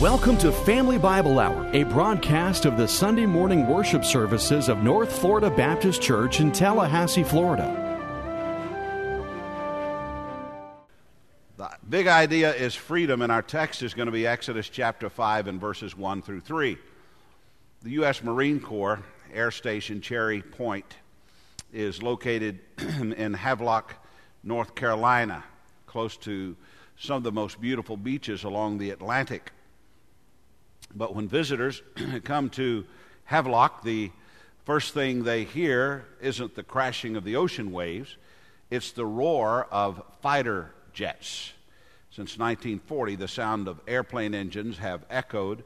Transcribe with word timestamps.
Welcome 0.00 0.36
to 0.38 0.52
Family 0.52 0.98
Bible 0.98 1.38
Hour, 1.38 1.70
a 1.72 1.84
broadcast 1.84 2.66
of 2.66 2.76
the 2.76 2.86
Sunday 2.86 3.24
morning 3.24 3.66
worship 3.66 4.04
services 4.04 4.68
of 4.68 4.82
North 4.82 5.10
Florida 5.10 5.48
Baptist 5.48 6.02
Church 6.02 6.38
in 6.38 6.52
Tallahassee, 6.52 7.22
Florida. 7.24 7.64
The 11.56 11.70
big 11.88 12.08
idea 12.08 12.54
is 12.54 12.74
freedom, 12.74 13.22
and 13.22 13.32
our 13.32 13.40
text 13.40 13.82
is 13.82 13.94
going 13.94 14.04
to 14.04 14.12
be 14.12 14.26
Exodus 14.26 14.68
chapter 14.68 15.08
5 15.08 15.46
and 15.46 15.58
verses 15.58 15.96
1 15.96 16.20
through 16.20 16.40
3. 16.40 16.76
The 17.82 17.90
U.S. 17.92 18.22
Marine 18.22 18.60
Corps 18.60 19.02
Air 19.32 19.50
Station 19.50 20.02
Cherry 20.02 20.42
Point 20.42 20.96
is 21.72 22.02
located 22.02 22.60
in 23.00 23.32
Havelock, 23.32 23.94
North 24.44 24.74
Carolina, 24.74 25.42
close 25.86 26.18
to 26.18 26.54
some 26.98 27.16
of 27.16 27.22
the 27.22 27.32
most 27.32 27.58
beautiful 27.62 27.96
beaches 27.96 28.44
along 28.44 28.76
the 28.76 28.90
Atlantic. 28.90 29.52
But 30.96 31.14
when 31.14 31.28
visitors 31.28 31.82
come 32.24 32.48
to 32.50 32.86
Havelock, 33.24 33.82
the 33.82 34.10
first 34.64 34.94
thing 34.94 35.22
they 35.24 35.44
hear 35.44 36.06
isn't 36.22 36.54
the 36.54 36.62
crashing 36.62 37.16
of 37.16 37.24
the 37.24 37.36
ocean 37.36 37.70
waves, 37.70 38.16
it's 38.70 38.92
the 38.92 39.04
roar 39.04 39.66
of 39.70 40.02
fighter 40.22 40.72
jets. 40.94 41.52
Since 42.10 42.38
1940, 42.38 43.16
the 43.16 43.28
sound 43.28 43.68
of 43.68 43.80
airplane 43.86 44.34
engines 44.34 44.78
have 44.78 45.04
echoed 45.10 45.64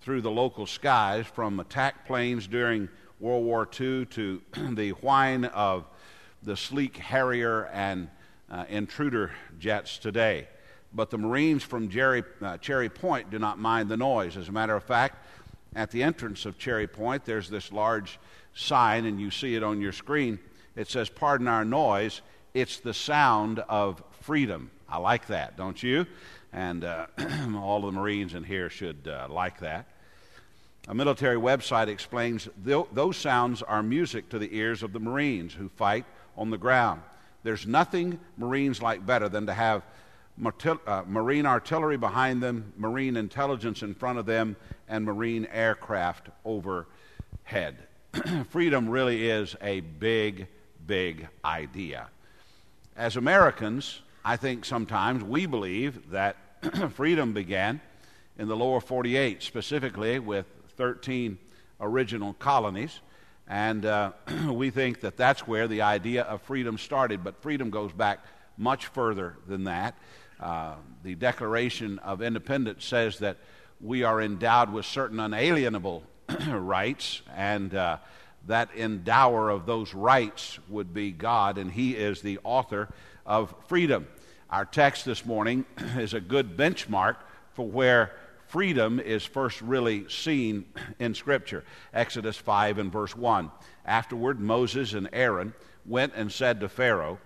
through 0.00 0.22
the 0.22 0.30
local 0.30 0.66
skies 0.66 1.26
from 1.26 1.60
attack 1.60 2.06
planes 2.06 2.46
during 2.46 2.88
World 3.20 3.44
War 3.44 3.68
II 3.78 4.06
to 4.06 4.40
the 4.72 4.90
whine 4.90 5.44
of 5.44 5.84
the 6.42 6.56
sleek 6.56 6.96
Harrier 6.96 7.66
and 7.66 8.08
uh, 8.50 8.64
intruder 8.70 9.32
jets 9.58 9.98
today 9.98 10.48
but 10.92 11.10
the 11.10 11.18
Marines 11.18 11.62
from 11.62 11.88
Jerry, 11.88 12.24
uh, 12.42 12.58
Cherry 12.58 12.88
Point 12.88 13.30
do 13.30 13.38
not 13.38 13.58
mind 13.58 13.88
the 13.88 13.96
noise. 13.96 14.36
As 14.36 14.48
a 14.48 14.52
matter 14.52 14.74
of 14.74 14.84
fact, 14.84 15.24
at 15.74 15.90
the 15.90 16.02
entrance 16.02 16.46
of 16.46 16.58
Cherry 16.58 16.86
Point, 16.86 17.24
there's 17.24 17.48
this 17.48 17.70
large 17.70 18.18
sign, 18.54 19.04
and 19.04 19.20
you 19.20 19.30
see 19.30 19.54
it 19.54 19.62
on 19.62 19.80
your 19.80 19.92
screen. 19.92 20.38
It 20.74 20.88
says, 20.88 21.08
Pardon 21.08 21.46
our 21.46 21.64
noise, 21.64 22.22
it's 22.54 22.78
the 22.80 22.94
sound 22.94 23.60
of 23.68 24.02
freedom. 24.22 24.70
I 24.88 24.98
like 24.98 25.28
that, 25.28 25.56
don't 25.56 25.80
you? 25.80 26.06
And 26.52 26.84
uh, 26.84 27.06
all 27.56 27.80
the 27.82 27.92
Marines 27.92 28.34
in 28.34 28.42
here 28.42 28.68
should 28.68 29.06
uh, 29.06 29.28
like 29.30 29.60
that. 29.60 29.86
A 30.88 30.94
military 30.94 31.36
website 31.36 31.86
explains 31.88 32.48
th- 32.64 32.86
those 32.92 33.16
sounds 33.16 33.62
are 33.62 33.82
music 33.82 34.28
to 34.30 34.38
the 34.38 34.56
ears 34.56 34.82
of 34.82 34.92
the 34.92 34.98
Marines 34.98 35.54
who 35.54 35.68
fight 35.68 36.04
on 36.36 36.50
the 36.50 36.58
ground. 36.58 37.02
There's 37.44 37.66
nothing 37.66 38.18
Marines 38.36 38.82
like 38.82 39.06
better 39.06 39.28
than 39.28 39.46
to 39.46 39.54
have 39.54 39.84
marine 40.36 41.46
artillery 41.46 41.96
behind 41.96 42.42
them, 42.42 42.72
marine 42.76 43.16
intelligence 43.16 43.82
in 43.82 43.94
front 43.94 44.18
of 44.18 44.26
them, 44.26 44.56
and 44.88 45.04
marine 45.04 45.46
aircraft 45.52 46.28
overhead. 46.44 47.78
Freedom 48.48 48.88
really 48.88 49.28
is 49.28 49.56
a 49.60 49.80
big, 49.80 50.48
big 50.86 51.28
idea. 51.44 52.08
As 52.96 53.16
Americans, 53.16 54.02
I 54.24 54.36
think 54.36 54.64
sometimes 54.64 55.22
we 55.22 55.46
believe 55.46 56.10
that 56.10 56.36
freedom 56.90 57.32
began 57.32 57.80
in 58.38 58.48
the 58.48 58.56
lower 58.56 58.80
48, 58.80 59.42
specifically 59.42 60.18
with 60.18 60.46
13 60.76 61.38
original 61.80 62.34
colonies. 62.34 63.00
And 63.48 63.84
uh, 63.86 64.12
we 64.50 64.70
think 64.70 65.00
that 65.00 65.16
that's 65.16 65.46
where 65.46 65.68
the 65.68 65.82
idea 65.82 66.22
of 66.22 66.42
freedom 66.42 66.78
started, 66.78 67.24
but 67.24 67.40
freedom 67.42 67.70
goes 67.70 67.92
back 67.92 68.20
much 68.56 68.86
further 68.86 69.36
than 69.46 69.64
that. 69.64 69.96
Uh, 70.40 70.74
the 71.02 71.14
Declaration 71.14 71.98
of 71.98 72.22
Independence 72.22 72.84
says 72.84 73.18
that 73.18 73.36
we 73.78 74.04
are 74.04 74.22
endowed 74.22 74.72
with 74.72 74.86
certain 74.86 75.20
unalienable 75.20 76.02
rights, 76.48 77.20
and 77.36 77.74
uh, 77.74 77.98
that 78.46 78.70
endower 78.74 79.50
of 79.50 79.66
those 79.66 79.92
rights 79.92 80.58
would 80.68 80.94
be 80.94 81.10
God, 81.10 81.58
and 81.58 81.70
He 81.70 81.94
is 81.94 82.22
the 82.22 82.38
author 82.42 82.88
of 83.26 83.54
freedom. 83.66 84.08
Our 84.48 84.64
text 84.64 85.04
this 85.04 85.26
morning 85.26 85.66
is 85.98 86.14
a 86.14 86.20
good 86.20 86.56
benchmark 86.56 87.16
for 87.52 87.68
where 87.68 88.12
freedom 88.46 88.98
is 88.98 89.24
first 89.24 89.60
really 89.60 90.08
seen 90.08 90.64
in 90.98 91.14
Scripture. 91.14 91.64
Exodus 91.92 92.36
5 92.36 92.78
and 92.78 92.90
verse 92.90 93.14
1. 93.14 93.50
Afterward, 93.84 94.40
Moses 94.40 94.94
and 94.94 95.10
Aaron 95.12 95.52
went 95.84 96.14
and 96.16 96.32
said 96.32 96.60
to 96.60 96.68
Pharaoh, 96.70 97.18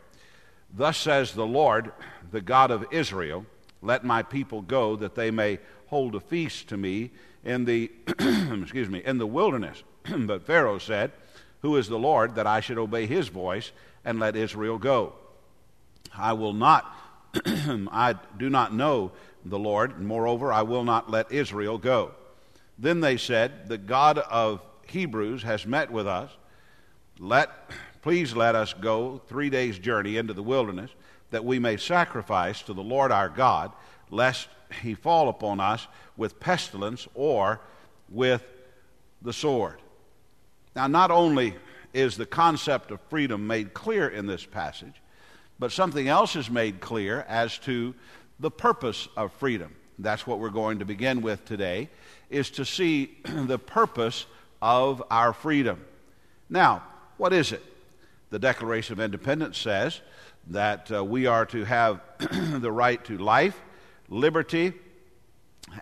Thus 0.77 0.99
says 0.99 1.33
the 1.33 1.47
Lord, 1.47 1.93
the 2.31 2.41
God 2.41 2.71
of 2.71 2.87
Israel, 2.91 3.47
let 3.81 4.05
my 4.05 4.23
people 4.23 4.63
go 4.63 4.97
that 4.97 5.15
they 5.15 5.31
may 5.31 5.59
hold 5.87 6.15
a 6.15 6.21
feast 6.21 6.69
to 6.69 6.77
me 6.77 7.11
in 7.45 7.65
the 7.65 7.93
excuse 8.19 8.89
me 8.89 9.03
in 9.05 9.19
the 9.19 9.27
wilderness. 9.27 9.83
but 10.19 10.47
Pharaoh 10.47 10.79
said, 10.79 11.13
Who 11.63 11.77
is 11.77 11.89
the 11.89 11.99
Lord 11.99 12.35
that 12.35 12.47
I 12.47 12.61
should 12.61 12.79
obey 12.79 13.07
his 13.07 13.29
voice 13.29 13.71
and 14.05 14.19
let 14.19 14.37
Israel 14.37 14.79
go? 14.79 15.15
I 16.17 16.33
will 16.33 16.53
not 16.53 16.93
I 17.47 18.15
do 18.39 18.49
not 18.49 18.73
know 18.73 19.13
the 19.45 19.59
Lord, 19.59 19.97
and 19.97 20.07
moreover 20.07 20.53
I 20.53 20.63
will 20.63 20.85
not 20.85 21.11
let 21.11 21.33
Israel 21.33 21.79
go. 21.79 22.13
Then 22.79 23.01
they 23.01 23.17
said, 23.17 23.69
The 23.69 23.79
God 23.79 24.19
of 24.19 24.61
Hebrews 24.87 25.43
has 25.43 25.67
met 25.67 25.91
with 25.91 26.07
us. 26.07 26.31
Let 27.19 27.51
Please 28.05 28.37
let 28.37 28.55
us 28.55 28.75
go 28.75 29.23
three 29.29 29.49
days' 29.49 29.79
journey 29.79 30.19
into 30.19 30.35
the 30.35 30.43
wilderness, 30.43 30.91
that 31.31 31.43
we 31.43 31.59
may 31.59 31.79
sacrifice 31.79 32.61
to 32.61 32.75
the 32.75 32.83
Lord 32.83 33.11
our 33.11 33.31
God, 33.31 33.73
lest 34.11 34.47
he 34.83 34.93
fall 34.93 35.31
upon 35.31 35.59
us 35.59 35.87
with 36.15 36.39
pestilence 36.39 37.09
or 37.15 37.63
with 38.11 38.45
the 39.23 39.33
sword. 39.33 39.81
Now, 40.77 40.87
not 40.87 41.11
only 41.11 41.55
is 41.95 42.19
the 42.19 42.27
concept 42.27 42.91
of 42.91 43.01
freedom 43.09 43.47
made 43.47 43.73
clear 43.73 44.07
in 44.07 44.27
this 44.27 44.45
passage, 44.45 45.01
but 45.59 45.73
something 45.73 46.07
else 46.07 46.37
is 46.37 46.51
made 46.51 46.81
clear 46.81 47.25
as 47.27 47.57
to 47.61 47.95
the 48.39 48.51
purpose 48.51 49.09
of 49.17 49.33
freedom. 49.33 49.75
That's 49.99 50.27
what 50.27 50.41
we're 50.41 50.51
going 50.51 50.81
to 50.81 50.85
begin 50.85 51.23
with 51.23 51.47
today, 51.47 51.89
is 52.29 52.51
to 52.51 52.67
see 52.67 53.17
the 53.25 53.59
purpose 53.59 54.27
of 54.61 55.03
our 55.11 55.33
freedom. 55.33 55.83
Now, 56.51 56.83
what 57.17 57.33
is 57.33 57.51
it? 57.51 57.63
The 58.31 58.39
Declaration 58.39 58.95
of 58.95 59.01
Independence 59.01 59.59
says 59.59 60.01
that 60.49 60.91
uh, 60.93 61.05
we 61.05 61.27
are 61.27 61.47
to 61.47 61.65
have 61.65 62.01
the 62.61 62.73
right 62.73 63.03
to 63.05 63.19
life, 63.19 63.61
liberty, 64.09 64.73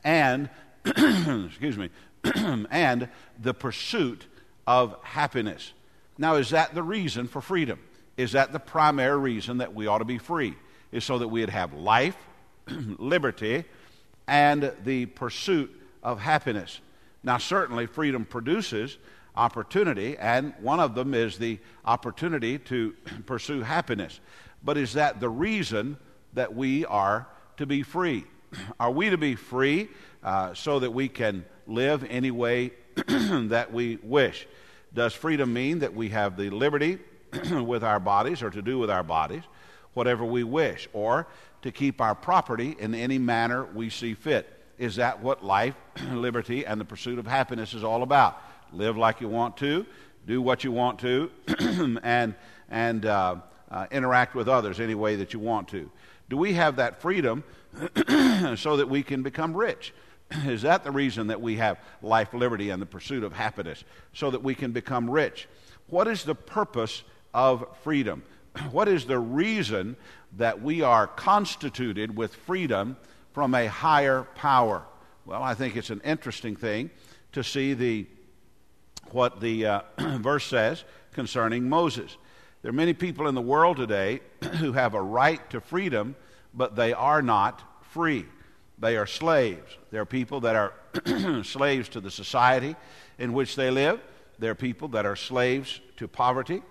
and 0.04 0.48
excuse 0.84 1.76
me, 1.76 1.91
and 2.70 3.08
the 3.41 3.54
pursuit 3.54 4.26
of 4.66 4.97
happiness. 5.03 5.72
Now, 6.19 6.36
is 6.36 6.50
that 6.50 6.75
the 6.75 6.82
reason 6.82 7.26
for 7.26 7.41
freedom? 7.41 7.80
Is 8.16 8.32
that 8.32 8.53
the 8.53 8.60
primary 8.60 9.19
reason 9.19 9.59
that 9.59 9.74
we 9.74 9.86
ought 9.86 9.98
to 9.98 10.04
be 10.04 10.19
free? 10.19 10.54
Is 10.92 11.04
so 11.04 11.19
that 11.19 11.28
we'd 11.28 11.48
have 11.48 11.72
life, 11.72 12.16
liberty, 12.69 13.64
and 14.26 14.72
the 14.84 15.06
pursuit 15.06 15.70
of 16.03 16.20
happiness. 16.20 16.80
Now, 17.22 17.38
certainly, 17.38 17.86
freedom 17.86 18.24
produces 18.24 18.98
opportunity, 19.37 20.16
and 20.19 20.53
one 20.60 20.81
of 20.81 20.94
them 20.94 21.15
is 21.15 21.38
the 21.38 21.59
opportunity 21.84 22.59
to 22.59 22.94
pursue 23.26 23.62
happiness. 23.62 24.20
But 24.62 24.76
is 24.76 24.94
that 24.94 25.20
the 25.20 25.28
reason 25.28 25.97
that 26.34 26.54
we 26.54 26.84
are 26.87 27.26
to 27.56 27.66
be 27.66 27.82
free? 27.82 28.25
Are 28.81 28.91
we 28.91 29.10
to 29.10 29.19
be 29.19 29.34
free 29.34 29.88
uh, 30.22 30.54
so 30.54 30.78
that 30.78 30.92
we 30.92 31.09
can 31.09 31.44
live 31.66 32.04
any 32.09 32.31
way 32.31 32.72
that 33.06 33.72
we 33.72 33.98
wish? 34.03 34.47
Does 34.94 35.15
freedom 35.15 35.53
mean 35.53 35.81
that 35.81 35.94
we 35.94 36.10
have 36.10 36.37
the 36.37 36.50
liberty 36.50 36.98
with 37.50 37.82
our 37.82 37.98
bodies 37.98 38.42
or 38.42 38.50
to 38.50 38.62
do 38.62 38.78
with 38.78 38.91
our 38.91 39.03
bodies 39.03 39.42
whatever 39.94 40.25
we 40.25 40.42
wish, 40.44 40.88
or 40.92 41.26
to 41.62 41.71
keep 41.71 42.00
our 42.00 42.15
property 42.15 42.76
in 42.78 42.94
any 42.94 43.19
manner 43.19 43.65
we 43.65 43.91
see 43.91 44.15
fit? 44.15 44.60
Is 44.78 44.97
that 44.97 45.22
what 45.22 45.45
life, 45.45 45.74
liberty, 46.10 46.66
and 46.66 46.80
the 46.80 46.84
pursuit 46.84 47.18
of 47.18 47.27
happiness 47.27 47.74
is 47.74 47.84
all 47.84 48.03
about? 48.03 48.41
Live 48.74 48.97
like 48.97 49.21
you 49.21 49.28
want 49.28 49.57
to, 49.59 49.86
do 50.27 50.41
what 50.41 50.65
you 50.65 50.72
want 50.72 50.98
to, 51.01 51.30
and, 52.03 52.34
and 52.71 53.07
uh, 53.07 53.36
uh, 53.71 53.86
interact 53.91 54.34
with 54.34 54.48
others 54.48 54.80
any 54.80 54.95
way 54.95 55.16
that 55.16 55.33
you 55.33 55.41
want 55.41 55.69
to. 55.69 55.91
Do 56.28 56.36
we 56.36 56.54
have 56.54 56.77
that 56.77 57.01
freedom 57.01 57.45
so 58.57 58.77
that 58.77 58.89
we 58.89 59.03
can 59.03 59.22
become 59.22 59.57
rich? 59.57 59.92
Is 60.47 60.63
that 60.63 60.84
the 60.84 60.91
reason 60.91 61.27
that 61.28 61.41
we 61.41 61.57
have 61.57 61.78
life, 62.03 62.33
liberty, 62.33 62.71
and 62.71 62.80
the 62.80 62.86
pursuit 62.86 63.24
of 63.24 63.33
happiness? 63.33 63.84
So 64.13 64.30
that 64.30 64.42
we 64.42 64.54
can 64.54 64.72
become 64.72 65.10
rich. 65.10 65.48
What 65.89 66.09
is 66.09 66.24
the 66.24 66.34
purpose 66.34 67.03
of 67.34 67.66
freedom? 67.83 68.22
What 68.71 68.89
is 68.89 69.04
the 69.04 69.19
reason 69.19 69.97
that 70.36 70.63
we 70.63 70.83
are 70.83 71.07
constituted 71.07 72.16
with 72.16 72.34
freedom 72.34 72.97
from 73.33 73.54
a 73.54 73.66
higher 73.66 74.22
power? 74.34 74.84
Well, 75.27 75.42
I 75.42 75.54
think 75.54 75.77
it's 75.77 75.91
an 75.91 76.01
interesting 76.04 76.57
thing 76.57 76.91
to 77.33 77.45
see 77.45 77.74
the 77.74 78.07
what 79.12 79.41
the 79.41 79.66
uh, 79.66 79.80
verse 80.18 80.47
says 80.47 80.84
concerning 81.12 81.68
Moses. 81.68 82.16
There 82.62 82.70
are 82.70 82.74
many 82.74 82.94
people 82.94 83.28
in 83.28 83.34
the 83.34 83.42
world 83.42 83.76
today 83.76 84.20
who 84.59 84.72
have 84.72 84.94
a 84.94 85.03
right 85.03 85.48
to 85.50 85.60
freedom, 85.60 86.16
but 86.54 86.76
they 86.76 86.92
are 86.92 87.22
not 87.22 87.62
free. 87.91 88.26
They 88.78 88.97
are 88.97 89.06
slaves. 89.06 89.76
There 89.91 90.00
are 90.00 90.06
people 90.06 90.41
that 90.41 90.56
are 90.56 91.42
slaves 91.44 91.88
to 91.91 92.00
the 92.00 92.10
society 92.10 92.76
in 93.18 93.32
which 93.32 93.56
they 93.56 93.70
live. 93.70 94.00
There 94.38 94.50
are 94.50 94.56
people 94.56 94.88
that 94.88 95.06
are 95.06 95.16
slaves 95.16 95.80
to 95.98 96.09
poverty. 96.09 96.62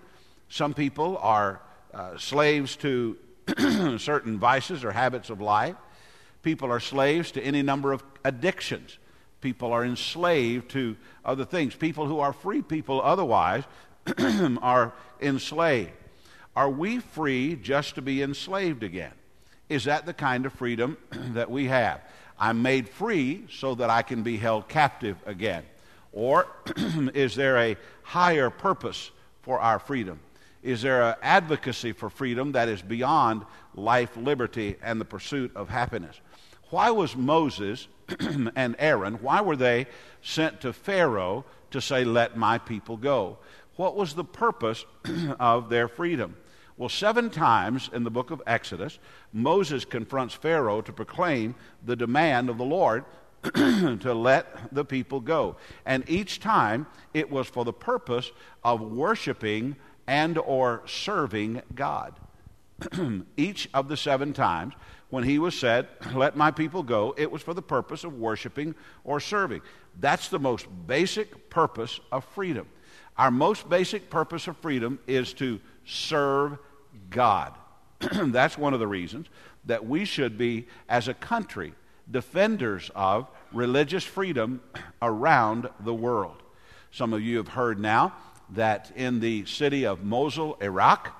Some 0.48 0.74
people 0.74 1.18
are 1.18 1.62
uh, 1.94 2.18
slaves 2.18 2.76
to 2.76 3.16
certain 3.98 4.38
vices 4.38 4.84
or 4.84 4.92
habits 4.92 5.30
of 5.30 5.40
life. 5.40 5.76
People 6.42 6.70
are 6.70 6.80
slaves 6.80 7.30
to 7.32 7.42
any 7.42 7.62
number 7.62 7.92
of 7.92 8.02
addictions. 8.24 8.98
People 9.42 9.72
are 9.72 9.84
enslaved 9.84 10.70
to 10.70 10.96
other 11.24 11.44
things. 11.44 11.74
People 11.74 12.06
who 12.06 12.20
are 12.20 12.32
free 12.32 12.62
people 12.62 13.02
otherwise 13.02 13.64
are 14.62 14.92
enslaved. 15.20 15.90
Are 16.56 16.70
we 16.70 16.98
free 16.98 17.56
just 17.56 17.96
to 17.96 18.02
be 18.02 18.22
enslaved 18.22 18.82
again? 18.82 19.12
Is 19.68 19.84
that 19.84 20.06
the 20.06 20.14
kind 20.14 20.46
of 20.46 20.52
freedom 20.52 20.96
that 21.10 21.50
we 21.50 21.66
have? 21.66 22.00
I'm 22.38 22.62
made 22.62 22.88
free 22.88 23.44
so 23.50 23.74
that 23.74 23.90
I 23.90 24.02
can 24.02 24.22
be 24.22 24.36
held 24.36 24.68
captive 24.68 25.16
again. 25.26 25.64
Or 26.12 26.46
is 27.14 27.34
there 27.34 27.58
a 27.58 27.76
higher 28.02 28.50
purpose 28.50 29.10
for 29.42 29.60
our 29.60 29.78
freedom? 29.78 30.20
Is 30.62 30.82
there 30.82 31.02
an 31.02 31.14
advocacy 31.22 31.92
for 31.92 32.08
freedom 32.08 32.52
that 32.52 32.68
is 32.68 32.82
beyond 32.82 33.44
life, 33.74 34.16
liberty, 34.16 34.76
and 34.82 35.00
the 35.00 35.04
pursuit 35.04 35.50
of 35.56 35.68
happiness? 35.68 36.20
Why 36.70 36.90
was 36.90 37.16
Moses 37.16 37.88
and 38.56 38.76
Aaron, 38.78 39.14
why 39.14 39.40
were 39.40 39.56
they 39.56 39.86
sent 40.22 40.60
to 40.62 40.72
Pharaoh 40.72 41.44
to 41.70 41.80
say, 41.80 42.04
Let 42.04 42.36
my 42.36 42.58
people 42.58 42.96
go? 42.96 43.38
What 43.76 43.96
was 43.96 44.14
the 44.14 44.24
purpose 44.24 44.84
of 45.40 45.68
their 45.68 45.88
freedom? 45.88 46.36
Well, 46.76 46.88
seven 46.88 47.30
times 47.30 47.90
in 47.92 48.04
the 48.04 48.10
book 48.10 48.30
of 48.30 48.42
Exodus, 48.46 48.98
Moses 49.32 49.84
confronts 49.84 50.34
Pharaoh 50.34 50.80
to 50.82 50.92
proclaim 50.92 51.54
the 51.84 51.96
demand 51.96 52.50
of 52.50 52.58
the 52.58 52.64
Lord 52.64 53.04
to 53.42 54.14
let 54.14 54.72
the 54.72 54.84
people 54.84 55.20
go. 55.20 55.56
And 55.84 56.08
each 56.08 56.40
time 56.40 56.86
it 57.12 57.30
was 57.30 57.46
for 57.46 57.64
the 57.64 57.72
purpose 57.72 58.30
of 58.64 58.80
worshiping 58.80 59.76
and 60.06 60.38
or 60.38 60.82
serving 60.86 61.62
God. 61.74 62.14
each 63.36 63.68
of 63.74 63.88
the 63.88 63.96
seven 63.96 64.32
times 64.32 64.74
when 65.10 65.24
he 65.24 65.38
was 65.38 65.58
said, 65.58 65.88
Let 66.14 66.36
my 66.36 66.50
people 66.50 66.82
go, 66.82 67.14
it 67.18 67.30
was 67.30 67.42
for 67.42 67.54
the 67.54 67.62
purpose 67.62 68.04
of 68.04 68.18
worshiping 68.18 68.74
or 69.04 69.20
serving. 69.20 69.60
That's 70.00 70.28
the 70.28 70.38
most 70.38 70.66
basic 70.86 71.50
purpose 71.50 72.00
of 72.10 72.24
freedom. 72.24 72.66
Our 73.16 73.30
most 73.30 73.68
basic 73.68 74.08
purpose 74.08 74.48
of 74.48 74.56
freedom 74.56 74.98
is 75.06 75.34
to 75.34 75.60
serve 75.84 76.58
God. 77.10 77.54
That's 78.00 78.56
one 78.56 78.74
of 78.74 78.80
the 78.80 78.86
reasons 78.86 79.26
that 79.66 79.86
we 79.86 80.04
should 80.04 80.36
be, 80.36 80.66
as 80.88 81.08
a 81.08 81.14
country, 81.14 81.74
defenders 82.10 82.90
of 82.94 83.28
religious 83.52 84.02
freedom 84.02 84.60
around 85.02 85.68
the 85.80 85.94
world. 85.94 86.42
Some 86.90 87.12
of 87.12 87.22
you 87.22 87.36
have 87.36 87.48
heard 87.48 87.78
now 87.78 88.14
that 88.50 88.90
in 88.96 89.20
the 89.20 89.44
city 89.46 89.86
of 89.86 90.02
Mosul, 90.02 90.56
Iraq, 90.60 91.18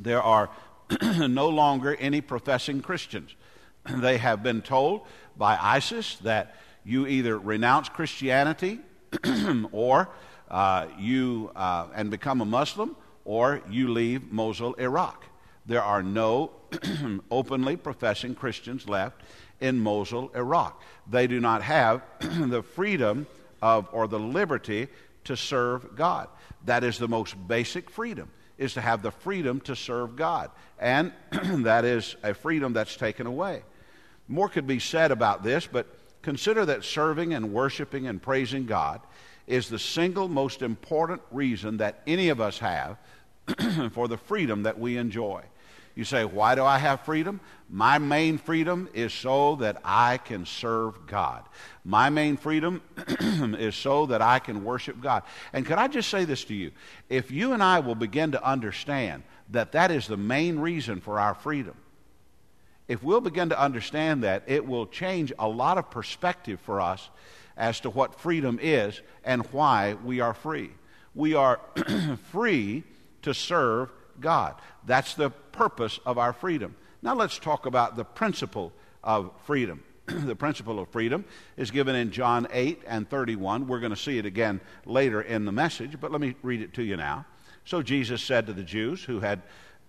there 0.00 0.22
are 0.22 0.50
no 1.02 1.48
longer 1.48 1.94
any 1.94 2.20
professing 2.20 2.80
Christians. 2.80 3.34
They 3.88 4.18
have 4.18 4.42
been 4.42 4.60
told 4.60 5.06
by 5.36 5.56
ISIS 5.60 6.16
that 6.16 6.56
you 6.84 7.06
either 7.06 7.38
renounce 7.38 7.88
Christianity 7.88 8.80
or 9.72 10.10
uh, 10.50 10.86
you 10.98 11.50
uh, 11.56 11.86
and 11.94 12.10
become 12.10 12.40
a 12.40 12.44
Muslim, 12.44 12.96
or 13.24 13.62
you 13.70 13.88
leave 13.88 14.30
Mosul, 14.32 14.74
Iraq. 14.74 15.24
There 15.66 15.82
are 15.82 16.02
no 16.02 16.50
openly 17.30 17.76
professing 17.76 18.34
Christians 18.34 18.88
left 18.88 19.22
in 19.60 19.78
Mosul, 19.80 20.30
Iraq. 20.34 20.82
They 21.10 21.26
do 21.26 21.40
not 21.40 21.62
have 21.62 22.02
the 22.20 22.62
freedom 22.62 23.26
of 23.60 23.88
or 23.92 24.08
the 24.08 24.18
liberty 24.18 24.88
to 25.24 25.36
serve 25.36 25.96
God. 25.96 26.28
That 26.64 26.84
is 26.84 26.98
the 26.98 27.08
most 27.08 27.36
basic 27.48 27.90
freedom 27.90 28.30
is 28.58 28.74
to 28.74 28.80
have 28.80 29.02
the 29.02 29.10
freedom 29.10 29.60
to 29.60 29.74
serve 29.74 30.16
God. 30.16 30.50
And 30.78 31.12
that 31.64 31.84
is 31.84 32.16
a 32.22 32.34
freedom 32.34 32.72
that's 32.72 32.96
taken 32.96 33.26
away. 33.26 33.62
More 34.26 34.48
could 34.48 34.66
be 34.66 34.78
said 34.78 35.10
about 35.10 35.42
this, 35.42 35.66
but 35.66 35.86
consider 36.22 36.66
that 36.66 36.84
serving 36.84 37.32
and 37.32 37.52
worshiping 37.52 38.06
and 38.06 38.20
praising 38.20 38.66
God 38.66 39.00
is 39.46 39.68
the 39.68 39.78
single 39.78 40.28
most 40.28 40.60
important 40.60 41.22
reason 41.30 41.78
that 41.78 42.02
any 42.06 42.28
of 42.28 42.40
us 42.40 42.58
have 42.58 42.98
for 43.92 44.08
the 44.08 44.18
freedom 44.18 44.64
that 44.64 44.78
we 44.78 44.98
enjoy. 44.98 45.42
You 45.98 46.04
say, 46.04 46.24
Why 46.24 46.54
do 46.54 46.62
I 46.62 46.78
have 46.78 47.00
freedom? 47.00 47.40
My 47.68 47.98
main 47.98 48.38
freedom 48.38 48.88
is 48.94 49.12
so 49.12 49.56
that 49.56 49.80
I 49.84 50.18
can 50.18 50.46
serve 50.46 51.08
God. 51.08 51.42
My 51.84 52.08
main 52.08 52.36
freedom 52.36 52.82
is 53.58 53.74
so 53.74 54.06
that 54.06 54.22
I 54.22 54.38
can 54.38 54.62
worship 54.62 55.00
God. 55.00 55.24
And 55.52 55.66
could 55.66 55.76
I 55.76 55.88
just 55.88 56.08
say 56.08 56.24
this 56.24 56.44
to 56.44 56.54
you? 56.54 56.70
If 57.08 57.32
you 57.32 57.52
and 57.52 57.60
I 57.64 57.80
will 57.80 57.96
begin 57.96 58.30
to 58.30 58.48
understand 58.48 59.24
that 59.50 59.72
that 59.72 59.90
is 59.90 60.06
the 60.06 60.16
main 60.16 60.60
reason 60.60 61.00
for 61.00 61.18
our 61.18 61.34
freedom, 61.34 61.74
if 62.86 63.02
we'll 63.02 63.20
begin 63.20 63.48
to 63.48 63.60
understand 63.60 64.22
that, 64.22 64.44
it 64.46 64.64
will 64.64 64.86
change 64.86 65.32
a 65.36 65.48
lot 65.48 65.78
of 65.78 65.90
perspective 65.90 66.60
for 66.60 66.80
us 66.80 67.10
as 67.56 67.80
to 67.80 67.90
what 67.90 68.20
freedom 68.20 68.60
is 68.62 69.02
and 69.24 69.44
why 69.46 69.94
we 70.04 70.20
are 70.20 70.32
free. 70.32 70.70
We 71.16 71.34
are 71.34 71.58
free 72.30 72.84
to 73.22 73.34
serve 73.34 73.90
God. 74.20 74.54
That's 74.86 75.14
the 75.14 75.30
purpose 75.30 75.98
of 76.06 76.18
our 76.18 76.32
freedom. 76.32 76.76
Now 77.02 77.14
let's 77.14 77.38
talk 77.38 77.66
about 77.66 77.96
the 77.96 78.04
principle 78.04 78.72
of 79.04 79.30
freedom. 79.44 79.82
the 80.06 80.36
principle 80.36 80.78
of 80.78 80.88
freedom 80.88 81.24
is 81.56 81.70
given 81.70 81.94
in 81.94 82.10
John 82.10 82.46
8 82.52 82.82
and 82.86 83.08
31. 83.08 83.66
We're 83.66 83.80
going 83.80 83.90
to 83.90 83.96
see 83.96 84.18
it 84.18 84.26
again 84.26 84.60
later 84.86 85.20
in 85.20 85.44
the 85.44 85.52
message, 85.52 86.00
but 86.00 86.10
let 86.10 86.20
me 86.20 86.34
read 86.42 86.62
it 86.62 86.74
to 86.74 86.82
you 86.82 86.96
now. 86.96 87.26
So 87.64 87.82
Jesus 87.82 88.22
said 88.22 88.46
to 88.46 88.52
the 88.52 88.62
Jews 88.62 89.04
who 89.04 89.20
had 89.20 89.42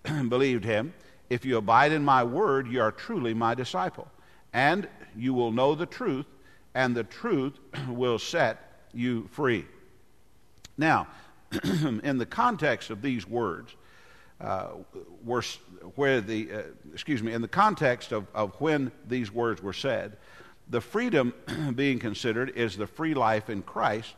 believed 0.28 0.64
him, 0.64 0.92
If 1.30 1.44
you 1.44 1.56
abide 1.56 1.92
in 1.92 2.04
my 2.04 2.24
word, 2.24 2.68
you 2.68 2.82
are 2.82 2.92
truly 2.92 3.32
my 3.32 3.54
disciple, 3.54 4.08
and 4.52 4.88
you 5.16 5.32
will 5.32 5.52
know 5.52 5.74
the 5.74 5.86
truth, 5.86 6.26
and 6.74 6.94
the 6.94 7.04
truth 7.04 7.54
will 7.88 8.18
set 8.18 8.86
you 8.92 9.28
free. 9.32 9.64
Now, 10.76 11.08
in 12.02 12.18
the 12.18 12.26
context 12.26 12.90
of 12.90 13.02
these 13.02 13.26
words, 13.26 13.74
uh, 14.40 14.68
were, 15.24 15.42
where 15.96 16.20
the, 16.20 16.52
uh, 16.52 16.62
excuse 16.92 17.22
me, 17.22 17.32
in 17.32 17.42
the 17.42 17.48
context 17.48 18.12
of, 18.12 18.26
of 18.34 18.54
when 18.60 18.90
these 19.06 19.30
words 19.32 19.62
were 19.62 19.72
said, 19.72 20.16
the 20.68 20.80
freedom 20.80 21.34
being 21.74 21.98
considered 21.98 22.50
is 22.56 22.76
the 22.76 22.86
free 22.86 23.14
life 23.14 23.50
in 23.50 23.62
Christ 23.62 24.14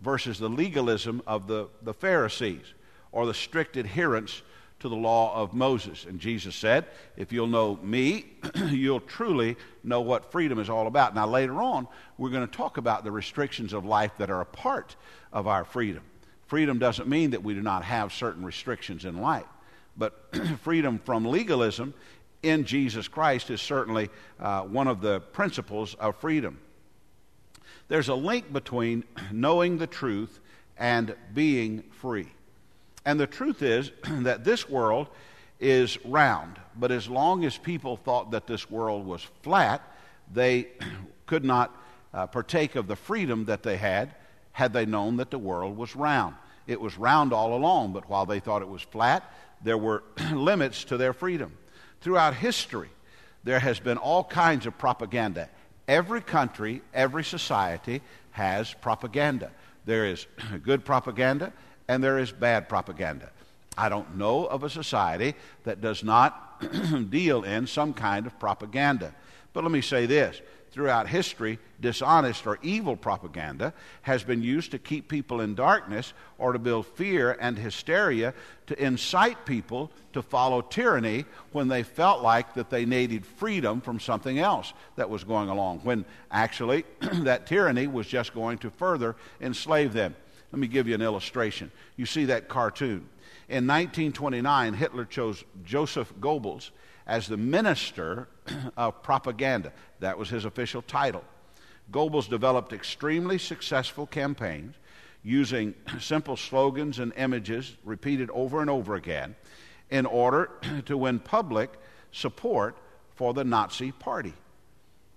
versus 0.00 0.38
the 0.38 0.48
legalism 0.48 1.22
of 1.26 1.46
the, 1.46 1.68
the 1.82 1.94
Pharisees 1.94 2.74
or 3.10 3.26
the 3.26 3.34
strict 3.34 3.76
adherence 3.76 4.42
to 4.80 4.88
the 4.88 4.96
law 4.96 5.34
of 5.34 5.54
Moses. 5.54 6.04
And 6.04 6.20
Jesus 6.20 6.54
said, 6.54 6.86
If 7.16 7.32
you'll 7.32 7.48
know 7.48 7.78
me, 7.82 8.26
you'll 8.68 9.00
truly 9.00 9.56
know 9.82 10.00
what 10.00 10.30
freedom 10.30 10.58
is 10.58 10.70
all 10.70 10.86
about. 10.86 11.14
Now, 11.14 11.26
later 11.26 11.60
on, 11.60 11.88
we're 12.16 12.30
going 12.30 12.46
to 12.46 12.56
talk 12.56 12.76
about 12.76 13.02
the 13.02 13.10
restrictions 13.10 13.72
of 13.72 13.84
life 13.84 14.12
that 14.18 14.30
are 14.30 14.40
a 14.40 14.46
part 14.46 14.94
of 15.32 15.46
our 15.46 15.64
freedom. 15.64 16.02
Freedom 16.48 16.78
doesn't 16.78 17.06
mean 17.06 17.30
that 17.30 17.44
we 17.44 17.52
do 17.52 17.60
not 17.60 17.84
have 17.84 18.12
certain 18.12 18.44
restrictions 18.44 19.04
in 19.04 19.20
life, 19.20 19.46
but 19.98 20.34
freedom 20.62 20.98
from 20.98 21.26
legalism 21.26 21.92
in 22.42 22.64
Jesus 22.64 23.06
Christ 23.06 23.50
is 23.50 23.60
certainly 23.60 24.08
uh, 24.40 24.62
one 24.62 24.88
of 24.88 25.02
the 25.02 25.20
principles 25.20 25.94
of 25.94 26.16
freedom. 26.16 26.58
There's 27.88 28.08
a 28.08 28.14
link 28.14 28.50
between 28.50 29.04
knowing 29.32 29.76
the 29.76 29.86
truth 29.86 30.40
and 30.78 31.14
being 31.34 31.82
free. 32.00 32.28
And 33.04 33.20
the 33.20 33.26
truth 33.26 33.62
is 33.62 33.92
that 34.10 34.42
this 34.42 34.68
world 34.70 35.08
is 35.60 36.02
round. 36.06 36.58
But 36.76 36.92
as 36.92 37.08
long 37.08 37.44
as 37.44 37.58
people 37.58 37.98
thought 37.98 38.30
that 38.30 38.46
this 38.46 38.70
world 38.70 39.06
was 39.06 39.22
flat, 39.42 39.82
they 40.32 40.68
could 41.26 41.44
not 41.44 41.76
uh, 42.14 42.26
partake 42.26 42.74
of 42.74 42.86
the 42.86 42.96
freedom 42.96 43.44
that 43.44 43.62
they 43.62 43.76
had 43.76 44.14
had 44.58 44.72
they 44.72 44.84
known 44.84 45.18
that 45.18 45.30
the 45.30 45.38
world 45.38 45.76
was 45.76 45.94
round. 45.94 46.34
It 46.66 46.80
was 46.80 46.98
round 46.98 47.32
all 47.32 47.54
along, 47.54 47.92
but 47.92 48.10
while 48.10 48.26
they 48.26 48.40
thought 48.40 48.60
it 48.60 48.68
was 48.68 48.82
flat, 48.82 49.22
there 49.62 49.78
were 49.78 50.02
limits 50.32 50.82
to 50.86 50.96
their 50.96 51.12
freedom. 51.12 51.56
Throughout 52.00 52.34
history, 52.34 52.88
there 53.44 53.60
has 53.60 53.78
been 53.78 53.98
all 53.98 54.24
kinds 54.24 54.66
of 54.66 54.76
propaganda. 54.76 55.48
Every 55.86 56.20
country, 56.20 56.82
every 56.92 57.22
society 57.22 58.02
has 58.32 58.74
propaganda. 58.74 59.52
There 59.84 60.06
is 60.06 60.26
good 60.64 60.84
propaganda 60.84 61.52
and 61.86 62.02
there 62.02 62.18
is 62.18 62.32
bad 62.32 62.68
propaganda. 62.68 63.30
I 63.76 63.88
don't 63.88 64.16
know 64.16 64.44
of 64.44 64.64
a 64.64 64.70
society 64.70 65.36
that 65.62 65.80
does 65.80 66.02
not 66.02 66.60
deal 67.10 67.44
in 67.44 67.68
some 67.68 67.94
kind 67.94 68.26
of 68.26 68.36
propaganda. 68.40 69.14
But 69.52 69.62
let 69.62 69.70
me 69.70 69.82
say 69.82 70.06
this 70.06 70.40
throughout 70.70 71.08
history, 71.08 71.58
dishonest 71.80 72.46
or 72.46 72.58
evil 72.62 72.96
propaganda 72.96 73.72
has 74.02 74.22
been 74.22 74.42
used 74.42 74.70
to 74.70 74.78
keep 74.78 75.08
people 75.08 75.40
in 75.40 75.54
darkness 75.54 76.12
or 76.38 76.52
to 76.52 76.58
build 76.58 76.86
fear 76.86 77.36
and 77.40 77.58
hysteria 77.58 78.34
to 78.66 78.82
incite 78.82 79.46
people 79.46 79.90
to 80.12 80.22
follow 80.22 80.60
tyranny 80.60 81.24
when 81.52 81.68
they 81.68 81.82
felt 81.82 82.22
like 82.22 82.54
that 82.54 82.70
they 82.70 82.84
needed 82.84 83.24
freedom 83.24 83.80
from 83.80 83.98
something 84.00 84.38
else 84.38 84.72
that 84.96 85.08
was 85.08 85.24
going 85.24 85.48
along, 85.48 85.80
when 85.80 86.04
actually 86.30 86.84
that 87.12 87.46
tyranny 87.46 87.86
was 87.86 88.06
just 88.06 88.34
going 88.34 88.58
to 88.58 88.70
further 88.70 89.16
enslave 89.40 89.92
them. 89.92 90.14
Let 90.52 90.60
me 90.60 90.66
give 90.66 90.88
you 90.88 90.94
an 90.94 91.02
illustration. 91.02 91.70
You 91.96 92.06
see 92.06 92.26
that 92.26 92.48
cartoon. 92.48 93.08
In 93.48 93.66
1929, 93.66 94.74
Hitler 94.74 95.04
chose 95.04 95.44
Joseph 95.64 96.12
Goebbels 96.20 96.70
as 97.06 97.26
the 97.26 97.36
minister 97.36 98.28
of 98.76 99.02
propaganda. 99.02 99.72
That 100.00 100.18
was 100.18 100.28
his 100.28 100.44
official 100.44 100.82
title. 100.82 101.24
Goebbels 101.90 102.28
developed 102.28 102.72
extremely 102.72 103.38
successful 103.38 104.06
campaigns 104.06 104.74
using 105.22 105.74
simple 106.00 106.36
slogans 106.36 106.98
and 106.98 107.12
images 107.16 107.76
repeated 107.84 108.30
over 108.30 108.60
and 108.60 108.70
over 108.70 108.94
again 108.94 109.34
in 109.90 110.06
order 110.06 110.50
to 110.86 110.96
win 110.96 111.18
public 111.18 111.72
support 112.12 112.76
for 113.14 113.34
the 113.34 113.44
Nazi 113.44 113.92
party. 113.92 114.34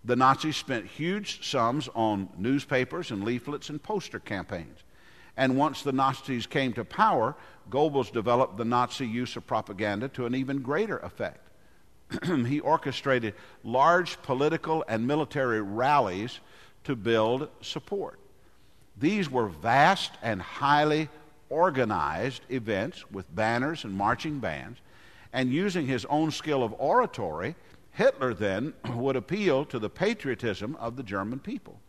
The 0.03 0.15
Nazis 0.15 0.57
spent 0.57 0.88
huge 0.88 1.47
sums 1.47 1.88
on 1.93 2.29
newspapers 2.38 3.11
and 3.11 3.23
leaflets 3.23 3.69
and 3.69 3.81
poster 3.81 4.19
campaigns. 4.19 4.79
And 5.38 5.57
once 5.57 5.83
the 5.83 5.91
Nazis 5.91 6.47
came 6.47 6.73
to 6.73 6.83
power, 6.83 7.35
Goebbels 7.69 8.11
developed 8.11 8.57
the 8.57 8.65
Nazi 8.65 9.07
use 9.07 9.35
of 9.35 9.45
propaganda 9.45 10.07
to 10.09 10.25
an 10.25 10.35
even 10.35 10.61
greater 10.61 10.97
effect. 11.00 11.47
he 12.48 12.60
orchestrated 12.60 13.34
large 13.63 14.22
political 14.22 14.84
and 14.88 15.06
military 15.08 15.62
rallies 15.62 16.39
to 16.84 16.96
build 16.96 17.50
support. 17.62 18.20
These 18.98 19.30
were 19.30 19.48
vast 19.48 20.12
and 20.22 20.41
highly 20.41 21.10
organized 21.50 22.44
events 22.50 23.10
with 23.12 23.34
banners 23.36 23.84
and 23.84 23.94
marching 23.94 24.39
bands. 24.39 24.80
And 25.34 25.51
using 25.51 25.88
his 25.88 26.06
own 26.06 26.32
skill 26.32 26.63
of 26.63 26.74
oratory, 26.77 27.56
Hitler 27.91 28.34
then 28.34 28.74
would 28.96 29.15
appeal 29.15 29.65
to 29.65 29.80
the 29.80 29.89
patriotism 29.89 30.75
of 30.77 30.96
the 30.96 31.03
German 31.03 31.39
people. 31.39 31.80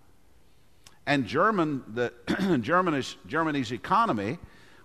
And 1.07 1.27
German, 1.27 1.83
the, 1.95 2.13
Germany's, 2.63 3.17
Germany's 3.27 3.73
economy 3.73 4.39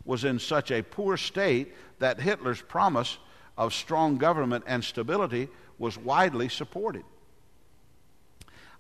was 0.06 0.24
in 0.24 0.40
such 0.40 0.72
a 0.72 0.82
poor 0.82 1.18
state 1.18 1.74
that 2.00 2.20
Hitler's 2.20 2.62
promise 2.62 3.18
of 3.58 3.74
strong 3.74 4.18
government 4.18 4.64
and 4.68 4.84
stability 4.84 5.50
was 5.80 5.98
widely 5.98 6.50
supported. 6.50 7.04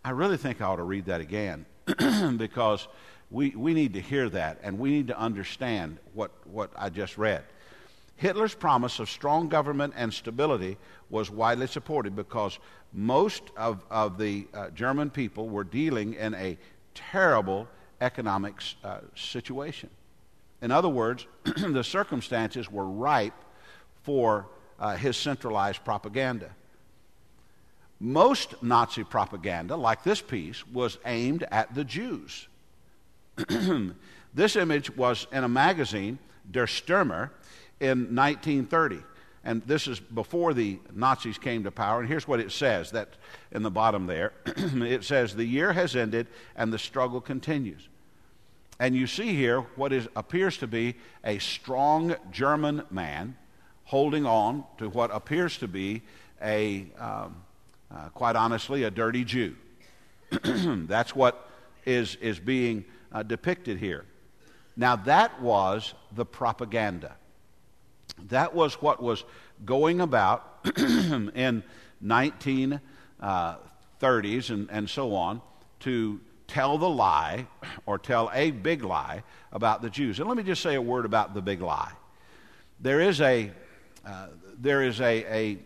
I 0.03 0.11
really 0.11 0.37
think 0.37 0.61
I 0.61 0.65
ought 0.65 0.77
to 0.77 0.83
read 0.83 1.05
that 1.05 1.21
again 1.21 1.65
because 2.37 2.87
we, 3.29 3.49
we 3.51 3.73
need 3.73 3.93
to 3.93 4.01
hear 4.01 4.29
that 4.29 4.59
and 4.63 4.79
we 4.79 4.89
need 4.89 5.07
to 5.07 5.19
understand 5.19 5.97
what, 6.13 6.31
what 6.47 6.71
I 6.77 6.89
just 6.89 7.17
read. 7.17 7.43
Hitler's 8.15 8.55
promise 8.55 8.99
of 8.99 9.09
strong 9.09 9.47
government 9.47 9.93
and 9.95 10.13
stability 10.13 10.77
was 11.09 11.29
widely 11.29 11.67
supported 11.67 12.15
because 12.15 12.57
most 12.93 13.43
of, 13.55 13.83
of 13.91 14.17
the 14.17 14.47
uh, 14.53 14.69
German 14.71 15.09
people 15.09 15.49
were 15.49 15.63
dealing 15.63 16.15
in 16.15 16.33
a 16.33 16.57
terrible 16.95 17.67
economic 18.01 18.55
uh, 18.83 18.99
situation. 19.15 19.89
In 20.61 20.71
other 20.71 20.89
words, 20.89 21.27
the 21.43 21.83
circumstances 21.83 22.71
were 22.71 22.85
ripe 22.85 23.35
for 24.01 24.47
uh, 24.79 24.95
his 24.95 25.17
centralized 25.17 25.83
propaganda. 25.83 26.49
Most 27.99 28.61
Nazi 28.61 29.03
propaganda, 29.03 29.75
like 29.75 30.03
this 30.03 30.21
piece, 30.21 30.67
was 30.67 30.97
aimed 31.05 31.43
at 31.51 31.73
the 31.73 31.83
Jews. 31.83 32.47
this 34.33 34.55
image 34.55 34.95
was 34.95 35.25
in 35.31 35.43
a 35.43 35.49
magazine, 35.49 36.19
Der 36.49 36.67
Stürmer, 36.67 37.31
in 37.79 38.15
1930. 38.15 38.99
And 39.43 39.61
this 39.65 39.87
is 39.87 39.99
before 39.99 40.53
the 40.53 40.79
Nazis 40.93 41.37
came 41.37 41.63
to 41.63 41.71
power. 41.71 42.01
And 42.01 42.09
here's 42.09 42.27
what 42.27 42.39
it 42.39 42.51
says 42.51 42.91
that 42.91 43.09
in 43.51 43.63
the 43.63 43.71
bottom 43.71 44.05
there. 44.05 44.33
it 44.45 45.03
says, 45.03 45.35
The 45.35 45.45
year 45.45 45.73
has 45.73 45.95
ended 45.95 46.27
and 46.55 46.71
the 46.71 46.79
struggle 46.79 47.21
continues. 47.21 47.87
And 48.79 48.95
you 48.95 49.07
see 49.07 49.33
here 49.33 49.61
what 49.75 49.91
is, 49.93 50.07
appears 50.15 50.57
to 50.57 50.67
be 50.67 50.95
a 51.23 51.39
strong 51.39 52.15
German 52.31 52.83
man 52.91 53.35
holding 53.87 54.25
on 54.25 54.65
to 54.77 54.89
what 54.89 55.09
appears 55.13 55.57
to 55.57 55.67
be 55.67 56.01
a, 56.41 56.85
um, 56.99 57.37
uh, 57.89 58.09
quite 58.09 58.35
honestly, 58.35 58.83
a 58.83 58.91
dirty 58.91 59.23
Jew. 59.23 59.55
That's 60.43 61.15
what 61.15 61.49
is, 61.85 62.15
is 62.15 62.37
being 62.37 62.83
uh, 63.13 63.23
depicted 63.23 63.77
here. 63.79 64.03
Now, 64.75 64.97
that 64.97 65.41
was 65.41 65.93
the 66.13 66.25
propaganda. 66.25 67.15
That 68.27 68.53
was 68.53 68.73
what 68.81 69.01
was 69.01 69.23
going 69.63 70.01
about 70.01 70.59
in 70.65 71.63
1930s 72.03 72.81
uh, 73.21 74.53
and, 74.53 74.69
and 74.69 74.89
so 74.89 75.15
on 75.15 75.41
to 75.79 76.19
tell 76.45 76.77
the 76.77 76.89
lie 76.89 77.47
or 77.85 77.97
tell 77.97 78.29
a 78.33 78.51
big 78.51 78.83
lie 78.83 79.23
about 79.53 79.81
the 79.81 79.89
Jews. 79.89 80.19
And 80.19 80.27
let 80.27 80.35
me 80.35 80.43
just 80.43 80.61
say 80.61 80.75
a 80.75 80.81
word 80.81 81.05
about 81.05 81.33
the 81.33 81.41
big 81.41 81.61
lie. 81.61 81.93
There 82.81 82.99
is 82.99 83.21
a 83.21 83.49
uh, 84.07 84.27
there 84.57 84.83
is 84.83 85.01
a, 85.01 85.25
a, 85.25 85.57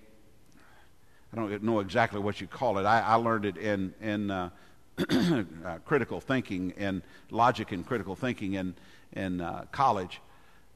I 1.32 1.36
don't 1.36 1.62
know 1.62 1.80
exactly 1.80 2.20
what 2.20 2.42
you 2.42 2.48
call 2.48 2.80
it. 2.80 2.86
I, 2.86 3.02
I 3.02 3.16
learned 3.16 3.46
it 3.46 3.58
in, 3.58 3.94
in 4.02 4.32
uh, 4.32 4.50
uh, 5.10 5.44
critical 5.86 6.20
thinking 6.20 6.74
and 6.76 7.04
logic 7.30 7.72
and 7.72 7.86
critical 7.86 8.16
thinking 8.16 8.54
in, 8.54 8.74
in 9.14 9.42
uh, 9.42 9.66
college. 9.72 10.22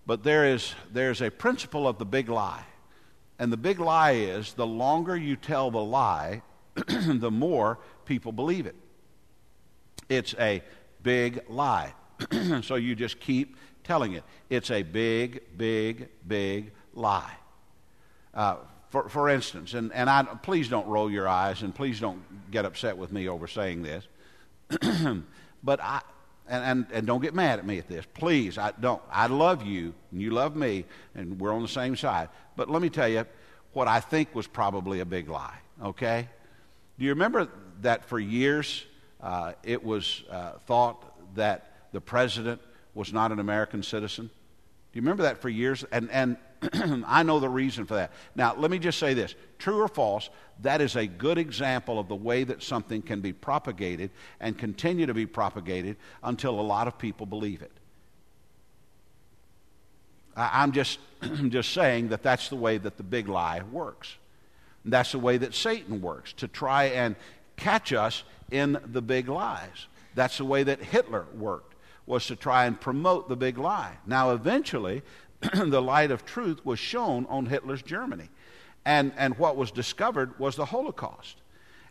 But 0.05 0.23
there 0.23 0.45
is 0.45 0.75
there's 0.93 1.21
a 1.23 1.31
principle 1.31 1.87
of 1.87 1.97
the 1.97 2.05
big 2.05 2.29
lie. 2.29 2.63
And 3.39 3.51
the 3.51 3.57
big 3.57 3.79
lie 3.79 4.11
is 4.11 4.53
the 4.53 4.67
longer 4.67 5.17
you 5.17 5.35
tell 5.35 5.71
the 5.71 5.83
lie, 5.83 6.43
the 6.75 7.31
more 7.31 7.79
people 8.05 8.31
believe 8.31 8.67
it. 8.67 8.75
It's 10.07 10.35
a 10.39 10.61
big 11.01 11.41
lie. 11.49 11.93
so 12.61 12.75
you 12.75 12.95
just 12.95 13.19
keep 13.19 13.57
telling 13.83 14.13
it. 14.13 14.23
It's 14.51 14.69
a 14.69 14.83
big, 14.83 15.41
big, 15.57 16.09
big 16.27 16.71
lie. 16.93 17.33
Uh, 18.35 18.57
for, 18.89 19.09
for 19.09 19.29
instance, 19.29 19.73
and, 19.73 19.91
and 19.93 20.09
I, 20.09 20.23
please 20.23 20.69
don't 20.69 20.87
roll 20.87 21.11
your 21.11 21.27
eyes 21.27 21.61
and 21.61 21.73
please 21.73 21.99
don't 21.99 22.21
get 22.51 22.65
upset 22.65 22.97
with 22.97 23.11
me 23.11 23.27
over 23.27 23.47
saying 23.47 23.83
this, 23.83 24.07
but 25.63 25.81
I, 25.81 26.01
and, 26.47 26.63
and, 26.63 26.87
and 26.91 27.07
don't 27.07 27.21
get 27.21 27.33
mad 27.33 27.59
at 27.59 27.65
me 27.65 27.79
at 27.79 27.87
this. 27.87 28.05
Please, 28.13 28.57
I 28.57 28.71
don't. 28.79 29.01
I 29.11 29.27
love 29.27 29.65
you, 29.65 29.93
and 30.11 30.21
you 30.21 30.31
love 30.31 30.55
me, 30.55 30.85
and 31.15 31.39
we're 31.39 31.53
on 31.53 31.61
the 31.61 31.67
same 31.67 31.95
side. 31.95 32.29
But 32.55 32.69
let 32.69 32.81
me 32.81 32.89
tell 32.89 33.07
you 33.07 33.25
what 33.73 33.87
I 33.87 33.99
think 33.99 34.33
was 34.35 34.47
probably 34.47 34.99
a 34.99 35.05
big 35.05 35.27
lie, 35.27 35.57
okay? 35.83 36.29
Do 36.97 37.05
you 37.05 37.11
remember 37.11 37.49
that 37.81 38.05
for 38.05 38.19
years 38.19 38.85
uh, 39.21 39.53
it 39.63 39.83
was 39.83 40.23
uh, 40.29 40.53
thought 40.65 41.35
that 41.35 41.89
the 41.91 41.99
president 41.99 42.61
was 42.93 43.11
not 43.11 43.31
an 43.31 43.39
American 43.39 43.83
citizen? 43.83 44.27
Do 44.27 44.99
you 44.99 45.01
remember 45.01 45.23
that 45.23 45.41
for 45.41 45.49
years? 45.49 45.83
And, 45.91 46.09
and 46.11 46.37
I 47.07 47.23
know 47.23 47.39
the 47.39 47.49
reason 47.49 47.85
for 47.85 47.95
that. 47.95 48.11
Now, 48.35 48.55
let 48.55 48.71
me 48.71 48.79
just 48.79 48.99
say 48.99 49.13
this 49.13 49.35
true 49.57 49.81
or 49.81 49.87
false, 49.87 50.29
that 50.61 50.81
is 50.81 50.95
a 50.95 51.07
good 51.07 51.37
example 51.37 51.99
of 51.99 52.07
the 52.07 52.15
way 52.15 52.43
that 52.43 52.63
something 52.63 53.01
can 53.01 53.21
be 53.21 53.33
propagated 53.33 54.11
and 54.39 54.57
continue 54.57 55.05
to 55.05 55.13
be 55.13 55.25
propagated 55.25 55.97
until 56.23 56.59
a 56.59 56.61
lot 56.61 56.87
of 56.87 56.97
people 56.97 57.25
believe 57.25 57.61
it. 57.61 57.71
I, 60.35 60.63
am 60.63 60.71
just, 60.71 60.99
just 61.49 61.73
saying 61.73 62.09
that 62.09 62.23
that's 62.23 62.49
the 62.49 62.55
way 62.55 62.77
that 62.77 62.97
the 62.97 63.03
big 63.03 63.27
lie 63.27 63.61
works. 63.71 64.15
That's 64.83 65.13
the 65.13 65.19
way 65.19 65.37
that 65.37 65.55
Satan 65.55 66.01
works, 66.01 66.33
to 66.33 66.47
try 66.47 66.85
and 66.85 67.15
catch 67.57 67.93
us 67.93 68.23
in 68.51 68.77
the 68.85 69.01
big 69.01 69.29
lies. 69.29 69.87
That's 70.13 70.37
the 70.37 70.45
way 70.45 70.63
that 70.63 70.79
Hitler 70.79 71.25
worked, 71.35 71.73
was 72.05 72.27
to 72.27 72.35
try 72.35 72.65
and 72.65 72.79
promote 72.79 73.27
the 73.27 73.35
big 73.35 73.57
lie. 73.57 73.97
Now, 74.05 74.31
eventually, 74.31 75.01
the 75.53 75.81
light 75.81 76.11
of 76.11 76.25
truth 76.25 76.65
was 76.65 76.79
shown 76.79 77.25
on 77.27 77.45
Hitler's 77.45 77.81
Germany. 77.81 78.29
And, 78.85 79.13
and 79.17 79.37
what 79.37 79.55
was 79.55 79.71
discovered 79.71 80.37
was 80.39 80.55
the 80.55 80.65
Holocaust. 80.65 81.37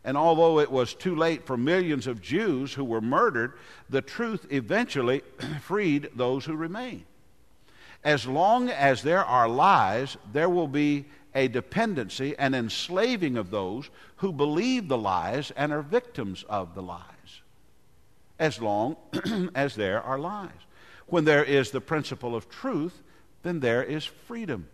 And 0.05 0.17
although 0.17 0.61
it 0.61 0.71
was 0.71 0.95
too 0.95 1.17
late 1.17 1.47
for 1.47 1.57
millions 1.57 2.07
of 2.07 2.21
Jews 2.21 2.75
who 2.75 2.85
were 2.85 3.01
murdered, 3.01 3.55
the 3.89 4.03
truth 4.03 4.47
eventually 4.51 5.23
freed 5.63 6.11
those 6.15 6.45
who 6.45 6.55
remain. 6.55 7.05
As 8.05 8.27
long 8.27 8.69
as 8.69 9.03
there 9.03 9.25
are 9.25 9.49
lies, 9.49 10.17
there 10.33 10.51
will 10.51 10.69
be 10.69 11.07
a 11.35 11.49
dependency 11.49 12.37
and 12.39 12.55
enslaving 12.55 13.37
of 13.37 13.51
those 13.51 13.89
who 14.17 14.31
believe 14.31 14.89
the 14.89 14.99
lies 14.99 15.51
and 15.57 15.73
are 15.73 15.83
victims 15.83 16.45
of 16.49 16.75
the 16.75 16.83
lies. 16.83 17.01
As 18.39 18.61
long 18.61 18.97
as 19.55 19.75
there 19.75 20.03
are 20.03 20.19
lies. 20.19 20.51
When 21.07 21.25
there 21.25 21.45
is 21.45 21.71
the 21.71 21.81
principle 21.81 22.37
of 22.37 22.49
truth, 22.49 23.03
then 23.45 23.61
there 23.61 23.85
is 23.85 24.05
freedom. 24.05 24.67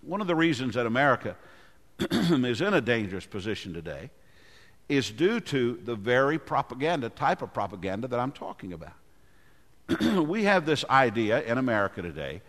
One 0.00 0.20
of 0.20 0.26
the 0.26 0.34
reasons 0.34 0.74
that 0.74 0.86
America 0.86 1.36
is 2.10 2.60
in 2.60 2.74
a 2.74 2.80
dangerous 2.80 3.26
position 3.26 3.72
today 3.72 4.10
is 4.88 5.10
due 5.10 5.38
to 5.38 5.78
the 5.84 5.94
very 5.94 6.38
propaganda, 6.38 7.08
type 7.08 7.42
of 7.42 7.54
propaganda 7.54 8.08
that 8.08 8.18
I'm 8.18 8.32
talking 8.32 8.72
about. 8.72 8.94
we 10.26 10.44
have 10.44 10.66
this 10.66 10.84
idea 10.90 11.42
in 11.42 11.58
America 11.58 12.02
today, 12.02 12.42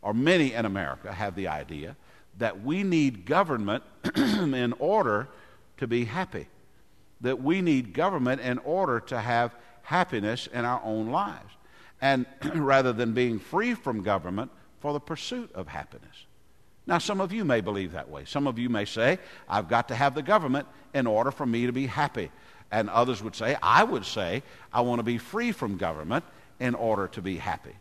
or 0.00 0.14
many 0.14 0.54
in 0.54 0.64
America 0.64 1.12
have 1.12 1.34
the 1.34 1.48
idea, 1.48 1.96
that 2.38 2.62
we 2.62 2.82
need 2.82 3.26
government 3.26 3.82
in 4.16 4.72
order 4.78 5.28
to 5.76 5.86
be 5.86 6.04
happy. 6.04 6.46
That 7.20 7.42
we 7.42 7.60
need 7.60 7.92
government 7.92 8.40
in 8.40 8.58
order 8.58 9.00
to 9.00 9.20
have 9.20 9.54
happiness 9.82 10.46
in 10.52 10.64
our 10.64 10.80
own 10.84 11.10
lives. 11.10 11.52
And 12.04 12.26
rather 12.54 12.92
than 12.92 13.14
being 13.14 13.38
free 13.38 13.72
from 13.72 14.02
government 14.02 14.50
for 14.80 14.92
the 14.92 15.00
pursuit 15.00 15.50
of 15.54 15.68
happiness. 15.68 16.26
Now, 16.86 16.98
some 16.98 17.22
of 17.22 17.32
you 17.32 17.46
may 17.46 17.62
believe 17.62 17.92
that 17.92 18.10
way. 18.10 18.26
Some 18.26 18.46
of 18.46 18.58
you 18.58 18.68
may 18.68 18.84
say, 18.84 19.18
I've 19.48 19.68
got 19.68 19.88
to 19.88 19.94
have 19.94 20.14
the 20.14 20.22
government 20.22 20.68
in 20.92 21.06
order 21.06 21.30
for 21.30 21.46
me 21.46 21.64
to 21.64 21.72
be 21.72 21.86
happy. 21.86 22.30
And 22.70 22.90
others 22.90 23.22
would 23.22 23.34
say, 23.34 23.56
I 23.62 23.84
would 23.84 24.04
say, 24.04 24.42
I 24.70 24.82
want 24.82 24.98
to 24.98 25.02
be 25.02 25.16
free 25.16 25.52
from 25.52 25.78
government 25.78 26.26
in 26.60 26.74
order 26.74 27.08
to 27.08 27.22
be 27.22 27.38
happy. 27.38 27.74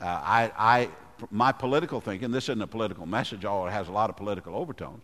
Uh, 0.00 0.04
I, 0.04 0.52
I, 0.58 0.88
my 1.30 1.52
political 1.52 2.02
thinking, 2.02 2.30
this 2.30 2.44
isn't 2.50 2.60
a 2.60 2.66
political 2.66 3.06
message, 3.06 3.46
although 3.46 3.68
it 3.68 3.72
has 3.72 3.88
a 3.88 3.92
lot 3.92 4.10
of 4.10 4.16
political 4.16 4.54
overtones. 4.54 5.00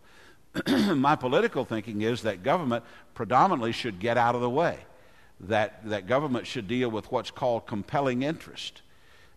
my 0.95 1.17
political 1.17 1.65
thinking 1.65 2.03
is 2.03 2.23
that 2.23 2.43
government 2.43 2.85
predominantly 3.15 3.73
should 3.73 3.99
get 3.99 4.19
out 4.19 4.35
of 4.35 4.43
the 4.43 4.51
way, 4.51 4.79
that, 5.41 5.81
that 5.89 6.07
government 6.07 6.47
should 6.47 6.69
deal 6.69 6.91
with 6.91 7.11
what's 7.11 7.31
called 7.31 7.67
compelling 7.67 8.23
interest 8.23 8.83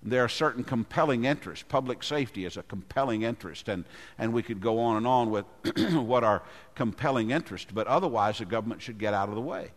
there 0.05 0.23
are 0.23 0.29
certain 0.29 0.63
compelling 0.63 1.25
interests. 1.25 1.65
Public 1.67 2.03
safety 2.03 2.45
is 2.45 2.57
a 2.57 2.63
compelling 2.63 3.23
interest, 3.23 3.67
and, 3.67 3.85
and 4.19 4.31
we 4.33 4.43
could 4.43 4.61
go 4.61 4.79
on 4.79 4.97
and 4.97 5.07
on 5.07 5.31
with 5.31 5.45
what 5.93 6.23
are 6.23 6.43
compelling 6.75 7.31
interests, 7.31 7.71
but 7.73 7.87
otherwise 7.87 8.37
the 8.37 8.45
government 8.45 8.81
should 8.83 8.99
get 8.99 9.15
out 9.15 9.29
of 9.29 9.35
the 9.35 9.41
way. 9.41 9.71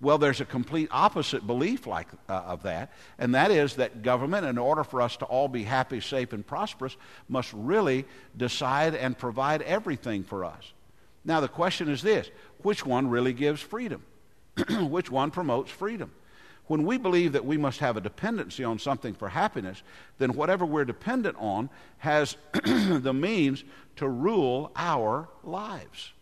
Well, 0.00 0.18
there's 0.18 0.40
a 0.40 0.44
complete 0.44 0.88
opposite 0.90 1.46
belief 1.46 1.86
like 1.86 2.08
uh, 2.28 2.32
of 2.32 2.64
that, 2.64 2.92
and 3.16 3.34
that 3.36 3.52
is 3.52 3.76
that 3.76 4.02
government, 4.02 4.44
in 4.44 4.58
order 4.58 4.82
for 4.82 5.00
us 5.00 5.16
to 5.18 5.24
all 5.24 5.46
be 5.46 5.62
happy, 5.62 6.00
safe, 6.00 6.32
and 6.32 6.44
prosperous, 6.44 6.96
must 7.28 7.52
really 7.52 8.04
decide 8.36 8.96
and 8.96 9.16
provide 9.16 9.62
everything 9.62 10.24
for 10.24 10.44
us. 10.44 10.72
Now, 11.24 11.40
the 11.40 11.48
question 11.48 11.88
is 11.88 12.02
this 12.02 12.28
which 12.62 12.84
one 12.84 13.08
really 13.08 13.32
gives 13.32 13.60
freedom? 13.60 14.02
which 14.88 15.10
one 15.10 15.30
promotes 15.30 15.70
freedom? 15.70 16.10
When 16.66 16.84
we 16.84 16.96
believe 16.96 17.32
that 17.32 17.44
we 17.44 17.58
must 17.58 17.80
have 17.80 17.96
a 17.96 18.00
dependency 18.00 18.64
on 18.64 18.78
something 18.78 19.14
for 19.14 19.28
happiness, 19.28 19.82
then 20.18 20.32
whatever 20.32 20.64
we're 20.64 20.86
dependent 20.86 21.36
on 21.38 21.68
has 21.98 22.36
the 22.64 23.12
means 23.12 23.64
to 23.96 24.08
rule 24.08 24.72
our 24.74 25.28
lives. 25.42 26.12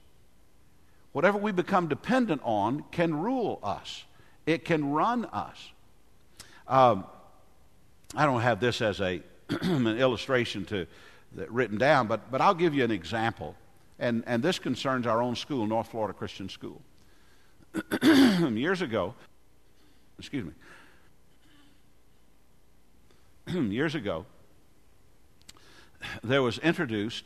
Whatever 1.12 1.39
we 1.39 1.53
become 1.53 1.89
dependent 1.89 2.41
on 2.45 2.85
can 2.91 3.15
rule 3.15 3.61
us, 3.62 4.05
it 4.47 4.65
can 4.65 4.91
run 4.91 5.27
us. 5.27 5.71
Um, 6.67 7.05
I 8.17 8.27
don't 8.27 8.41
have 8.41 8.61
this 8.61 8.81
as 8.83 9.01
a, 9.01 9.23
an 9.62 9.87
illustration 9.87 10.65
to, 10.67 10.87
that, 11.35 11.51
written 11.53 11.79
down, 11.79 12.07
but, 12.07 12.31
but 12.31 12.41
I'll 12.41 12.55
give 12.55 12.75
you 12.75 12.83
an 12.83 12.91
example. 12.91 13.55
And, 13.99 14.25
and 14.27 14.43
this 14.43 14.59
concerns 14.59 15.07
our 15.07 15.23
own 15.23 15.37
school, 15.37 15.67
North 15.67 15.89
Florida 15.89 16.15
Christian 16.15 16.49
School. 16.49 16.81
Years 18.02 18.83
ago, 18.83 19.14
excuse 20.19 20.45
me, 20.45 20.52
years 23.71 23.95
ago, 23.95 24.26
there 26.23 26.43
was 26.43 26.59
introduced, 26.59 27.25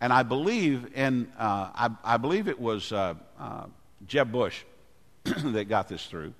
and 0.00 0.12
I 0.12 0.22
believe 0.22 0.96
in, 0.96 1.30
uh, 1.38 1.70
I, 1.74 1.90
I, 2.04 2.16
believe 2.16 2.48
it 2.48 2.60
was 2.60 2.92
uh, 2.92 3.14
uh, 3.38 3.64
Jeb 4.06 4.30
Bush 4.32 4.62
that 5.24 5.68
got 5.68 5.88
this 5.88 6.06
through. 6.06 6.32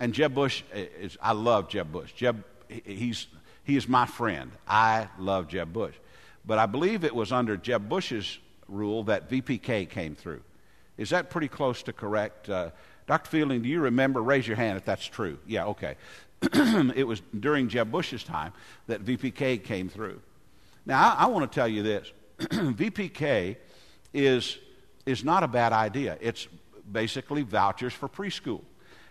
And 0.00 0.14
Jeb 0.14 0.34
Bush 0.34 0.62
is, 0.72 1.18
I 1.20 1.32
love 1.32 1.68
Jeb 1.68 1.90
Bush. 1.90 2.12
Jeb, 2.12 2.44
he's, 2.68 3.26
he 3.64 3.76
is 3.76 3.88
my 3.88 4.06
friend. 4.06 4.52
I 4.66 5.08
love 5.18 5.48
Jeb 5.48 5.72
Bush. 5.72 5.94
But 6.46 6.58
I 6.58 6.66
believe 6.66 7.04
it 7.04 7.14
was 7.14 7.32
under 7.32 7.56
Jeb 7.56 7.88
Bush's 7.88 8.38
rule 8.68 9.04
that 9.04 9.28
VPK 9.28 9.90
came 9.90 10.14
through. 10.14 10.42
Is 10.98 11.10
that 11.10 11.30
pretty 11.30 11.48
close 11.48 11.82
to 11.84 11.92
correct? 11.92 12.50
Uh, 12.50 12.70
Dr. 13.06 13.30
Fielding, 13.30 13.62
do 13.62 13.68
you 13.68 13.80
remember? 13.80 14.22
Raise 14.22 14.46
your 14.46 14.56
hand 14.56 14.76
if 14.76 14.84
that's 14.84 15.06
true. 15.06 15.38
Yeah, 15.46 15.66
okay. 15.66 15.96
it 16.42 17.06
was 17.06 17.22
during 17.38 17.68
Jeb 17.68 17.90
Bush's 17.90 18.22
time 18.22 18.52
that 18.86 19.04
VPK 19.04 19.64
came 19.64 19.88
through. 19.88 20.20
Now, 20.84 21.14
I, 21.14 21.24
I 21.24 21.26
want 21.26 21.50
to 21.50 21.54
tell 21.54 21.68
you 21.68 21.82
this 21.82 22.12
VPK 22.38 23.56
is, 24.12 24.58
is 25.06 25.24
not 25.24 25.42
a 25.42 25.48
bad 25.48 25.72
idea. 25.72 26.18
It's 26.20 26.48
basically 26.90 27.42
vouchers 27.42 27.92
for 27.92 28.08
preschool. 28.08 28.62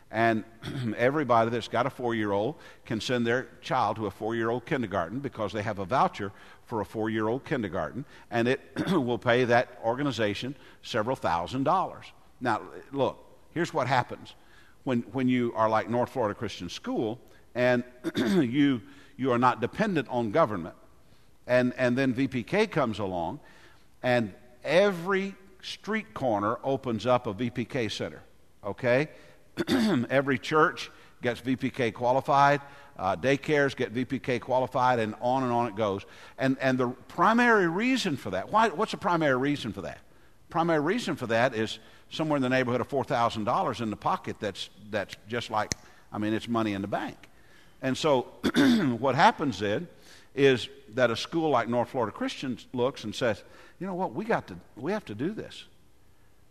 And 0.10 0.44
everybody 0.98 1.50
that's 1.50 1.68
got 1.68 1.86
a 1.86 1.90
four 1.90 2.16
year 2.16 2.32
old 2.32 2.56
can 2.86 3.02
send 3.02 3.28
their 3.28 3.48
child 3.62 3.98
to 3.98 4.06
a 4.06 4.12
four 4.12 4.36
year 4.36 4.50
old 4.50 4.66
kindergarten 4.66 5.20
because 5.20 5.52
they 5.54 5.64
have 5.64 5.80
a 5.80 5.86
voucher 5.86 6.32
for 6.68 6.82
a 6.82 6.86
four 6.86 7.10
year 7.10 7.28
old 7.28 7.44
kindergarten, 7.44 8.06
and 8.30 8.48
it 8.48 8.62
will 8.92 9.18
pay 9.18 9.46
that 9.46 9.80
organization 9.84 10.56
several 10.84 11.16
thousand 11.16 11.64
dollars. 11.64 12.06
Now, 12.40 12.62
look, 12.92 13.18
here's 13.54 13.74
what 13.74 13.88
happens 13.88 14.36
when, 14.84 15.02
when 15.12 15.28
you 15.28 15.54
are 15.56 15.70
like 15.70 15.90
North 15.90 16.12
Florida 16.12 16.36
Christian 16.36 16.70
School 16.70 17.20
and 17.56 17.84
you, 18.16 18.82
you 19.18 19.32
are 19.32 19.40
not 19.40 19.60
dependent 19.60 20.08
on 20.10 20.32
government. 20.32 20.76
And, 21.48 21.74
and 21.78 21.98
then 21.98 22.14
VPK 22.14 22.70
comes 22.70 23.00
along, 23.00 23.40
and 24.04 24.34
every 24.64 25.34
street 25.62 26.14
corner 26.14 26.58
opens 26.64 27.06
up 27.06 27.26
a 27.26 27.34
VPK 27.34 27.92
center, 27.92 28.22
okay? 28.64 29.10
every 30.10 30.38
church 30.38 30.92
gets 31.22 31.42
VPK 31.42 31.94
qualified, 31.94 32.62
uh, 32.98 33.16
daycares 33.16 33.76
get 33.76 33.94
VPK 33.94 34.42
qualified, 34.42 35.00
and 35.00 35.16
on 35.22 35.44
and 35.44 35.52
on 35.52 35.68
it 35.68 35.76
goes. 35.76 36.06
And, 36.38 36.58
and 36.60 36.78
the 36.78 36.90
primary 37.08 37.68
reason 37.68 38.18
for 38.18 38.32
that, 38.32 38.52
why, 38.52 38.70
what's 38.70 38.92
the 38.92 38.98
primary 38.98 39.38
reason 39.38 39.74
for 39.74 39.82
that? 39.82 40.00
Primary 40.50 40.80
reason 40.80 41.16
for 41.16 41.28
that 41.28 41.54
is 41.54 41.80
somewhere 42.10 42.38
in 42.38 42.42
the 42.42 42.50
neighborhood 42.50 42.82
of 42.82 42.90
$4,000 42.90 43.82
in 43.82 43.90
the 43.90 43.96
pocket 43.96 44.38
that's, 44.40 44.70
that's 44.90 45.16
just 45.28 45.52
like, 45.52 45.74
I 46.12 46.18
mean, 46.18 46.34
it's 46.34 46.48
money 46.48 46.74
in 46.74 46.82
the 46.82 46.88
bank. 46.88 47.30
And 47.82 47.98
so 47.98 48.22
what 49.00 49.16
happens 49.16 49.60
then 49.60 49.88
is 50.34 50.70
that 50.94 51.12
a 51.12 51.16
school 51.16 51.50
like 51.50 51.68
North 51.68 51.90
Florida 51.90 52.16
Christian 52.16 52.58
looks 52.74 53.04
and 53.04 53.14
says, 53.14 53.44
you 53.80 53.86
know 53.86 53.94
what, 53.94 54.14
we, 54.14 54.26
got 54.26 54.48
to, 54.48 54.56
we 54.76 54.92
have 54.92 55.06
to 55.06 55.16
do 55.16 55.34
this. 55.34 55.66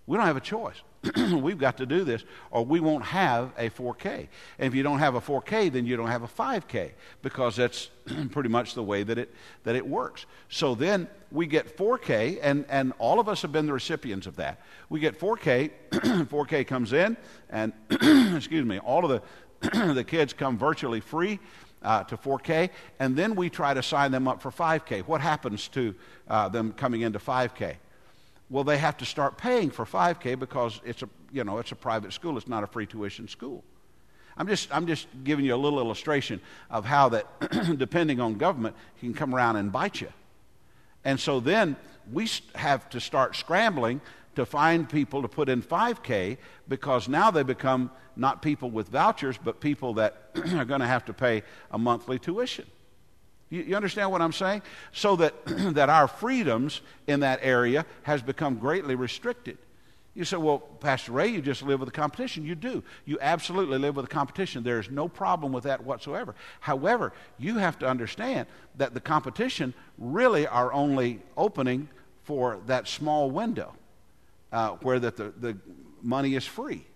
We 0.07 0.17
don't 0.17 0.27
have 0.27 0.37
a 0.37 0.41
choice. 0.41 0.77
We've 1.16 1.59
got 1.59 1.77
to 1.79 1.87
do 1.87 2.05
this, 2.05 2.25
or 2.51 2.64
we 2.64 2.81
won't 2.81 3.05
have 3.05 3.53
a 3.57 3.71
4K. 3.71 4.29
And 4.59 4.66
if 4.66 4.75
you 4.75 4.83
don't 4.83 4.99
have 4.99 5.14
a 5.14 5.21
4K, 5.21 5.73
then 5.73 5.87
you 5.87 5.97
don't 5.97 6.09
have 6.09 6.23
a 6.23 6.29
5K, 6.29 6.92
because 7.23 7.57
that's 7.57 7.90
pretty 8.31 8.49
much 8.49 8.75
the 8.75 8.83
way 8.83 9.03
that 9.03 9.19
it, 9.19 9.35
that 9.64 9.77
it 9.77 9.87
works. 9.87 10.27
So 10.49 10.75
then 10.75 11.09
we 11.31 11.47
get 11.47 11.77
4K, 11.77 12.38
and, 12.42 12.64
and 12.69 12.92
all 12.99 13.21
of 13.21 13.29
us 13.29 13.42
have 13.42 13.53
been 13.53 13.66
the 13.66 13.73
recipients 13.73 14.27
of 14.27 14.37
that. 14.37 14.61
We 14.88 15.01
get 15.01 15.19
4K, 15.19 15.71
4K 15.90 16.66
comes 16.69 16.92
in, 16.92 17.16
and 17.51 17.73
excuse 17.90 18.64
me, 18.64 18.79
all 18.79 19.11
of 19.11 19.23
the, 19.61 19.92
the 19.95 20.05
kids 20.05 20.33
come 20.33 20.59
virtually 20.59 21.01
free. 21.01 21.38
Uh, 21.83 22.03
to 22.03 22.16
4K, 22.16 22.71
and 22.99 23.14
then 23.14 23.37
we 23.37 23.49
try 23.49 23.73
to 23.73 23.83
sign 23.83 24.11
them 24.11 24.27
up 24.27 24.42
for 24.42 24.51
5K. 24.51 25.03
What 25.03 25.21
happens 25.21 25.69
to 25.69 25.95
uh, 26.27 26.49
them 26.49 26.73
coming 26.73 27.03
into 27.03 27.21
5K? 27.21 27.77
Well, 28.49 28.65
they 28.65 28.79
have 28.79 28.97
to 28.99 29.05
start 29.05 29.39
paying 29.39 29.71
for 29.71 29.85
5K 29.85 30.39
because 30.39 30.81
it's 30.85 31.03
a, 31.03 31.09
you 31.33 31.43
know, 31.45 31.59
it's 31.59 31.73
a 31.73 31.77
private 31.77 32.13
school. 32.13 32.37
It's 32.39 32.49
not 32.49 32.63
a 32.63 32.67
free 32.67 32.87
tuition 32.87 33.27
school. 33.27 33.65
I'm 34.37 34.47
just, 34.47 34.73
I'm 34.75 34.87
just 34.87 35.09
giving 35.25 35.45
you 35.45 35.55
a 35.55 35.57
little 35.57 35.79
illustration 35.81 36.41
of 36.71 36.85
how 36.85 37.09
that, 37.09 37.27
depending 37.79 38.21
on 38.21 38.35
government, 38.35 38.77
can 39.01 39.15
come 39.15 39.35
around 39.35 39.57
and 39.57 39.73
bite 39.73 40.01
you. 40.01 40.13
And 41.05 41.19
so 41.19 41.41
then 41.41 41.77
we 42.13 42.29
have 42.55 42.89
to 42.91 43.01
start 43.01 43.35
scrambling 43.35 44.01
to 44.37 44.45
find 44.45 44.89
people 44.89 45.23
to 45.23 45.29
put 45.29 45.49
in 45.49 45.63
5K 45.63 46.37
because 46.69 47.09
now 47.09 47.31
they 47.31 47.43
become 47.43 47.91
not 48.17 48.43
people 48.43 48.71
with 48.71 48.89
vouchers, 48.89 49.39
but 49.43 49.61
people 49.61 49.95
that 49.95 50.31
are 50.55 50.65
going 50.65 50.81
to 50.81 50.87
have 50.87 51.05
to 51.07 51.13
pay 51.13 51.43
a 51.71 51.79
monthly 51.79 52.19
tuition. 52.19 52.67
You, 53.51 53.63
you 53.63 53.77
understand 53.77 54.11
what 54.11 54.23
I'm 54.23 54.33
saying? 54.33 54.63
So 54.93 55.17
that, 55.17 55.35
that 55.47 55.89
our 55.89 56.09
freedoms 56.09 56.81
in 57.07 57.21
that 57.21 57.41
area 57.43 57.87
has 58.03 58.23
become 58.23 58.57
greatly 58.57 58.95
restricted. 58.95 59.59
You 60.15 60.25
say, 60.25 60.39
well, 60.39 60.59
Pastor 60.59 61.13
Ray, 61.13 61.29
you 61.29 61.43
just 61.43 61.63
live 61.63 61.79
with 61.79 61.89
the 61.89 61.95
competition. 61.95 62.43
You 62.43 62.55
do. 62.55 62.83
You 63.05 63.19
absolutely 63.21 63.77
live 63.77 63.97
with 63.97 64.07
the 64.07 64.11
competition. 64.11 64.63
There's 64.63 64.91
no 64.91 65.09
problem 65.09 65.53
with 65.53 65.65
that 65.65 65.85
whatsoever. 65.85 66.35
However, 66.61 67.13
you 67.39 67.59
have 67.59 67.79
to 67.81 67.87
understand 67.87 68.47
that 68.77 68.95
the 68.95 69.01
competition 69.01 69.75
really 69.99 70.47
are 70.47 70.73
only 70.73 71.21
opening 71.37 71.91
for 72.25 72.61
that 72.65 72.89
small 72.89 73.31
window 73.31 73.75
uh, 74.53 74.71
where 74.81 74.99
that 74.99 75.19
the, 75.19 75.35
the 75.39 75.59
money 76.03 76.35
is 76.35 76.47
free. 76.47 76.87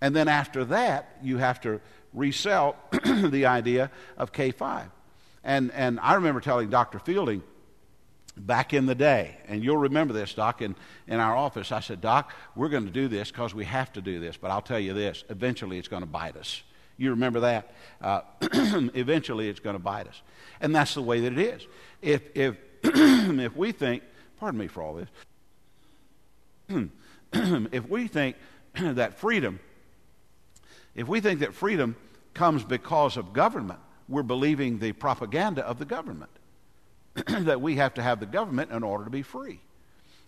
And 0.00 0.14
then 0.14 0.28
after 0.28 0.64
that, 0.66 1.16
you 1.20 1.38
have 1.38 1.60
to 1.62 1.80
resell 2.14 2.76
the 3.04 3.46
idea 3.46 3.90
of 4.16 4.32
K5. 4.32 4.84
And, 5.44 5.72
and 5.72 5.98
I 6.00 6.14
remember 6.14 6.40
telling 6.40 6.70
Dr. 6.70 6.98
Fielding 6.98 7.42
back 8.36 8.72
in 8.72 8.86
the 8.86 8.94
day, 8.94 9.36
and 9.46 9.62
you'll 9.62 9.78
remember 9.78 10.14
this, 10.14 10.34
Doc, 10.34 10.62
in, 10.62 10.74
in 11.06 11.20
our 11.20 11.36
office, 11.36 11.72
I 11.72 11.80
said, 11.80 12.00
Doc, 12.00 12.32
we're 12.54 12.68
going 12.68 12.86
to 12.86 12.92
do 12.92 13.08
this 13.08 13.30
because 13.30 13.54
we 13.54 13.64
have 13.64 13.92
to 13.94 14.00
do 14.00 14.20
this, 14.20 14.36
but 14.36 14.50
I'll 14.50 14.62
tell 14.62 14.78
you 14.78 14.94
this 14.94 15.24
eventually 15.28 15.78
it's 15.78 15.88
going 15.88 16.02
to 16.02 16.08
bite 16.08 16.36
us. 16.36 16.62
You 16.96 17.10
remember 17.10 17.40
that? 17.40 17.74
Uh, 18.00 18.20
eventually 18.94 19.48
it's 19.48 19.60
going 19.60 19.74
to 19.74 19.82
bite 19.82 20.06
us. 20.08 20.22
And 20.60 20.74
that's 20.74 20.94
the 20.94 21.02
way 21.02 21.20
that 21.20 21.32
it 21.32 21.38
is. 21.38 21.66
If, 22.00 22.22
if, 22.34 22.56
if 22.84 23.56
we 23.56 23.72
think, 23.72 24.02
pardon 24.38 24.60
me 24.60 24.68
for 24.68 24.82
all 24.82 24.94
this, 24.94 25.08
if 27.32 27.88
we 27.88 28.08
think 28.08 28.36
that 28.74 29.18
freedom, 29.18 29.60
if 30.94 31.08
we 31.08 31.20
think 31.20 31.40
that 31.40 31.54
freedom 31.54 31.96
comes 32.34 32.64
because 32.64 33.16
of 33.16 33.32
government, 33.32 33.80
we're 34.08 34.22
believing 34.22 34.78
the 34.78 34.92
propaganda 34.92 35.64
of 35.66 35.78
the 35.78 35.84
government. 35.84 36.30
that 37.26 37.60
we 37.60 37.76
have 37.76 37.94
to 37.94 38.02
have 38.02 38.20
the 38.20 38.26
government 38.26 38.70
in 38.70 38.82
order 38.82 39.04
to 39.04 39.10
be 39.10 39.22
free. 39.22 39.60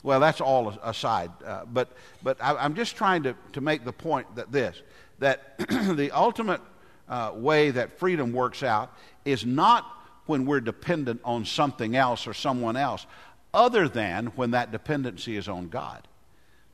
Well, 0.02 0.20
that's 0.20 0.40
all 0.40 0.68
aside. 0.82 1.30
Uh, 1.44 1.64
but 1.64 1.88
but 2.22 2.36
I, 2.42 2.64
am 2.64 2.74
just 2.74 2.94
trying 2.96 3.22
to, 3.22 3.34
to 3.52 3.60
make 3.60 3.84
the 3.84 3.92
point 3.92 4.36
that 4.36 4.52
this 4.52 4.80
that 5.18 5.58
the 5.96 6.10
ultimate 6.10 6.60
uh, 7.08 7.32
way 7.34 7.70
that 7.70 7.98
freedom 7.98 8.32
works 8.32 8.62
out 8.62 8.94
is 9.24 9.46
not 9.46 9.86
when 10.26 10.44
we're 10.44 10.60
dependent 10.60 11.20
on 11.24 11.44
something 11.44 11.96
else 11.96 12.26
or 12.26 12.34
someone 12.34 12.76
else, 12.76 13.06
other 13.52 13.88
than 13.88 14.26
when 14.36 14.50
that 14.50 14.72
dependency 14.72 15.36
is 15.36 15.48
on 15.48 15.68
God. 15.68 16.06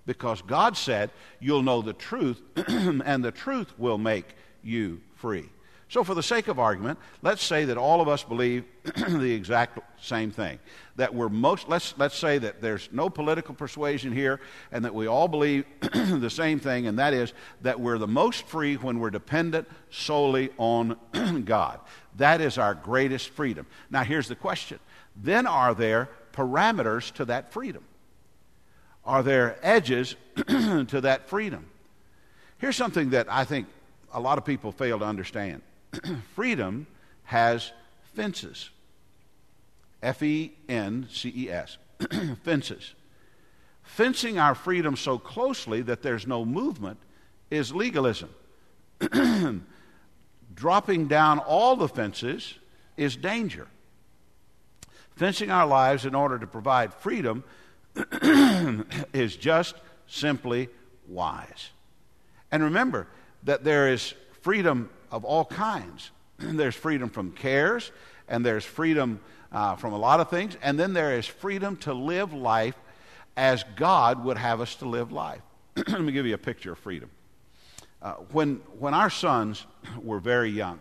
Because 0.06 0.42
God 0.42 0.76
said, 0.76 1.10
You'll 1.38 1.62
know 1.62 1.82
the 1.82 1.92
truth, 1.92 2.40
and 2.66 3.24
the 3.24 3.30
truth 3.30 3.78
will 3.78 3.98
make 3.98 4.34
you 4.64 5.00
free. 5.14 5.48
So, 5.90 6.04
for 6.04 6.14
the 6.14 6.22
sake 6.22 6.46
of 6.46 6.60
argument, 6.60 7.00
let's 7.20 7.42
say 7.42 7.64
that 7.64 7.76
all 7.76 8.00
of 8.00 8.06
us 8.06 8.22
believe 8.22 8.64
the 8.84 9.32
exact 9.32 9.80
same 10.00 10.30
thing. 10.30 10.60
That 10.94 11.12
we're 11.12 11.28
most, 11.28 11.68
let's, 11.68 11.94
let's 11.98 12.16
say 12.16 12.38
that 12.38 12.62
there's 12.62 12.88
no 12.92 13.10
political 13.10 13.56
persuasion 13.56 14.12
here, 14.12 14.40
and 14.70 14.84
that 14.84 14.94
we 14.94 15.08
all 15.08 15.26
believe 15.26 15.64
the 15.80 16.30
same 16.30 16.60
thing, 16.60 16.86
and 16.86 17.00
that 17.00 17.12
is 17.12 17.32
that 17.62 17.80
we're 17.80 17.98
the 17.98 18.06
most 18.06 18.46
free 18.46 18.76
when 18.76 19.00
we're 19.00 19.10
dependent 19.10 19.66
solely 19.90 20.50
on 20.58 20.96
God. 21.44 21.80
That 22.18 22.40
is 22.40 22.56
our 22.56 22.74
greatest 22.74 23.30
freedom. 23.30 23.66
Now, 23.90 24.04
here's 24.04 24.28
the 24.28 24.36
question 24.36 24.78
then 25.16 25.44
are 25.44 25.74
there 25.74 26.08
parameters 26.32 27.12
to 27.14 27.24
that 27.24 27.52
freedom? 27.52 27.82
Are 29.04 29.24
there 29.24 29.56
edges 29.60 30.14
to 30.46 31.00
that 31.00 31.28
freedom? 31.28 31.66
Here's 32.58 32.76
something 32.76 33.10
that 33.10 33.26
I 33.28 33.42
think 33.42 33.66
a 34.14 34.20
lot 34.20 34.38
of 34.38 34.44
people 34.44 34.70
fail 34.70 35.00
to 35.00 35.04
understand 35.04 35.62
freedom 36.34 36.86
has 37.24 37.72
fences. 38.14 38.70
F 40.02 40.22
E 40.22 40.52
N 40.68 41.06
C 41.10 41.32
E 41.34 41.50
S. 41.50 41.76
Fences. 42.42 42.94
Fencing 43.82 44.38
our 44.38 44.54
freedom 44.54 44.96
so 44.96 45.18
closely 45.18 45.82
that 45.82 46.02
there's 46.02 46.26
no 46.26 46.44
movement 46.44 46.98
is 47.50 47.74
legalism. 47.74 48.30
Dropping 50.54 51.08
down 51.08 51.38
all 51.38 51.76
the 51.76 51.88
fences 51.88 52.54
is 52.96 53.16
danger. 53.16 53.66
Fencing 55.16 55.50
our 55.50 55.66
lives 55.66 56.06
in 56.06 56.14
order 56.14 56.38
to 56.38 56.46
provide 56.46 56.94
freedom 56.94 57.44
is 59.12 59.36
just 59.36 59.74
simply 60.06 60.68
wise. 61.08 61.70
And 62.52 62.62
remember 62.62 63.06
that 63.42 63.64
there 63.64 63.92
is 63.92 64.14
freedom 64.42 64.88
of 65.10 65.24
all 65.24 65.44
kinds. 65.44 66.10
there's 66.38 66.74
freedom 66.74 67.08
from 67.08 67.32
cares, 67.32 67.92
and 68.28 68.44
there's 68.44 68.64
freedom 68.64 69.20
uh, 69.52 69.76
from 69.76 69.92
a 69.92 69.98
lot 69.98 70.20
of 70.20 70.30
things, 70.30 70.56
and 70.62 70.78
then 70.78 70.92
there 70.92 71.16
is 71.16 71.26
freedom 71.26 71.76
to 71.76 71.92
live 71.92 72.32
life 72.32 72.76
as 73.36 73.64
God 73.76 74.24
would 74.24 74.36
have 74.36 74.60
us 74.60 74.74
to 74.76 74.88
live 74.88 75.12
life. 75.12 75.42
Let 75.76 76.00
me 76.00 76.12
give 76.12 76.26
you 76.26 76.34
a 76.34 76.38
picture 76.38 76.72
of 76.72 76.78
freedom. 76.78 77.10
Uh, 78.02 78.14
when, 78.32 78.56
when 78.78 78.94
our 78.94 79.10
sons 79.10 79.66
were 80.02 80.20
very 80.20 80.50
young, 80.50 80.78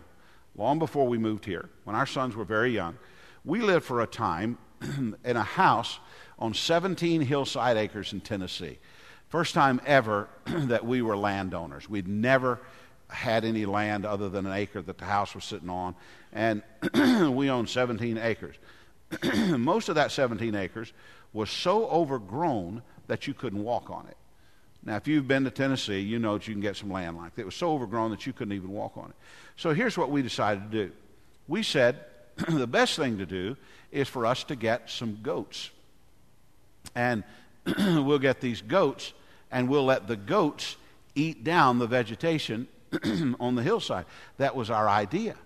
long 0.56 0.78
before 0.78 1.06
we 1.06 1.18
moved 1.18 1.44
here, 1.44 1.68
when 1.84 1.96
our 1.96 2.06
sons 2.06 2.36
were 2.36 2.44
very 2.44 2.70
young, 2.70 2.96
we 3.44 3.60
lived 3.60 3.84
for 3.84 4.02
a 4.02 4.06
time 4.06 4.58
in 5.24 5.36
a 5.36 5.42
house 5.42 5.98
on 6.38 6.54
17 6.54 7.20
hillside 7.20 7.76
acres 7.76 8.12
in 8.12 8.20
Tennessee. 8.20 8.78
First 9.28 9.54
time 9.54 9.80
ever 9.86 10.28
that 10.46 10.84
we 10.84 11.02
were 11.02 11.16
landowners. 11.16 11.88
We'd 11.88 12.08
never 12.08 12.60
had 13.12 13.44
any 13.44 13.66
land 13.66 14.04
other 14.04 14.28
than 14.28 14.46
an 14.46 14.52
acre 14.52 14.82
that 14.82 14.98
the 14.98 15.04
house 15.04 15.34
was 15.34 15.44
sitting 15.44 15.68
on, 15.68 15.94
and 16.32 16.62
we 17.34 17.50
owned 17.50 17.68
17 17.68 18.18
acres. 18.18 18.56
Most 19.56 19.88
of 19.88 19.96
that 19.96 20.12
17 20.12 20.54
acres 20.54 20.92
was 21.32 21.50
so 21.50 21.88
overgrown 21.88 22.82
that 23.06 23.26
you 23.26 23.34
couldn't 23.34 23.62
walk 23.62 23.90
on 23.90 24.06
it. 24.06 24.16
Now, 24.82 24.96
if 24.96 25.06
you've 25.06 25.28
been 25.28 25.44
to 25.44 25.50
Tennessee, 25.50 26.00
you 26.00 26.18
know 26.18 26.38
that 26.38 26.48
you 26.48 26.54
can 26.54 26.62
get 26.62 26.76
some 26.76 26.90
land 26.90 27.16
like 27.16 27.34
that. 27.34 27.42
It 27.42 27.44
was 27.44 27.54
so 27.54 27.72
overgrown 27.72 28.10
that 28.12 28.26
you 28.26 28.32
couldn't 28.32 28.54
even 28.54 28.70
walk 28.70 28.96
on 28.96 29.10
it. 29.10 29.16
So 29.56 29.74
here's 29.74 29.98
what 29.98 30.10
we 30.10 30.22
decided 30.22 30.70
to 30.70 30.86
do. 30.86 30.92
We 31.48 31.62
said 31.62 32.04
the 32.48 32.66
best 32.66 32.96
thing 32.96 33.18
to 33.18 33.26
do 33.26 33.56
is 33.90 34.08
for 34.08 34.24
us 34.24 34.44
to 34.44 34.56
get 34.56 34.88
some 34.88 35.18
goats. 35.22 35.70
And 36.94 37.24
we'll 37.78 38.18
get 38.18 38.40
these 38.40 38.62
goats, 38.62 39.12
and 39.50 39.68
we'll 39.68 39.84
let 39.84 40.08
the 40.08 40.16
goats 40.16 40.76
eat 41.14 41.44
down 41.44 41.78
the 41.78 41.86
vegetation 41.86 42.68
on 43.40 43.54
the 43.54 43.62
hillside. 43.62 44.06
That 44.38 44.56
was 44.56 44.70
our 44.70 44.88
idea. 44.88 45.36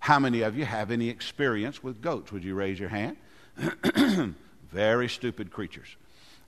How 0.00 0.18
many 0.18 0.42
of 0.42 0.56
you 0.56 0.64
have 0.64 0.90
any 0.90 1.08
experience 1.08 1.82
with 1.82 2.00
goats? 2.00 2.30
Would 2.32 2.44
you 2.44 2.54
raise 2.54 2.78
your 2.78 2.88
hand? 2.88 3.16
Very 4.70 5.08
stupid 5.08 5.50
creatures. 5.50 5.96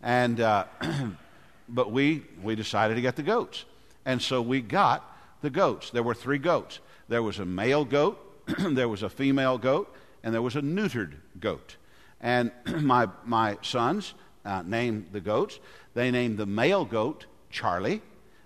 And, 0.03 0.41
uh, 0.41 0.65
but 1.69 1.91
we, 1.91 2.23
we 2.43 2.55
decided 2.55 2.95
to 2.95 3.01
get 3.01 3.17
the 3.17 3.23
goats. 3.23 3.65
And 4.05 4.23
so 4.23 4.41
we 4.41 4.61
got 4.61 5.05
the 5.43 5.51
goats. 5.51 5.91
There 5.91 6.03
were 6.03 6.15
three 6.15 6.39
goats 6.39 6.81
there 7.11 7.25
was 7.25 7.41
a 7.41 7.45
male 7.45 7.85
goat, 7.85 8.19
there 8.59 8.89
was 8.89 9.03
a 9.03 9.11
female 9.11 9.59
goat, 9.59 9.95
and 10.23 10.33
there 10.33 10.41
was 10.41 10.55
a 10.55 10.63
neutered 10.63 11.15
goat. 11.41 11.77
And 12.21 12.53
my, 12.81 13.09
my 13.25 13.59
sons 13.63 14.15
uh, 14.45 14.63
named 14.65 15.09
the 15.13 15.21
goats. 15.21 15.59
They 15.93 16.13
named 16.13 16.39
the 16.39 16.47
male 16.47 16.85
goat 16.85 17.27
Charlie, 17.51 18.01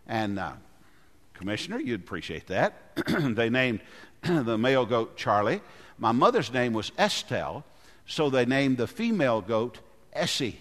and 0.09 0.39
uh, 0.39 0.53
Commissioner, 1.35 1.81
you'd 1.81 2.01
appreciate 2.01 2.47
that. 2.47 2.75
they 3.07 3.51
named 3.51 3.81
the 4.23 4.57
male 4.57 4.87
goat 4.87 5.17
Charlie. 5.17 5.61
My 5.99 6.13
mother's 6.13 6.53
name 6.53 6.73
was 6.73 6.93
Estelle, 6.99 7.65
so 8.07 8.31
they 8.31 8.47
named 8.47 8.79
the 8.79 8.87
female 8.87 9.41
goat 9.41 9.79
Essie. 10.13 10.61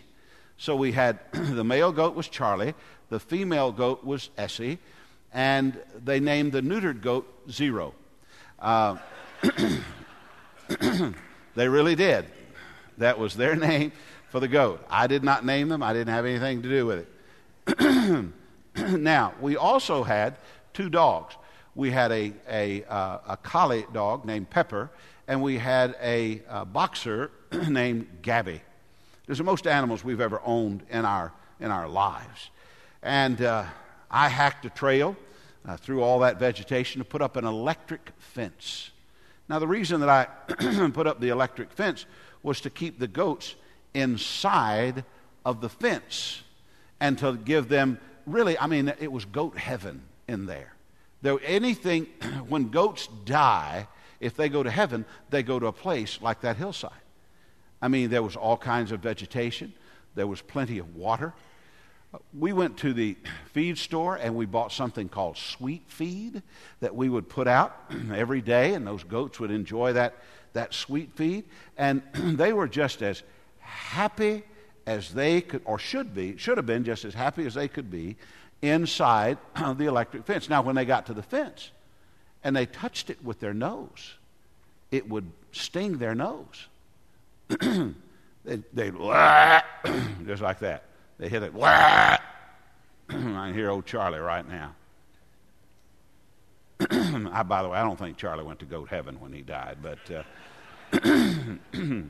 So 0.58 0.76
we 0.76 0.92
had 0.92 1.20
the 1.32 1.64
male 1.64 1.92
goat 1.92 2.16
was 2.16 2.28
Charlie, 2.28 2.74
the 3.10 3.20
female 3.20 3.72
goat 3.72 4.04
was 4.04 4.30
Essie, 4.38 4.80
and 5.34 5.80
they 6.04 6.20
named 6.20 6.52
the 6.52 6.62
neutered 6.62 7.02
goat 7.02 7.28
Zero. 7.50 7.94
Uh, 8.60 8.98
they 11.56 11.68
really 11.68 11.96
did. 11.96 12.26
That 12.98 13.20
was 13.20 13.36
their 13.36 13.56
name 13.70 13.92
for 14.30 14.40
the 14.40 14.48
goat. 14.48 14.86
I 14.90 15.08
did 15.08 15.24
not 15.24 15.46
name 15.46 15.70
them, 15.70 15.84
I 15.84 15.94
didn't 15.94 16.14
have 16.14 16.26
anything 16.26 16.62
to 16.64 16.70
do 16.70 16.86
with 16.86 17.06
it. 17.68 19.00
now, 19.00 19.34
we 19.40 19.56
also 19.58 20.04
had 20.04 20.38
two 20.74 20.90
dogs. 20.90 21.36
We 21.76 21.92
had 21.92 22.12
a, 22.12 22.34
a, 22.50 22.84
uh, 22.86 23.20
a 23.30 23.38
collie 23.38 23.86
dog 23.94 24.26
named 24.26 24.50
Pepper, 24.50 24.92
and 25.28 25.42
we 25.42 25.58
had 25.58 25.96
a, 26.02 26.42
a 26.50 26.66
boxer 26.66 27.32
named 27.70 28.08
Gabby. 28.22 28.62
Those 29.26 29.40
are 29.40 29.44
the 29.44 29.46
most 29.46 29.68
animals 29.68 30.04
we've 30.04 30.22
ever 30.22 30.42
owned 30.44 30.84
in 30.90 31.06
our, 31.06 31.32
in 31.60 31.72
our 31.72 31.88
lives. 31.88 32.50
And 33.02 33.42
uh, 33.42 33.66
I 34.12 34.28
hacked 34.28 34.66
a 34.66 34.70
trail 34.70 35.16
uh, 35.66 35.78
through 35.78 36.02
all 36.02 36.20
that 36.20 36.40
vegetation 36.40 37.00
to 37.00 37.06
put 37.06 37.22
up 37.22 37.38
an 37.38 37.46
electric 37.46 38.12
fence. 38.18 38.92
Now, 39.50 39.60
the 39.60 39.68
reason 39.68 40.02
that 40.02 40.10
I 40.10 40.90
put 40.94 41.08
up 41.08 41.20
the 41.20 41.30
electric 41.30 41.72
fence 41.72 42.06
was 42.44 42.62
to 42.62 42.70
keep 42.70 43.00
the 43.00 43.08
goats 43.08 43.56
inside 43.94 45.06
of 45.46 45.62
the 45.62 45.70
fence 45.70 46.44
and 47.00 47.18
to 47.20 47.34
give 47.34 47.70
them 47.70 48.00
really, 48.26 48.58
I 48.58 48.68
mean, 48.68 48.94
it 49.00 49.12
was 49.12 49.26
goat 49.26 49.58
heaven 49.58 50.02
in 50.28 50.46
there. 50.46 50.74
There 51.22 51.40
anything 51.44 52.06
when 52.48 52.70
goats 52.70 53.08
die, 53.26 53.88
if 54.20 54.36
they 54.36 54.50
go 54.50 54.64
to 54.64 54.72
heaven, 54.72 55.06
they 55.30 55.44
go 55.44 55.60
to 55.60 55.68
a 55.68 55.74
place 55.74 56.20
like 56.22 56.42
that 56.42 56.58
hillside. 56.58 56.92
I 57.82 57.88
mean, 57.88 58.10
there 58.10 58.24
was 58.24 58.36
all 58.36 58.58
kinds 58.58 58.92
of 58.92 59.02
vegetation. 59.02 59.74
There 60.16 60.28
was 60.28 60.42
plenty 60.42 60.78
of 60.78 60.96
water. 60.96 61.34
We 62.38 62.54
went 62.54 62.78
to 62.80 62.94
the 62.94 63.18
feed 63.54 63.78
store 63.78 64.18
and 64.18 64.36
we 64.36 64.46
bought 64.46 64.72
something 64.72 65.10
called 65.10 65.38
sweet 65.38 65.84
feed 65.88 66.42
that 66.80 66.96
we 66.96 67.10
would 67.10 67.30
put 67.30 67.48
out 67.48 67.76
every 68.14 68.42
day, 68.42 68.74
and 68.74 68.86
those 68.86 69.04
goats 69.04 69.40
would 69.40 69.52
enjoy 69.52 69.94
that, 69.94 70.16
that 70.54 70.74
sweet 70.74 71.14
feed. 71.16 71.46
And 71.78 72.04
they 72.14 72.54
were 72.54 72.68
just 72.68 73.02
as 73.02 73.24
happy 73.60 74.44
as 74.86 75.14
they 75.14 75.42
could, 75.42 75.62
or 75.66 75.80
should 75.80 76.14
be, 76.14 76.38
should 76.38 76.58
have 76.58 76.66
been 76.66 76.84
just 76.84 77.06
as 77.06 77.14
happy 77.14 77.46
as 77.46 77.54
they 77.54 77.68
could 77.68 77.90
be 77.90 78.18
inside 78.64 79.38
the 79.56 79.86
electric 79.86 80.26
fence. 80.26 80.50
Now, 80.50 80.62
when 80.62 80.76
they 80.76 80.86
got 80.86 81.06
to 81.08 81.14
the 81.14 81.22
fence 81.22 81.72
and 82.44 82.56
they 82.56 82.66
touched 82.66 83.10
it 83.10 83.24
with 83.24 83.40
their 83.40 83.54
nose, 83.54 84.16
it 84.90 85.08
would 85.08 85.32
sting 85.52 85.98
their 85.98 86.16
nose. 86.16 86.68
they'd, 87.50 88.64
they'd 88.74 88.94
just 90.26 90.42
like 90.42 90.60
that. 90.60 90.84
They 91.20 91.30
hit 91.30 91.44
it. 91.44 91.54
I 91.56 92.20
hear 93.54 93.70
old 93.70 93.86
Charlie 93.86 94.20
right 94.20 94.48
now. 94.48 94.76
I, 96.90 97.44
by 97.44 97.62
the 97.64 97.70
way, 97.70 97.78
I 97.78 97.84
don't 97.84 98.00
think 98.00 98.18
Charlie 98.18 98.44
went 98.44 98.60
to 98.60 98.66
goat 98.66 98.90
heaven 98.90 99.20
when 99.20 99.32
he 99.32 99.42
died, 99.42 99.78
but 99.82 100.00
uh, 100.12 100.24
the 101.02 102.10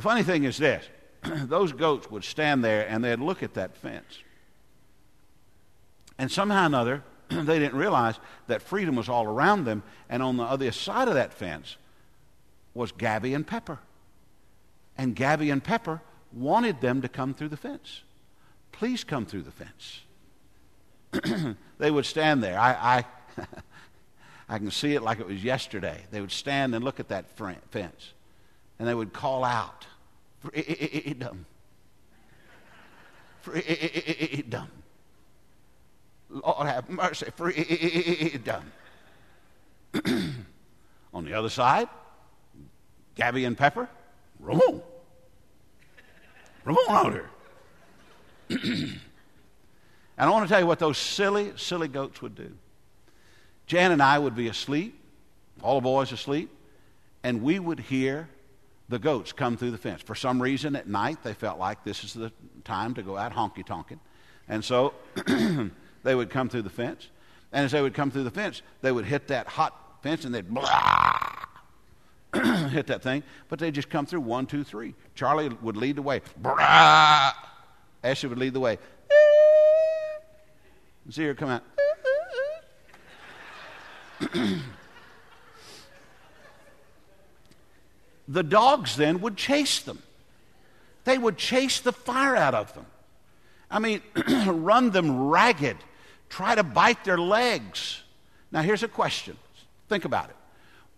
funny 0.00 0.22
thing 0.22 0.44
is 0.44 0.58
this 0.58 0.88
those 1.22 1.72
goats 1.72 2.10
would 2.10 2.24
stand 2.24 2.64
there 2.64 2.86
and 2.88 3.04
they'd 3.04 3.18
look 3.18 3.42
at 3.42 3.54
that 3.54 3.76
fence. 3.76 4.20
And 6.20 6.30
somehow 6.30 6.64
or 6.64 6.66
another, 6.66 7.02
they 7.30 7.58
didn't 7.58 7.78
realize 7.78 8.16
that 8.46 8.60
freedom 8.60 8.94
was 8.94 9.08
all 9.08 9.24
around 9.24 9.64
them, 9.64 9.82
and 10.10 10.22
on 10.22 10.36
the 10.36 10.42
other 10.42 10.70
side 10.70 11.08
of 11.08 11.14
that 11.14 11.32
fence 11.32 11.78
was 12.74 12.92
Gabby 12.92 13.32
and 13.32 13.46
Pepper. 13.46 13.78
And 14.98 15.16
Gabby 15.16 15.48
and 15.48 15.64
Pepper 15.64 16.02
wanted 16.30 16.82
them 16.82 17.00
to 17.00 17.08
come 17.08 17.32
through 17.32 17.48
the 17.48 17.56
fence. 17.56 18.02
Please 18.70 19.02
come 19.02 19.24
through 19.24 19.44
the 19.44 19.50
fence. 19.50 20.02
they 21.78 21.90
would 21.90 22.04
stand 22.04 22.42
there. 22.42 22.60
I, 22.60 23.06
I, 23.38 23.42
I 24.50 24.58
can 24.58 24.70
see 24.70 24.94
it 24.94 25.00
like 25.00 25.20
it 25.20 25.26
was 25.26 25.42
yesterday. 25.42 26.02
They 26.10 26.20
would 26.20 26.32
stand 26.32 26.74
and 26.74 26.84
look 26.84 27.00
at 27.00 27.08
that 27.08 27.30
fence, 27.30 28.12
and 28.78 28.86
they 28.86 28.94
would 28.94 29.14
call 29.14 29.42
out, 29.42 29.86
Freedom. 30.42 31.46
Freedom. 33.40 34.68
Lord 36.30 36.66
have 36.66 36.88
mercy. 36.88 37.26
Freedom. 37.36 38.72
On 41.12 41.24
the 41.24 41.34
other 41.34 41.50
side, 41.50 41.88
Gabby 43.16 43.44
and 43.44 43.58
Pepper, 43.58 43.88
Ramon. 44.38 44.82
Ramon 46.64 46.84
out 46.88 47.12
here. 47.12 47.30
And 50.20 50.28
I 50.28 50.32
want 50.32 50.46
to 50.46 50.52
tell 50.52 50.60
you 50.60 50.66
what 50.66 50.78
those 50.78 50.98
silly, 50.98 51.54
silly 51.56 51.88
goats 51.88 52.20
would 52.20 52.34
do. 52.34 52.52
Jan 53.66 53.90
and 53.90 54.02
I 54.02 54.18
would 54.18 54.36
be 54.36 54.48
asleep, 54.48 55.00
all 55.62 55.76
the 55.76 55.84
boys 55.84 56.12
asleep, 56.12 56.50
and 57.22 57.42
we 57.42 57.58
would 57.58 57.80
hear 57.80 58.28
the 58.90 58.98
goats 58.98 59.32
come 59.32 59.56
through 59.56 59.70
the 59.70 59.78
fence. 59.78 60.02
For 60.02 60.14
some 60.14 60.42
reason, 60.42 60.76
at 60.76 60.86
night, 60.86 61.22
they 61.22 61.32
felt 61.32 61.58
like 61.58 61.84
this 61.84 62.04
is 62.04 62.12
the 62.12 62.30
time 62.64 62.92
to 62.94 63.02
go 63.02 63.16
out 63.16 63.32
honky 63.32 63.66
tonking. 63.66 63.98
And 64.46 64.62
so 64.62 64.92
they 66.02 66.14
would 66.14 66.30
come 66.30 66.48
through 66.48 66.62
the 66.62 66.70
fence. 66.70 67.08
And 67.52 67.64
as 67.64 67.72
they 67.72 67.82
would 67.82 67.94
come 67.94 68.10
through 68.10 68.24
the 68.24 68.30
fence, 68.30 68.62
they 68.80 68.92
would 68.92 69.04
hit 69.04 69.28
that 69.28 69.46
hot 69.46 70.02
fence 70.02 70.24
and 70.24 70.34
they'd 70.34 70.48
blah, 70.48 71.20
hit 72.68 72.86
that 72.86 73.02
thing. 73.02 73.22
But 73.48 73.58
they'd 73.58 73.74
just 73.74 73.90
come 73.90 74.06
through 74.06 74.20
one, 74.20 74.46
two, 74.46 74.64
three. 74.64 74.94
Charlie 75.14 75.48
would 75.48 75.76
lead 75.76 75.96
the 75.96 76.02
way. 76.02 76.22
Blah. 76.36 77.32
Ashley 78.02 78.28
would 78.28 78.38
lead 78.38 78.54
the 78.54 78.60
way. 78.60 78.78
See 81.10 81.24
her 81.24 81.34
come 81.34 81.48
out. 81.48 81.64
the 88.28 88.42
dogs 88.42 88.96
then 88.96 89.20
would 89.22 89.36
chase 89.36 89.80
them. 89.80 90.00
They 91.04 91.18
would 91.18 91.36
chase 91.36 91.80
the 91.80 91.92
fire 91.92 92.36
out 92.36 92.54
of 92.54 92.72
them. 92.74 92.86
I 93.70 93.78
mean, 93.78 94.02
run 94.46 94.90
them 94.90 95.28
ragged, 95.28 95.78
try 96.30 96.54
to 96.54 96.62
bite 96.62 97.04
their 97.04 97.18
legs. 97.18 98.02
Now, 98.50 98.62
here's 98.62 98.82
a 98.82 98.88
question. 98.88 99.36
Think 99.88 100.06
about 100.06 100.30
it. 100.30 100.36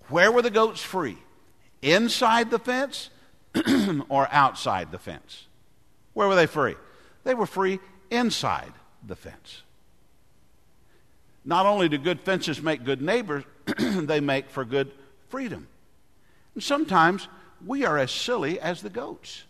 Where 0.08 0.30
were 0.30 0.42
the 0.42 0.50
goats 0.50 0.80
free? 0.80 1.18
Inside 1.80 2.50
the 2.50 2.58
fence 2.60 3.10
or 4.08 4.28
outside 4.30 4.92
the 4.92 4.98
fence? 4.98 5.46
Where 6.12 6.28
were 6.28 6.36
they 6.36 6.46
free? 6.46 6.76
They 7.24 7.34
were 7.34 7.46
free 7.46 7.80
inside 8.10 8.72
the 9.04 9.16
fence. 9.16 9.62
Not 11.44 11.66
only 11.66 11.88
do 11.88 11.98
good 11.98 12.20
fences 12.20 12.62
make 12.62 12.84
good 12.84 13.02
neighbors, 13.02 13.44
they 13.78 14.20
make 14.20 14.50
for 14.50 14.64
good 14.64 14.92
freedom. 15.28 15.66
And 16.54 16.62
sometimes 16.62 17.28
we 17.64 17.84
are 17.84 17.98
as 17.98 18.10
silly 18.10 18.60
as 18.60 18.82
the 18.82 18.90
goats. 18.90 19.44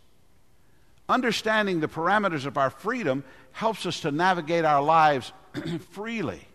Understanding 1.09 1.81
the 1.81 1.89
parameters 1.89 2.47
of 2.47 2.57
our 2.57 2.71
freedom 2.71 3.25
helps 3.53 3.87
us 3.87 4.01
to 4.01 4.11
navigate 4.11 4.65
our 4.65 4.83
lives 4.83 5.33
freely. 5.91 6.47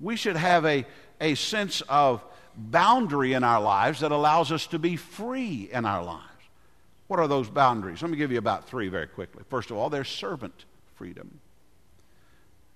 We 0.00 0.16
should 0.16 0.36
have 0.36 0.64
a, 0.64 0.86
a 1.20 1.34
sense 1.34 1.82
of 1.82 2.24
boundary 2.56 3.32
in 3.34 3.44
our 3.44 3.60
lives 3.60 4.00
that 4.00 4.12
allows 4.12 4.50
us 4.52 4.66
to 4.68 4.78
be 4.78 4.96
free 4.96 5.68
in 5.72 5.84
our 5.84 6.02
lives. 6.02 6.24
What 7.06 7.20
are 7.20 7.28
those 7.28 7.48
boundaries? 7.48 8.02
Let 8.02 8.10
me 8.10 8.16
give 8.16 8.32
you 8.32 8.38
about 8.38 8.68
three 8.68 8.88
very 8.88 9.06
quickly. 9.06 9.42
First 9.48 9.70
of 9.70 9.76
all, 9.76 9.90
there's 9.90 10.08
servant 10.08 10.64
freedom. 10.94 11.40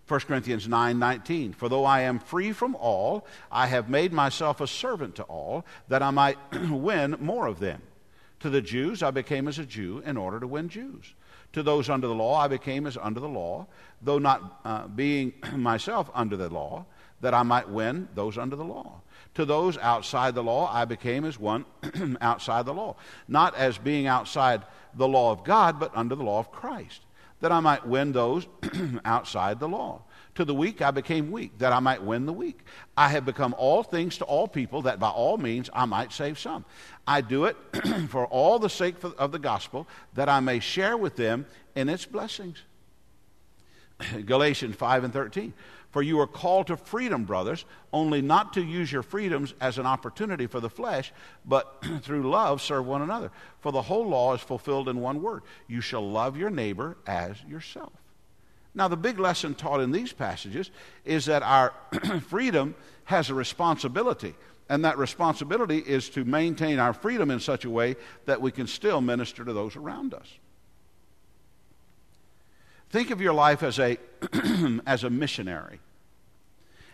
1 0.08 0.20
Corinthians 0.20 0.68
9 0.68 0.98
19. 0.98 1.52
For 1.54 1.68
though 1.68 1.84
I 1.84 2.00
am 2.00 2.18
free 2.18 2.52
from 2.52 2.74
all, 2.74 3.26
I 3.50 3.66
have 3.66 3.88
made 3.88 4.12
myself 4.12 4.60
a 4.60 4.66
servant 4.66 5.14
to 5.16 5.22
all, 5.24 5.64
that 5.88 6.02
I 6.02 6.10
might 6.10 6.36
win 6.70 7.16
more 7.20 7.46
of 7.46 7.58
them. 7.58 7.80
To 8.40 8.50
the 8.50 8.60
Jews, 8.60 9.02
I 9.02 9.10
became 9.10 9.48
as 9.48 9.58
a 9.58 9.64
Jew 9.64 10.02
in 10.04 10.16
order 10.16 10.40
to 10.40 10.46
win 10.46 10.68
Jews. 10.68 11.14
To 11.54 11.62
those 11.62 11.88
under 11.88 12.08
the 12.08 12.14
law, 12.14 12.36
I 12.36 12.48
became 12.48 12.84
as 12.84 12.96
under 12.96 13.20
the 13.20 13.28
law, 13.28 13.66
though 14.02 14.18
not 14.18 14.60
uh, 14.64 14.88
being 14.88 15.32
myself 15.56 16.10
under 16.12 16.36
the 16.36 16.48
law, 16.48 16.84
that 17.20 17.32
I 17.32 17.44
might 17.44 17.68
win 17.68 18.08
those 18.14 18.36
under 18.36 18.56
the 18.56 18.64
law. 18.64 19.00
To 19.34 19.44
those 19.44 19.78
outside 19.78 20.34
the 20.34 20.42
law, 20.42 20.68
I 20.72 20.84
became 20.84 21.24
as 21.24 21.38
one 21.38 21.64
outside 22.20 22.66
the 22.66 22.74
law, 22.74 22.96
not 23.28 23.54
as 23.54 23.78
being 23.78 24.06
outside 24.08 24.62
the 24.94 25.08
law 25.08 25.30
of 25.30 25.44
God, 25.44 25.78
but 25.78 25.96
under 25.96 26.16
the 26.16 26.24
law 26.24 26.40
of 26.40 26.50
Christ 26.50 27.03
that 27.44 27.52
I 27.52 27.61
might 27.61 27.87
win 27.87 28.12
those 28.12 28.46
outside 29.04 29.61
the 29.61 29.68
law. 29.68 30.00
To 30.37 30.46
the 30.46 30.54
weak 30.54 30.80
I 30.80 30.90
became 30.90 31.30
weak, 31.30 31.59
that 31.59 31.74
I 31.74 31.78
might 31.78 32.02
win 32.02 32.24
the 32.24 32.33
weak. 32.33 32.59
I 32.96 33.09
have 33.11 33.26
become 33.26 33.54
all 33.59 33.83
things 33.83 34.16
to 34.16 34.24
all 34.24 34.48
people, 34.48 34.80
that 34.80 34.98
by 34.98 35.11
all 35.11 35.37
means 35.37 35.68
I 35.74 35.85
might 35.85 36.11
save 36.11 36.38
some. 36.38 36.64
I 37.07 37.20
do 37.20 37.44
it 37.44 37.59
for 38.09 38.26
all 38.28 38.59
the 38.59 38.70
sake 38.70 38.94
of 39.18 39.30
the 39.30 39.38
gospel, 39.38 39.87
that 40.14 40.30
I 40.30 40.40
may 40.40 40.59
share 40.59 40.96
with 40.96 41.16
them 41.16 41.44
in 41.74 41.90
its 41.90 42.07
blessings. 42.07 42.62
Galatians 44.24 44.74
5 44.76 45.04
and 45.04 45.12
13. 45.12 45.52
For 45.94 46.02
you 46.02 46.18
are 46.18 46.26
called 46.26 46.66
to 46.66 46.76
freedom, 46.76 47.22
brothers, 47.22 47.64
only 47.92 48.20
not 48.20 48.54
to 48.54 48.61
use 48.61 48.90
your 48.90 49.04
freedoms 49.04 49.54
as 49.61 49.78
an 49.78 49.87
opportunity 49.87 50.48
for 50.48 50.59
the 50.59 50.68
flesh, 50.68 51.12
but 51.44 51.85
through 52.02 52.28
love 52.28 52.61
serve 52.61 52.85
one 52.85 53.00
another. 53.00 53.30
For 53.61 53.70
the 53.70 53.83
whole 53.83 54.09
law 54.09 54.35
is 54.35 54.40
fulfilled 54.40 54.88
in 54.88 55.00
one 55.00 55.22
word 55.22 55.42
you 55.68 55.80
shall 55.80 56.02
love 56.11 56.37
your 56.37 56.50
neighbor 56.50 56.96
as 57.07 57.40
yourself. 57.44 57.92
Now, 58.74 58.88
the 58.88 58.96
big 58.96 59.20
lesson 59.20 59.54
taught 59.54 59.78
in 59.78 59.92
these 59.92 60.12
passages 60.12 60.72
is 61.04 61.26
that 61.26 61.44
our 61.44 61.72
freedom 62.28 62.74
has 63.04 63.30
a 63.30 63.35
responsibility, 63.35 64.35
and 64.68 64.85
that 64.85 64.98
responsibility 64.98 65.78
is 65.78 66.09
to 66.09 66.24
maintain 66.24 66.80
our 66.80 66.92
freedom 66.92 67.30
in 67.30 67.38
such 67.38 67.64
a 67.64 67.70
way 67.70 67.94
that 68.26 68.40
we 68.40 68.50
can 68.50 68.66
still 68.66 69.00
minister 69.00 69.44
to 69.44 69.52
those 69.52 69.76
around 69.76 70.12
us. 70.12 70.26
Think 72.94 73.11
of 73.11 73.20
your 73.20 73.33
life 73.33 73.64
as 73.64 73.80
a, 73.80 73.98
as 74.87 75.02
a 75.02 75.11
missionary. 75.11 75.80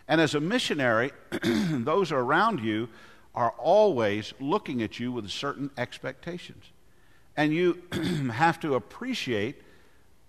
And 0.08 0.18
as 0.18 0.34
a 0.34 0.40
missionary, 0.40 1.12
those 1.42 2.10
around 2.10 2.60
you 2.60 2.88
are 3.34 3.50
always 3.58 4.32
looking 4.40 4.82
at 4.82 4.98
you 4.98 5.12
with 5.12 5.28
certain 5.28 5.70
expectations. 5.76 6.64
And 7.36 7.52
you 7.52 7.82
have 8.32 8.58
to 8.60 8.76
appreciate 8.76 9.60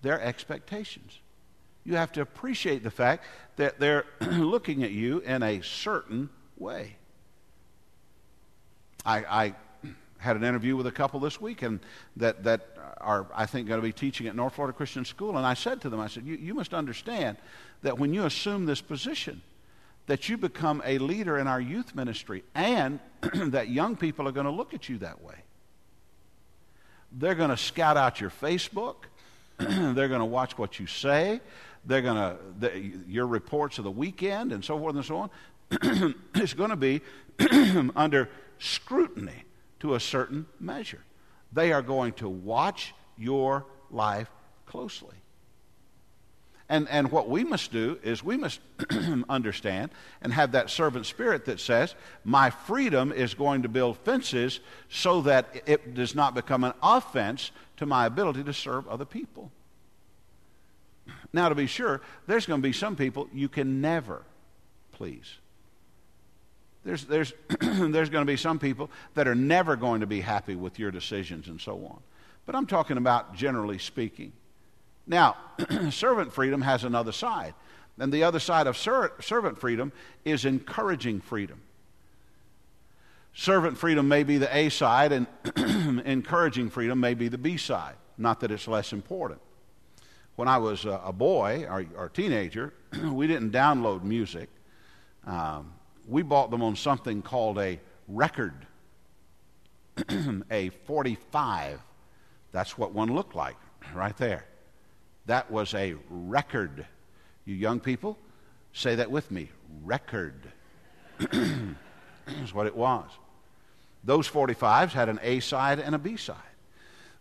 their 0.02 0.20
expectations. 0.20 1.22
You 1.86 1.96
have 1.96 2.12
to 2.12 2.22
appreciate 2.22 2.84
the 2.84 2.92
fact 2.92 3.24
that 3.56 3.80
they're 3.80 4.04
looking 4.20 4.84
at 4.84 4.92
you 4.92 5.20
in 5.20 5.42
a 5.42 5.62
certain 5.62 6.30
way. 6.58 6.98
I, 9.06 9.20
I 9.20 9.56
had 10.22 10.36
an 10.36 10.44
interview 10.44 10.76
with 10.76 10.86
a 10.86 10.92
couple 10.92 11.20
this 11.20 11.42
week 11.42 11.64
and 11.64 11.80
that, 12.16 12.44
that 12.44 12.68
are, 13.00 13.26
I 13.34 13.48
think, 13.48 13.68
going 13.68 13.82
to 13.82 13.86
be 13.86 13.92
teaching 13.92 14.28
at 14.28 14.36
North 14.36 14.54
Florida 14.54 14.76
Christian 14.76 15.04
School. 15.04 15.36
And 15.36 15.46
I 15.46 15.56
said 15.56 15.82
to 15.82 15.90
them, 15.90 16.00
I 16.00 16.08
said, 16.08 16.26
you, 16.26 16.36
you 16.36 16.54
must 16.54 16.76
understand 16.76 17.38
that 17.82 17.98
when 17.98 18.14
you 18.14 18.26
assume 18.26 18.68
this 18.68 18.82
position, 18.82 19.42
that 20.06 20.30
you 20.30 20.38
become 20.38 20.84
a 20.86 21.00
leader 21.00 21.40
in 21.40 21.48
our 21.48 21.60
youth 21.60 21.96
ministry 21.96 22.44
and 22.54 23.00
that 23.34 23.70
young 23.70 23.96
people 23.96 24.28
are 24.28 24.32
going 24.32 24.46
to 24.46 24.52
look 24.52 24.76
at 24.76 24.88
you 24.88 25.00
that 25.00 25.24
way. 25.24 25.36
They're 27.12 27.36
going 27.36 27.50
to 27.50 27.58
scout 27.58 27.98
out 27.98 28.22
your 28.22 28.30
Facebook. 28.30 28.96
They're 29.58 30.08
going 30.08 30.20
to 30.20 30.26
watch 30.26 30.56
what 30.56 30.80
you 30.80 30.86
say. 30.86 31.42
They're 31.84 32.04
going 32.04 32.18
to, 32.18 32.38
the, 32.60 32.92
your 33.08 33.26
reports 33.26 33.80
of 33.80 33.86
the 33.86 33.92
weekend 33.92 34.52
and 34.52 34.64
so 34.64 34.78
forth 34.78 34.96
and 34.96 35.04
so 35.04 35.18
on. 35.18 35.30
it's 36.36 36.54
going 36.54 36.70
to 36.70 36.76
be 36.76 37.02
under 37.96 38.30
scrutiny 38.60 39.46
to 39.82 39.96
a 39.96 40.00
certain 40.00 40.46
measure. 40.60 41.02
They 41.52 41.74
are 41.74 41.82
going 41.82 42.14
to 42.14 42.30
watch 42.30 42.94
your 43.18 43.66
life 43.90 44.30
closely. 44.66 45.16
And, 46.70 46.88
and 46.88 47.12
what 47.12 47.30
we 47.30 47.44
must 47.44 47.74
do 47.74 48.00
is 48.02 48.24
we 48.24 48.38
must 48.38 48.62
understand 49.30 49.92
and 50.22 50.32
have 50.32 50.54
that 50.54 50.70
servant 50.70 51.06
spirit 51.06 51.46
that 51.46 51.60
says, 51.60 51.96
My 52.24 52.50
freedom 52.50 53.12
is 53.12 53.34
going 53.34 53.64
to 53.64 53.70
build 53.70 53.98
fences 53.98 54.62
so 54.88 55.22
that 55.24 55.64
it 55.66 55.94
does 55.94 56.16
not 56.16 56.34
become 56.34 56.64
an 56.64 56.74
offense 56.82 57.52
to 57.78 57.86
my 57.86 58.06
ability 58.06 58.46
to 58.46 58.54
serve 58.54 58.88
other 58.88 59.04
people. 59.04 59.52
Now, 61.34 61.50
to 61.50 61.56
be 61.56 61.68
sure, 61.68 62.02
there's 62.28 62.46
going 62.46 62.62
to 62.62 62.68
be 62.68 62.74
some 62.74 62.96
people 62.96 63.28
you 63.34 63.50
can 63.50 63.82
never 63.82 64.24
please. 64.94 65.41
There's, 66.84 67.06
there's, 67.06 67.34
there's 67.60 68.10
going 68.10 68.26
to 68.26 68.32
be 68.32 68.38
some 68.38 68.60
people 68.60 68.90
that 69.14 69.28
are 69.28 69.36
never 69.36 69.76
going 69.76 70.02
to 70.02 70.08
be 70.08 70.22
happy 70.22 70.56
with 70.56 70.80
your 70.80 70.92
decisions 70.92 71.48
and 71.48 71.62
so 71.62 71.74
on. 71.86 72.00
But 72.46 72.56
I'm 72.56 72.66
talking 72.66 72.98
about 72.98 73.36
generally 73.36 73.78
speaking. 73.78 74.34
Now, 75.06 75.36
servant 75.92 76.34
freedom 76.34 76.62
has 76.62 76.84
another 76.84 77.12
side. 77.12 77.54
And 78.00 78.12
the 78.12 78.24
other 78.24 78.40
side 78.40 78.68
of 78.68 78.78
ser- 78.78 79.14
servant 79.20 79.60
freedom 79.60 79.92
is 80.26 80.46
encouraging 80.46 81.22
freedom. 81.22 81.62
Servant 83.34 83.78
freedom 83.78 84.08
may 84.08 84.24
be 84.24 84.38
the 84.38 84.56
A 84.56 84.70
side, 84.70 85.12
and 85.12 85.28
encouraging 86.06 86.70
freedom 86.70 87.00
may 87.00 87.14
be 87.14 87.28
the 87.28 87.38
B 87.38 87.58
side. 87.58 87.96
Not 88.18 88.40
that 88.42 88.52
it's 88.52 88.68
less 88.68 88.92
important. 88.92 89.40
When 90.36 90.48
I 90.48 90.58
was 90.58 90.86
a 90.86 91.14
boy 91.14 91.66
or, 91.70 91.86
or 91.96 92.10
teenager, 92.10 92.74
we 93.12 93.28
didn't 93.28 93.52
download 93.52 94.04
music. 94.04 94.50
Um, 95.26 95.74
we 96.12 96.22
bought 96.24 96.52
them 96.52 96.62
on 96.62 96.76
something 96.76 97.22
called 97.22 97.58
a 97.58 97.80
record, 98.10 98.68
a 100.52 100.70
45. 100.86 101.80
That's 102.52 102.78
what 102.78 102.94
one 102.94 103.16
looked 103.16 103.34
like 103.34 103.56
right 103.96 104.16
there. 104.18 104.46
That 105.28 105.50
was 105.50 105.74
a 105.74 105.96
record. 106.10 106.86
You 107.46 107.56
young 107.56 107.80
people, 107.80 108.18
say 108.74 108.96
that 108.96 109.10
with 109.10 109.32
me 109.32 109.50
record. 109.84 110.36
That's 111.32 112.54
what 112.54 112.68
it 112.68 112.76
was. 112.76 113.10
Those 114.04 114.28
45s 114.28 114.92
had 114.92 115.08
an 115.08 115.20
A 115.24 115.40
side 115.40 115.80
and 115.80 115.96
a 115.96 116.00
B 116.00 116.18
side. 116.18 116.36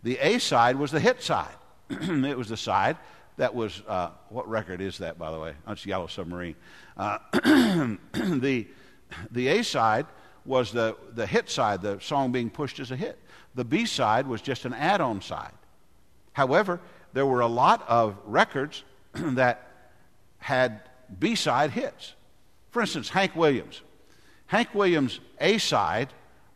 The 0.02 0.18
A 0.18 0.40
side 0.40 0.74
was 0.76 0.90
the 0.90 1.00
hit 1.00 1.22
side, 1.22 1.54
it 1.90 2.36
was 2.36 2.48
the 2.48 2.56
side 2.56 2.96
that 3.40 3.54
was, 3.54 3.82
uh, 3.88 4.10
what 4.28 4.46
record 4.48 4.82
is 4.82 4.98
that, 4.98 5.18
by 5.18 5.30
the 5.30 5.38
way? 5.38 5.54
It's 5.68 5.86
Yellow 5.86 6.08
Submarine. 6.08 6.56
Uh, 6.94 7.18
the, 7.32 8.66
the 9.30 9.48
A 9.48 9.64
side 9.64 10.06
was 10.44 10.72
the, 10.72 10.96
the 11.14 11.26
hit 11.26 11.50
side, 11.50 11.82
the 11.82 11.98
song 12.00 12.32
being 12.32 12.50
pushed 12.50 12.80
as 12.80 12.90
a 12.90 12.96
hit. 12.96 13.18
The 13.54 13.64
B 13.64 13.84
side 13.84 14.26
was 14.26 14.42
just 14.42 14.64
an 14.64 14.72
add 14.72 15.00
on 15.00 15.20
side. 15.20 15.52
However, 16.32 16.80
there 17.12 17.26
were 17.26 17.40
a 17.40 17.46
lot 17.46 17.84
of 17.88 18.16
records 18.24 18.84
that 19.12 19.68
had 20.38 20.82
B 21.18 21.34
side 21.34 21.70
hits. 21.70 22.14
For 22.70 22.82
instance, 22.82 23.08
Hank 23.08 23.34
Williams. 23.34 23.82
Hank 24.46 24.74
Williams' 24.74 25.20
A 25.40 25.58
side 25.58 26.08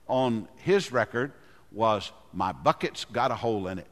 on 0.06 0.48
his 0.56 0.92
record 0.92 1.32
was 1.72 2.12
My 2.32 2.52
Bucket's 2.52 3.04
Got 3.04 3.30
a 3.30 3.34
Hole 3.34 3.68
in 3.68 3.78
It. 3.78 3.86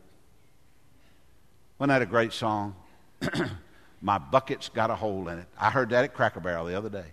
Wasn't 1.79 1.88
that 1.88 2.03
a 2.03 2.07
great 2.07 2.33
song? 2.33 2.77
My 4.03 4.18
bucket's 4.18 4.68
got 4.68 4.90
a 4.90 4.94
hole 4.94 5.29
in 5.29 5.38
it. 5.38 5.46
I 5.59 5.70
heard 5.70 5.90
that 5.90 6.05
at 6.05 6.14
Cracker 6.14 6.40
Barrel 6.40 6.66
the 6.66 6.77
other 6.77 6.88
day. 6.88 7.07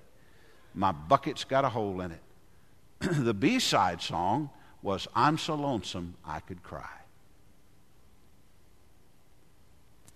My 0.74 0.92
bucket's 0.92 1.44
got 1.44 1.66
a 1.66 1.70
hole 1.70 2.02
in 2.02 2.12
it. 2.12 2.22
the 3.00 3.34
B 3.34 3.60
side 3.60 4.02
song 4.02 4.50
was 4.82 5.08
I'm 5.16 5.38
so 5.38 5.56
lonesome 5.56 6.16
I 6.26 6.40
could 6.40 6.64
cry. 6.64 6.90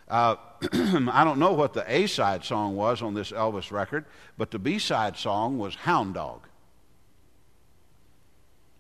Uh, 0.08 0.36
I 1.12 1.24
don't 1.24 1.40
know 1.40 1.54
what 1.54 1.74
the 1.74 1.84
A 1.88 2.08
side 2.08 2.44
song 2.44 2.76
was 2.76 3.02
on 3.02 3.14
this 3.14 3.32
Elvis 3.32 3.72
record, 3.72 4.06
but 4.38 4.52
the 4.52 4.60
B 4.60 4.80
side 4.80 5.18
song 5.18 5.58
was 5.58 5.76
Hound 5.76 6.14
Dog. 6.14 6.42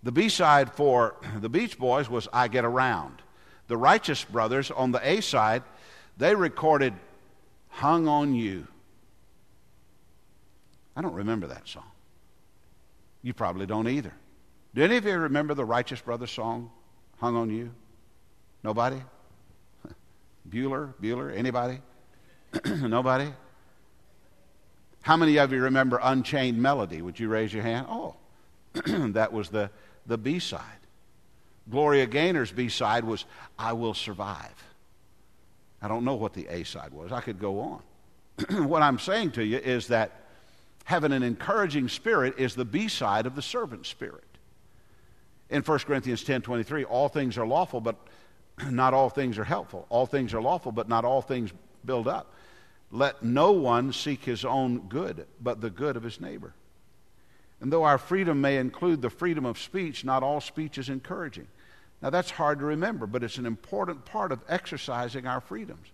The 0.04 0.12
B 0.12 0.30
side 0.30 0.72
for 0.74 1.16
the 1.40 1.50
Beach 1.50 1.78
Boys 1.78 2.10
was 2.10 2.28
I 2.34 2.48
Get 2.50 2.66
Around. 2.66 3.22
The 3.68 3.78
Righteous 3.78 4.24
Brothers 4.24 4.70
on 4.70 4.92
the 4.92 5.08
A 5.08 5.22
side, 5.22 5.64
they 6.18 6.36
recorded 6.36 6.94
Hung 7.70 8.08
on 8.08 8.36
You. 8.36 8.68
I 10.96 11.02
don't 11.02 11.14
remember 11.14 11.48
that 11.48 11.68
song. 11.68 11.90
You 13.22 13.34
probably 13.34 13.66
don't 13.66 13.88
either. 13.88 14.14
Do 14.76 14.84
any 14.84 14.98
of 14.98 15.06
you 15.06 15.18
remember 15.18 15.54
the 15.54 15.66
Righteous 15.66 16.02
Brothers 16.02 16.32
song, 16.32 16.72
Hung 17.20 17.36
on 17.36 17.50
You? 17.50 17.72
Nobody? 18.64 19.02
Bueller? 20.50 20.94
Bueller? 21.02 21.36
Anybody? 21.36 21.80
Nobody? 22.66 23.32
How 25.02 25.18
many 25.18 25.38
of 25.38 25.52
you 25.52 25.62
remember 25.62 26.00
Unchained 26.02 26.62
Melody? 26.62 27.02
Would 27.02 27.20
you 27.20 27.28
raise 27.30 27.54
your 27.54 27.64
hand? 27.64 27.88
Oh, 27.90 28.16
that 28.74 29.32
was 29.32 29.50
the, 29.50 29.70
the 30.06 30.18
B 30.18 30.40
side. 30.40 30.62
Gloria 31.70 32.08
Gaynor's 32.08 32.52
B 32.52 32.70
side 32.70 33.04
was 33.04 33.26
I 33.58 33.74
Will 33.74 33.94
Survive. 33.94 34.64
I 35.82 35.88
don't 35.88 36.06
know 36.06 36.16
what 36.16 36.34
the 36.34 36.48
A 36.48 36.64
side 36.64 36.94
was. 36.94 37.12
I 37.12 37.22
could 37.22 37.40
go 37.40 37.60
on. 37.60 38.68
what 38.68 38.82
I'm 38.82 39.00
saying 39.00 39.32
to 39.32 39.46
you 39.46 39.58
is 39.58 39.88
that 39.88 40.23
having 40.86 41.12
an 41.12 41.24
encouraging 41.24 41.88
spirit 41.88 42.36
is 42.38 42.56
the 42.56 42.66
B 42.66 42.88
side 42.88 43.26
of 43.26 43.36
the 43.36 43.42
servant 43.42 43.86
spirit. 43.86 44.24
In 45.50 45.62
1 45.62 45.80
Corinthians 45.80 46.24
10 46.24 46.42
23, 46.42 46.84
all 46.84 47.10
things 47.10 47.38
are 47.38 47.46
lawful, 47.46 47.82
but 47.82 47.96
not 48.70 48.94
all 48.94 49.10
things 49.10 49.38
are 49.38 49.44
helpful. 49.44 49.86
All 49.90 50.06
things 50.06 50.34
are 50.34 50.42
lawful, 50.42 50.72
but 50.72 50.90
not 50.90 51.06
all 51.06 51.22
things 51.22 51.52
build 51.86 52.08
up. 52.08 52.34
Let 52.92 53.24
no 53.24 53.52
one 53.52 53.92
seek 53.92 54.24
his 54.24 54.46
own 54.46 54.88
good, 54.88 55.26
but 55.42 55.62
the 55.62 55.70
good 55.70 55.98
of 55.98 56.04
his 56.04 56.22
neighbor. 56.22 56.54
And 57.60 57.72
though 57.72 57.84
our 57.84 57.98
freedom 57.98 58.42
may 58.42 58.58
include 58.58 59.02
the 59.02 59.10
freedom 59.10 59.46
of 59.46 59.58
speech, 59.58 60.04
not 60.04 60.22
all 60.22 60.42
speech 60.42 60.78
is 60.78 60.90
encouraging. 60.90 61.48
Now, 62.02 62.10
that's 62.10 62.30
hard 62.30 62.60
to 62.60 62.66
remember, 62.66 63.08
but 63.08 63.24
it's 63.24 63.38
an 63.38 63.46
important 63.46 64.04
part 64.04 64.34
of 64.34 64.42
exercising 64.50 65.26
our 65.26 65.40
freedoms, 65.40 65.88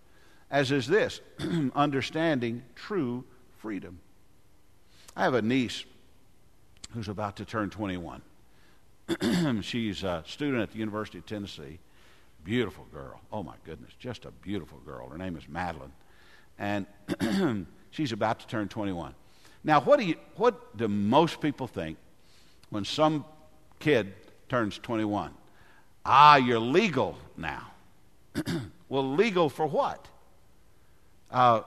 as 0.50 0.72
is 0.72 0.88
this 0.88 1.20
understanding 1.74 2.64
true 2.74 3.24
freedom. 3.58 4.00
I 5.16 5.24
have 5.24 5.34
a 5.34 5.42
niece 5.42 5.84
who's 6.92 7.08
about 7.08 7.36
to 7.36 7.44
turn 7.44 7.70
21. 7.70 8.22
She's 9.62 10.02
a 10.02 10.22
student 10.26 10.62
at 10.62 10.72
the 10.72 10.78
University 10.78 11.18
of 11.18 11.26
Tennessee. 11.26 11.78
Beautiful 12.44 12.86
girl. 12.92 13.20
Oh 13.32 13.42
my 13.42 13.56
goodness, 13.64 13.92
just 13.98 14.24
a 14.24 14.30
beautiful 14.30 14.78
girl. 14.78 15.08
Her 15.08 15.18
name 15.18 15.36
is 15.36 15.48
Madeline. 15.48 15.92
And 16.58 16.86
she's 17.90 18.12
about 18.12 18.40
to 18.40 18.46
turn 18.46 18.68
21. 18.68 19.14
Now, 19.62 19.80
what 19.80 19.98
do, 19.98 20.06
you, 20.06 20.14
what 20.36 20.76
do 20.76 20.88
most 20.88 21.40
people 21.40 21.66
think 21.66 21.98
when 22.70 22.84
some 22.84 23.24
kid 23.78 24.14
turns 24.48 24.78
21? 24.78 25.32
Ah, 26.04 26.36
you're 26.36 26.60
legal 26.60 27.18
now. 27.36 27.70
well, 28.88 29.14
legal 29.14 29.48
for 29.48 29.66
what? 29.66 30.06
Uh, 31.30 31.62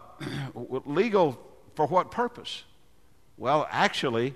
legal 0.85 1.39
for 1.75 1.85
what 1.85 2.09
purpose? 2.09 2.63
Well, 3.37 3.67
actually, 3.69 4.35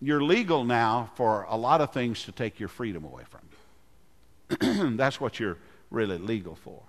you're 0.00 0.22
legal 0.22 0.64
now 0.64 1.10
for 1.14 1.46
a 1.48 1.56
lot 1.56 1.80
of 1.80 1.92
things 1.92 2.24
to 2.24 2.32
take 2.32 2.58
your 2.60 2.68
freedom 2.68 3.04
away 3.04 3.24
from 3.28 3.40
you. 3.50 4.90
That's 4.96 5.20
what 5.20 5.38
you're 5.40 5.58
really 5.90 6.18
legal 6.18 6.54
for. 6.54 6.82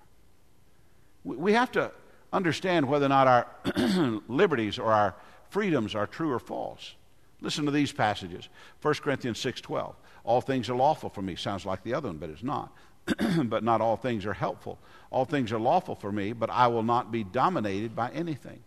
We 1.24 1.54
have 1.54 1.72
to 1.74 1.92
understand 2.32 2.88
whether 2.88 3.06
or 3.06 3.10
not 3.10 3.28
our 3.28 4.22
liberties 4.28 4.80
or 4.80 4.92
our 4.92 5.16
freedoms 5.50 5.96
are 5.96 6.08
true 6.08 6.32
or 6.32 6.40
false. 6.40 6.96
Listen 7.42 7.66
to 7.66 7.72
these 7.72 7.92
passages. 7.92 8.50
1 8.82 8.94
Corinthians 8.96 9.40
6:12. 9.40 9.96
All 10.24 10.42
things 10.42 10.70
are 10.70 10.76
lawful 10.76 11.10
for 11.10 11.22
me. 11.22 11.36
Sounds 11.36 11.66
like 11.66 11.84
the 11.84 11.94
other 11.94 12.10
one, 12.10 12.18
but 12.18 12.30
it's 12.30 12.44
not. 12.44 12.72
but 13.46 13.64
not 13.64 13.82
all 13.82 13.96
things 13.96 14.26
are 14.26 14.34
helpful. 14.34 14.78
All 15.10 15.26
things 15.26 15.52
are 15.52 15.60
lawful 15.60 15.96
for 15.96 16.12
me, 16.12 16.34
but 16.34 16.50
I 16.50 16.68
will 16.68 16.84
not 16.84 17.12
be 17.12 17.24
dominated 17.24 17.96
by 17.96 18.12
anything. 18.12 18.62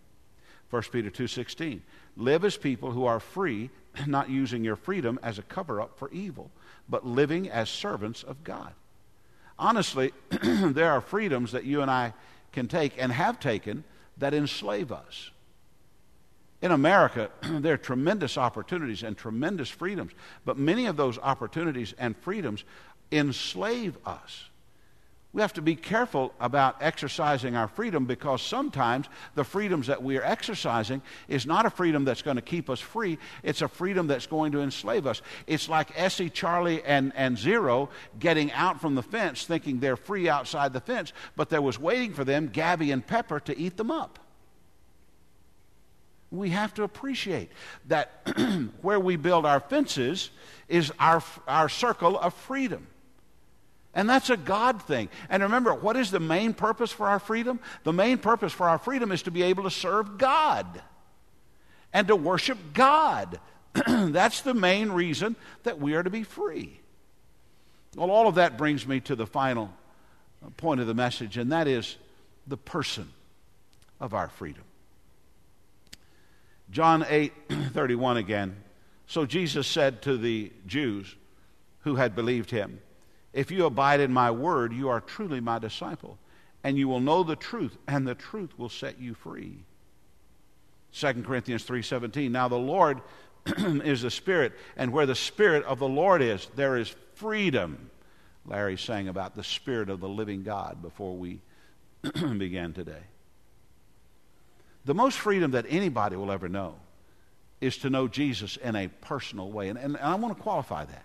1 0.71 0.83
Peter 0.91 1.11
2:16. 1.11 1.81
Live 2.17 2.45
as 2.45 2.57
people 2.57 2.91
who 2.91 3.05
are 3.07 3.21
free, 3.21 3.71
not 4.07 4.31
using 4.31 4.65
your 4.65 4.77
freedom 4.77 5.19
as 5.23 5.39
a 5.39 5.43
cover 5.43 5.81
up 5.81 5.99
for 5.99 6.11
evil, 6.11 6.51
but 6.89 7.07
living 7.07 7.49
as 7.49 7.69
servants 7.69 8.23
of 8.23 8.45
God 8.45 8.73
honestly, 9.63 10.13
there 10.43 10.91
are 10.91 11.01
freedoms 11.01 11.53
that 11.53 11.65
you 11.65 11.81
and 11.81 11.91
I 11.91 12.13
can 12.53 12.69
take 12.69 12.95
and 12.99 13.11
have 13.13 13.41
taken 13.41 13.85
that 14.19 14.35
enslave 14.35 14.93
us. 14.93 15.31
In 16.61 16.73
America, 16.73 17.31
there 17.43 17.75
are 17.75 17.79
tremendous 17.79 18.37
opportunities 18.37 19.03
and 19.03 19.17
tremendous 19.17 19.71
freedoms, 19.71 20.13
but 20.45 20.59
many 20.59 20.87
of 20.87 20.97
those 20.97 21.19
opportunities 21.19 21.95
and 21.99 22.17
freedoms 22.17 22.65
enslave 23.11 23.97
us. 24.05 24.49
We 25.35 25.41
have 25.41 25.55
to 25.55 25.63
be 25.63 25.77
careful 25.77 26.35
about 26.41 26.83
exercising 26.83 27.57
our 27.57 27.67
freedom 27.67 28.05
because 28.05 28.43
sometimes 28.43 29.07
the 29.35 29.45
freedoms 29.45 29.87
that 29.87 30.03
we 30.03 30.19
are 30.19 30.23
exercising 30.23 31.01
is 31.27 31.47
not 31.47 31.65
a 31.65 31.71
freedom 31.71 32.05
that's 32.05 32.21
going 32.21 32.37
to 32.37 32.43
keep 32.43 32.69
us 32.69 32.81
free. 32.81 33.19
It's 33.43 33.63
a 33.63 33.69
freedom 33.69 34.07
that's 34.07 34.27
going 34.27 34.53
to 34.53 34.61
enslave 34.61 35.07
us. 35.07 35.23
It's 35.47 35.71
like 35.71 35.99
Essie, 35.99 36.29
Charlie, 36.29 36.85
and, 36.85 37.15
and 37.17 37.39
Zero 37.39 37.89
getting 38.19 38.53
out 38.53 38.79
from 38.79 38.95
the 38.95 39.03
fence 39.03 39.47
thinking 39.47 39.81
they're 39.81 39.97
free 39.97 40.29
outside 40.29 40.75
the 40.75 40.81
fence, 40.81 41.15
but 41.35 41.49
there 41.49 41.63
was 41.63 41.79
waiting 41.79 42.13
for 42.13 42.25
them, 42.25 42.49
Gabby 42.49 42.91
and 42.91 43.07
Pepper, 43.07 43.41
to 43.41 43.59
eat 43.59 43.79
them 43.79 43.91
up. 43.91 44.19
We 46.31 46.51
have 46.51 46.75
to 46.75 46.83
appreciate 46.83 47.51
that 47.89 48.29
where 48.83 49.01
we 49.01 49.17
build 49.17 49.47
our 49.47 49.61
fences 49.61 50.31
is 50.69 50.93
our, 50.99 51.23
our 51.49 51.71
circle 51.71 52.19
of 52.19 52.35
freedom. 52.35 52.87
And 53.95 54.09
that's 54.09 54.31
a 54.31 54.37
God 54.37 54.83
thing. 54.83 55.09
And 55.29 55.43
remember, 55.43 55.75
what 55.75 55.97
is 55.97 56.11
the 56.11 56.21
main 56.21 56.55
purpose 56.55 56.91
for 56.91 57.09
our 57.09 57.19
freedom? 57.19 57.61
The 57.85 57.93
main 57.93 58.19
purpose 58.19 58.53
for 58.53 58.69
our 58.69 58.79
freedom 58.79 59.13
is 59.13 59.23
to 59.23 59.31
be 59.31 59.43
able 59.43 59.65
to 59.65 59.71
serve 59.71 60.17
God 60.19 60.83
and 61.93 62.09
to 62.09 62.17
worship 62.17 62.59
God. 62.73 63.39
that's 63.87 64.41
the 64.43 64.55
main 64.55 64.93
reason 64.93 65.37
that 65.65 65.79
we 65.79 65.95
are 65.95 66.03
to 66.03 66.11
be 66.11 66.23
free. 66.23 66.81
Well, 67.97 68.11
all 68.11 68.29
of 68.29 68.37
that 68.37 68.57
brings 68.57 68.87
me 68.87 69.01
to 69.01 69.15
the 69.15 69.27
final 69.27 69.71
uh, 70.45 70.49
point 70.57 70.81
of 70.81 70.87
the 70.87 70.95
message, 70.95 71.37
and 71.37 71.53
that 71.53 71.69
is 71.69 71.97
the 72.47 72.57
person 72.57 73.11
of 74.01 74.15
our 74.15 74.29
freedom. 74.29 74.65
John 76.71 77.05
8 77.07 77.33
31 77.73 78.17
again. 78.17 78.57
So 79.07 79.27
Jesus 79.27 79.67
said 79.67 80.01
to 80.03 80.17
the 80.17 80.51
Jews 80.67 81.15
who 81.81 81.97
had 81.97 82.17
believed 82.17 82.51
him, 82.51 82.81
If 83.33 83.51
you 83.51 83.65
abide 83.65 84.01
in 84.01 84.13
my 84.13 84.31
word, 84.31 84.73
you 84.73 84.89
are 84.89 85.01
truly 85.01 85.41
my 85.41 85.59
disciple, 85.59 86.19
and 86.63 86.77
you 86.77 86.89
will 86.89 87.01
know 87.01 87.23
the 87.23 87.37
truth, 87.37 87.77
and 87.89 88.07
the 88.07 88.15
truth 88.15 88.59
will 88.59 88.69
set 88.69 89.01
you 89.01 89.15
free. 89.15 89.65
2 90.93 91.25
Corinthians 91.25 91.65
3:17 91.65 92.31
Now 92.31 92.49
the 92.49 92.57
Lord 92.57 93.01
is 93.47 94.03
the 94.03 94.11
Spirit, 94.11 94.53
and 94.77 94.93
where 94.93 95.07
the 95.07 95.15
Spirit 95.15 95.65
of 95.65 95.79
the 95.79 95.89
Lord 95.89 96.23
is, 96.23 96.49
there 96.55 96.77
is 96.77 96.95
freedom. 97.15 97.91
Larry 98.45 98.77
sang 98.77 99.09
about 99.09 99.35
the 99.35 99.45
Spirit 99.45 99.89
of 99.89 100.01
the 100.01 100.09
living 100.09 100.43
God 100.43 100.83
before 100.83 101.17
we 101.17 101.41
began 102.37 102.73
today. 102.73 103.03
The 104.85 104.95
most 104.95 105.19
freedom 105.19 105.53
that 105.53 105.65
anybody 105.69 106.17
will 106.17 106.33
ever 106.33 106.49
know 106.49 106.75
is 107.61 107.79
to 107.79 107.91
know 107.91 108.09
Jesus 108.09 108.57
in 108.57 108.75
a 108.75 108.89
personal 108.89 109.51
way. 109.51 109.69
And, 109.69 109.79
and, 109.79 109.97
and 109.97 110.05
I 110.05 110.17
want 110.17 110.37
to 110.37 110.43
qualify 110.43 110.85
that. 110.85 111.05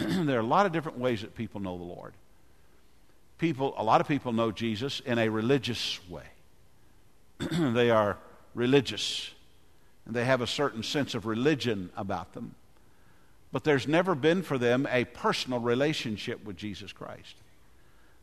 there 0.26 0.38
are 0.38 0.42
a 0.42 0.46
lot 0.46 0.66
of 0.66 0.72
different 0.72 0.98
ways 0.98 1.20
that 1.20 1.34
people 1.34 1.60
know 1.60 1.76
the 1.76 1.84
Lord. 1.84 2.14
People, 3.38 3.74
a 3.76 3.84
lot 3.84 4.00
of 4.00 4.08
people 4.08 4.32
know 4.32 4.50
Jesus 4.50 5.00
in 5.00 5.18
a 5.18 5.28
religious 5.28 5.98
way. 6.08 6.24
they 7.50 7.90
are 7.90 8.16
religious, 8.54 9.30
and 10.06 10.14
they 10.14 10.24
have 10.24 10.40
a 10.40 10.46
certain 10.46 10.82
sense 10.82 11.14
of 11.14 11.26
religion 11.26 11.90
about 11.96 12.32
them. 12.32 12.54
But 13.52 13.64
there's 13.64 13.88
never 13.88 14.14
been 14.14 14.42
for 14.42 14.58
them 14.58 14.86
a 14.90 15.04
personal 15.04 15.58
relationship 15.58 16.44
with 16.44 16.56
Jesus 16.56 16.92
Christ. 16.92 17.34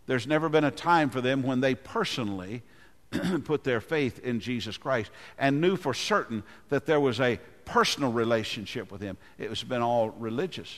There's 0.06 0.26
never 0.26 0.50
been 0.50 0.64
a 0.64 0.72
time 0.72 1.10
for 1.10 1.22
them 1.22 1.44
when 1.44 1.60
they 1.60 1.76
personally 1.76 2.64
put 3.44 3.64
their 3.64 3.82
faith 3.82 4.20
in 4.20 4.40
Jesus 4.40 4.78
Christ 4.78 5.12
and 5.38 5.62
knew 5.62 5.76
for 5.76 5.94
certain 5.94 6.44
that 6.70 6.86
there 6.86 7.00
was 7.00 7.20
a 7.20 7.40
personal 7.66 8.12
relationship 8.12 8.92
with 8.92 9.02
Him. 9.02 9.18
It 9.38 9.50
has 9.50 9.64
been 9.64 9.82
all 9.82 10.10
religious. 10.12 10.74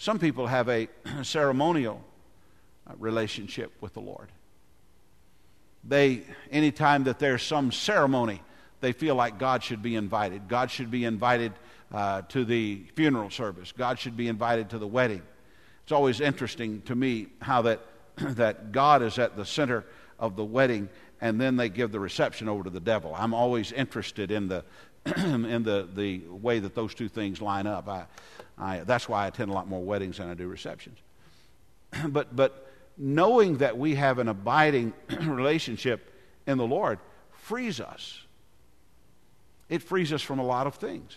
Some 0.00 0.18
people 0.18 0.46
have 0.46 0.70
a 0.70 0.88
ceremonial 1.22 2.02
uh, 2.86 2.94
relationship 2.98 3.70
with 3.82 3.92
the 3.92 4.00
Lord. 4.00 4.28
They, 5.84 6.22
anytime 6.50 7.04
that 7.04 7.18
there's 7.18 7.42
some 7.42 7.70
ceremony, 7.70 8.40
they 8.80 8.92
feel 8.92 9.14
like 9.14 9.38
God 9.38 9.62
should 9.62 9.82
be 9.82 9.96
invited. 9.96 10.48
God 10.48 10.70
should 10.70 10.90
be 10.90 11.04
invited 11.04 11.52
uh, 11.92 12.22
to 12.30 12.46
the 12.46 12.82
funeral 12.94 13.28
service. 13.28 13.72
God 13.72 13.98
should 13.98 14.16
be 14.16 14.28
invited 14.28 14.70
to 14.70 14.78
the 14.78 14.86
wedding. 14.86 15.20
It's 15.82 15.92
always 15.92 16.22
interesting 16.22 16.80
to 16.86 16.94
me 16.94 17.26
how 17.42 17.60
that, 17.62 17.82
that 18.16 18.72
God 18.72 19.02
is 19.02 19.18
at 19.18 19.36
the 19.36 19.44
center 19.44 19.84
of 20.18 20.34
the 20.34 20.44
wedding 20.44 20.88
and 21.20 21.38
then 21.38 21.56
they 21.56 21.68
give 21.68 21.92
the 21.92 22.00
reception 22.00 22.48
over 22.48 22.64
to 22.64 22.70
the 22.70 22.80
devil. 22.80 23.14
I'm 23.14 23.34
always 23.34 23.70
interested 23.70 24.30
in 24.30 24.48
the 24.48 24.64
in 25.16 25.62
the, 25.62 25.88
the 25.94 26.22
way 26.28 26.58
that 26.58 26.74
those 26.74 26.94
two 26.94 27.08
things 27.08 27.40
line 27.40 27.66
up. 27.66 27.88
I, 27.88 28.04
I, 28.58 28.80
that's 28.80 29.08
why 29.08 29.24
I 29.24 29.28
attend 29.28 29.50
a 29.50 29.54
lot 29.54 29.68
more 29.68 29.82
weddings 29.82 30.18
than 30.18 30.28
I 30.28 30.34
do 30.34 30.46
receptions. 30.46 30.98
but 32.08 32.34
but 32.34 32.66
knowing 32.96 33.58
that 33.58 33.78
we 33.78 33.94
have 33.94 34.18
an 34.18 34.28
abiding 34.28 34.92
relationship 35.22 36.12
in 36.46 36.58
the 36.58 36.66
Lord 36.66 36.98
frees 37.32 37.80
us. 37.80 38.20
It 39.68 39.82
frees 39.82 40.12
us 40.12 40.22
from 40.22 40.38
a 40.38 40.44
lot 40.44 40.66
of 40.66 40.74
things. 40.74 41.16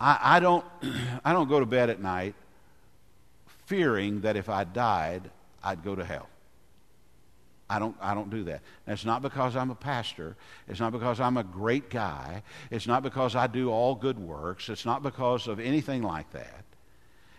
I, 0.00 0.18
I 0.36 0.40
don't 0.40 0.64
I 1.24 1.32
don't 1.32 1.48
go 1.48 1.60
to 1.60 1.66
bed 1.66 1.90
at 1.90 2.00
night 2.00 2.34
fearing 3.66 4.22
that 4.22 4.36
if 4.36 4.48
I 4.48 4.64
died, 4.64 5.30
I'd 5.62 5.84
go 5.84 5.94
to 5.94 6.04
hell. 6.04 6.28
I 7.70 7.78
don't, 7.78 7.94
I 8.00 8.14
don't 8.14 8.30
do 8.30 8.42
that. 8.44 8.62
It's 8.88 9.04
not 9.04 9.22
because 9.22 9.54
I'm 9.54 9.70
a 9.70 9.76
pastor. 9.76 10.36
It's 10.66 10.80
not 10.80 10.90
because 10.90 11.20
I'm 11.20 11.36
a 11.36 11.44
great 11.44 11.88
guy. 11.88 12.42
It's 12.68 12.88
not 12.88 13.04
because 13.04 13.36
I 13.36 13.46
do 13.46 13.70
all 13.70 13.94
good 13.94 14.18
works. 14.18 14.68
It's 14.68 14.84
not 14.84 15.04
because 15.04 15.46
of 15.46 15.60
anything 15.60 16.02
like 16.02 16.28
that. 16.32 16.64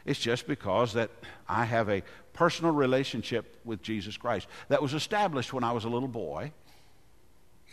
It's 0.06 0.20
just 0.20 0.48
because 0.48 0.94
that 0.94 1.12
I 1.50 1.66
have 1.66 1.90
a 1.90 2.02
personal 2.32 2.72
relationship 2.72 3.60
with 3.66 3.82
Jesus 3.82 4.16
Christ 4.16 4.48
that 4.70 4.82
was 4.82 4.94
established 4.94 5.52
when 5.52 5.66
I 5.66 5.74
was 5.74 5.84
a 5.84 5.90
little 5.90 6.08
boy. 6.08 6.54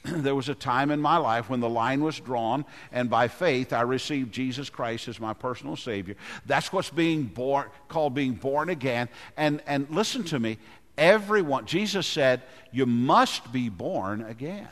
there 0.04 0.34
was 0.34 0.48
a 0.48 0.54
time 0.54 0.90
in 0.90 1.00
my 1.00 1.16
life 1.16 1.48
when 1.48 1.60
the 1.60 1.68
line 1.68 2.02
was 2.02 2.18
drawn, 2.20 2.64
and 2.92 3.10
by 3.10 3.28
faith 3.28 3.72
I 3.72 3.82
received 3.82 4.32
Jesus 4.32 4.70
Christ 4.70 5.08
as 5.08 5.20
my 5.20 5.32
personal 5.32 5.76
Savior. 5.76 6.16
That's 6.46 6.72
what's 6.72 6.90
being 6.90 7.24
born, 7.24 7.68
called 7.88 8.14
being 8.14 8.34
born 8.34 8.68
again. 8.68 9.08
And, 9.36 9.62
and 9.66 9.88
listen 9.90 10.24
to 10.24 10.38
me, 10.38 10.58
Everyone, 10.98 11.64
Jesus 11.64 12.06
said, 12.06 12.42
you 12.72 12.84
must 12.84 13.50
be 13.52 13.68
born 13.68 14.22
again. 14.22 14.68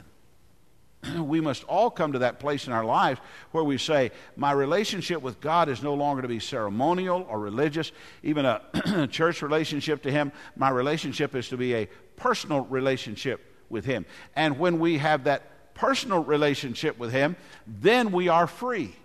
We 1.23 1.41
must 1.41 1.65
all 1.65 1.91
come 1.91 2.13
to 2.13 2.21
that 2.21 2.41
place 2.41 2.67
in 2.67 2.73
our 2.73 2.85
lives 2.85 3.21
where 3.53 3.65
we 3.65 3.79
say, 3.79 4.11
My 4.37 4.53
relationship 4.53 5.23
with 5.23 5.41
God 5.41 5.69
is 5.69 5.83
no 5.83 5.95
longer 5.95 6.23
to 6.23 6.29
be 6.29 6.41
ceremonial 6.41 7.27
or 7.29 7.39
religious, 7.39 7.93
even 8.23 8.45
a 8.45 9.09
church 9.11 9.43
relationship 9.43 10.03
to 10.03 10.11
Him. 10.11 10.33
My 10.57 10.71
relationship 10.71 11.35
is 11.35 11.49
to 11.51 11.57
be 11.57 11.75
a 11.75 11.89
personal 12.17 12.63
relationship 12.63 13.41
with 13.69 13.85
Him. 13.85 14.07
And 14.35 14.59
when 14.59 14.79
we 14.79 14.99
have 14.99 15.25
that 15.25 15.75
personal 15.75 16.25
relationship 16.25 16.99
with 16.99 17.13
Him, 17.13 17.37
then 17.67 18.13
we 18.13 18.29
are 18.29 18.47
free. 18.47 18.97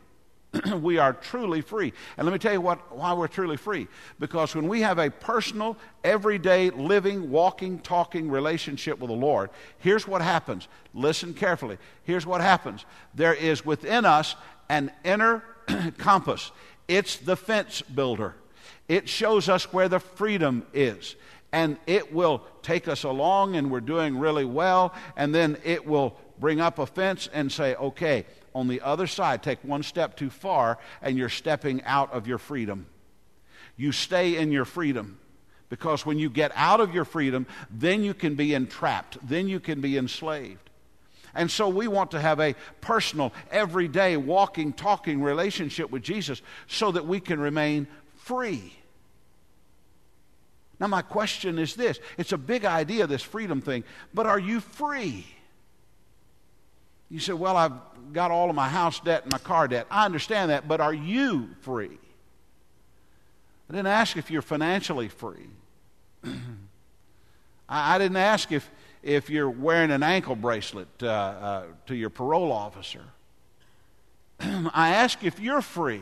we 0.81 0.97
are 0.97 1.13
truly 1.13 1.61
free. 1.61 1.93
And 2.17 2.25
let 2.25 2.33
me 2.33 2.39
tell 2.39 2.53
you 2.53 2.61
what, 2.61 2.95
why 2.95 3.13
we're 3.13 3.27
truly 3.27 3.57
free. 3.57 3.87
Because 4.19 4.53
when 4.53 4.67
we 4.67 4.81
have 4.81 4.99
a 4.99 5.09
personal, 5.09 5.77
everyday, 6.03 6.69
living, 6.69 7.31
walking, 7.31 7.79
talking 7.79 8.29
relationship 8.29 8.99
with 8.99 9.09
the 9.09 9.15
Lord, 9.15 9.49
here's 9.79 10.07
what 10.07 10.21
happens. 10.21 10.67
Listen 10.93 11.33
carefully. 11.33 11.77
Here's 12.03 12.25
what 12.25 12.41
happens. 12.41 12.85
There 13.15 13.33
is 13.33 13.65
within 13.65 14.05
us 14.05 14.35
an 14.69 14.91
inner 15.03 15.43
compass, 15.97 16.51
it's 16.87 17.17
the 17.17 17.35
fence 17.35 17.81
builder. 17.81 18.35
It 18.87 19.07
shows 19.07 19.47
us 19.47 19.71
where 19.71 19.87
the 19.87 19.99
freedom 19.99 20.65
is. 20.73 21.15
And 21.53 21.77
it 21.85 22.13
will 22.13 22.43
take 22.61 22.87
us 22.87 23.03
along, 23.03 23.57
and 23.57 23.69
we're 23.69 23.81
doing 23.81 24.17
really 24.17 24.45
well. 24.45 24.93
And 25.17 25.35
then 25.35 25.57
it 25.63 25.85
will 25.85 26.17
bring 26.41 26.59
up 26.59 26.79
a 26.79 26.85
fence 26.85 27.29
and 27.31 27.49
say, 27.49 27.75
okay, 27.75 28.25
on 28.53 28.67
the 28.67 28.81
other 28.81 29.07
side, 29.07 29.41
take 29.41 29.63
one 29.63 29.83
step 29.83 30.17
too 30.17 30.29
far, 30.29 30.77
and 31.01 31.17
you're 31.17 31.29
stepping 31.29 31.81
out 31.83 32.11
of 32.11 32.27
your 32.27 32.39
freedom. 32.39 32.87
You 33.77 33.93
stay 33.93 34.35
in 34.35 34.51
your 34.51 34.65
freedom. 34.65 35.19
Because 35.69 36.05
when 36.05 36.19
you 36.19 36.29
get 36.29 36.51
out 36.55 36.81
of 36.81 36.93
your 36.93 37.05
freedom, 37.05 37.47
then 37.69 38.03
you 38.03 38.13
can 38.13 38.35
be 38.35 38.53
entrapped, 38.53 39.17
then 39.25 39.47
you 39.47 39.61
can 39.61 39.79
be 39.79 39.97
enslaved. 39.97 40.69
And 41.33 41.49
so 41.49 41.69
we 41.69 41.87
want 41.87 42.11
to 42.11 42.19
have 42.19 42.41
a 42.41 42.55
personal, 42.81 43.31
everyday, 43.51 44.17
walking, 44.17 44.73
talking 44.73 45.21
relationship 45.21 45.89
with 45.89 46.03
Jesus 46.03 46.41
so 46.67 46.91
that 46.91 47.05
we 47.05 47.21
can 47.21 47.39
remain 47.39 47.87
free. 48.17 48.73
Now, 50.77 50.87
my 50.87 51.03
question 51.03 51.57
is 51.57 51.75
this 51.75 51.99
it's 52.17 52.33
a 52.33 52.37
big 52.37 52.65
idea, 52.65 53.07
this 53.07 53.21
freedom 53.21 53.61
thing, 53.61 53.85
but 54.13 54.25
are 54.25 54.39
you 54.39 54.59
free? 54.59 55.25
You 57.11 57.19
say, 57.19 57.33
Well, 57.33 57.57
I've 57.57 57.73
got 58.13 58.31
all 58.31 58.49
of 58.49 58.55
my 58.55 58.69
house 58.69 58.99
debt 59.01 59.23
and 59.23 59.31
my 59.31 59.37
car 59.37 59.67
debt. 59.67 59.85
I 59.91 60.05
understand 60.05 60.49
that, 60.49 60.67
but 60.67 60.79
are 60.79 60.93
you 60.93 61.49
free? 61.61 61.97
I 63.69 63.73
didn't 63.73 63.87
ask 63.87 64.17
if 64.17 64.31
you're 64.31 64.41
financially 64.41 65.09
free. 65.09 65.47
I, 66.23 67.95
I, 67.95 67.97
didn't 67.97 68.17
ask 68.17 68.51
if, 68.51 68.69
if 69.03 69.29
you're 69.29 69.49
wearing 69.49 69.91
an 69.91 70.03
ankle 70.03 70.35
bracelet 70.35 70.87
uh, 71.01 71.07
uh, 71.07 71.63
to 71.87 71.95
your 71.95 72.09
parole 72.09 72.51
officer. 72.51 73.03
I 74.39 74.89
ask 74.89 75.23
if 75.23 75.39
you're 75.39 75.61
free. 75.61 76.01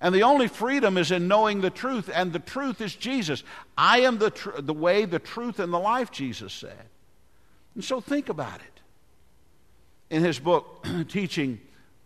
And 0.00 0.14
the 0.14 0.22
only 0.22 0.46
freedom 0.46 0.96
is 0.96 1.10
in 1.10 1.26
knowing 1.26 1.60
the 1.60 1.70
truth, 1.70 2.08
and 2.12 2.32
the 2.32 2.38
truth 2.38 2.80
is 2.80 2.94
Jesus. 2.94 3.42
I 3.76 4.00
am 4.00 4.18
the, 4.18 4.30
tr- 4.30 4.60
the 4.60 4.74
way, 4.74 5.06
the 5.06 5.18
truth, 5.18 5.58
and 5.58 5.72
the 5.72 5.78
life, 5.78 6.12
Jesus 6.12 6.52
said. 6.52 6.86
And 7.74 7.82
so 7.82 8.00
think 8.00 8.28
about 8.28 8.60
it. 8.60 8.77
In 10.10 10.24
his 10.24 10.38
book, 10.38 10.86
Teaching 11.08 11.60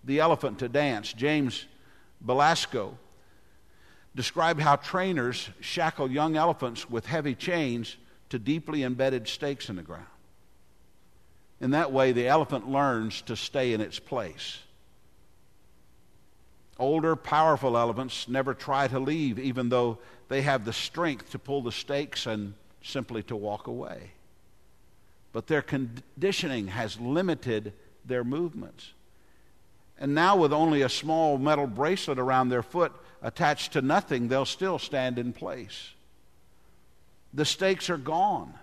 the 0.05 0.21
Elephant 0.21 0.59
to 0.59 0.69
Dance, 0.69 1.13
James 1.13 1.67
Belasco 2.21 2.99
described 4.15 4.61
how 4.61 4.77
trainers 4.77 5.49
shackle 5.61 6.11
young 6.11 6.37
elephants 6.37 6.91
with 6.91 7.07
heavy 7.07 7.35
chains 7.35 7.97
to 8.29 8.39
deeply 8.39 8.83
embedded 8.83 9.29
stakes 9.29 9.69
in 9.69 9.77
the 9.77 9.83
ground. 9.83 10.07
In 11.61 11.71
that 11.71 11.93
way, 11.93 12.13
the 12.13 12.27
elephant 12.27 12.69
learns 12.69 13.23
to 13.23 13.37
stay 13.37 13.73
in 13.73 13.81
its 13.81 13.99
place. 13.99 14.59
Older, 16.79 17.15
powerful 17.15 17.79
elephants 17.79 18.29
never 18.29 18.55
try 18.55 18.89
to 18.89 18.99
leave, 18.99 19.39
even 19.39 19.69
though 19.69 19.99
they 20.29 20.43
have 20.43 20.65
the 20.65 20.73
strength 20.73 21.31
to 21.31 21.39
pull 21.39 21.63
the 21.63 21.71
stakes 21.71 22.27
and 22.27 22.55
simply 22.83 23.23
to 23.25 23.37
walk 23.37 23.69
away. 23.69 24.11
But 25.33 25.47
their 25.47 25.63
conditioning 25.63 26.69
has 26.69 26.99
limited 26.99 27.73
their 28.05 28.25
movements. 28.25 28.93
And 29.99 30.15
now, 30.15 30.37
with 30.37 30.53
only 30.53 30.83
a 30.83 30.89
small 30.89 31.39
metal 31.39 31.67
bracelet 31.67 32.19
around 32.19 32.49
their 32.49 32.63
foot 32.63 32.93
attached 33.23 33.75
to 33.75 33.83
nothing, 33.83 34.29
they'll 34.29 34.45
still 34.45 34.79
stand 34.79 35.19
in 35.19 35.33
place. 35.33 35.91
The 37.33 37.45
stakes 37.45 37.89
are 37.89 37.99
gone. 37.99 38.55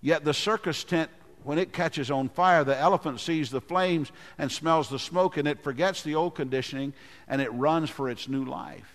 Yet 0.00 0.24
the 0.24 0.34
circus 0.34 0.84
tent, 0.84 1.10
when 1.42 1.58
it 1.58 1.72
catches 1.72 2.10
on 2.10 2.28
fire, 2.28 2.62
the 2.62 2.76
elephant 2.76 3.20
sees 3.20 3.50
the 3.50 3.60
flames 3.60 4.12
and 4.38 4.52
smells 4.52 4.88
the 4.88 4.98
smoke, 4.98 5.36
and 5.36 5.48
it 5.48 5.62
forgets 5.62 6.02
the 6.02 6.14
old 6.14 6.34
conditioning 6.34 6.92
and 7.26 7.40
it 7.40 7.52
runs 7.52 7.88
for 7.88 8.10
its 8.10 8.28
new 8.28 8.44
life. 8.44 8.92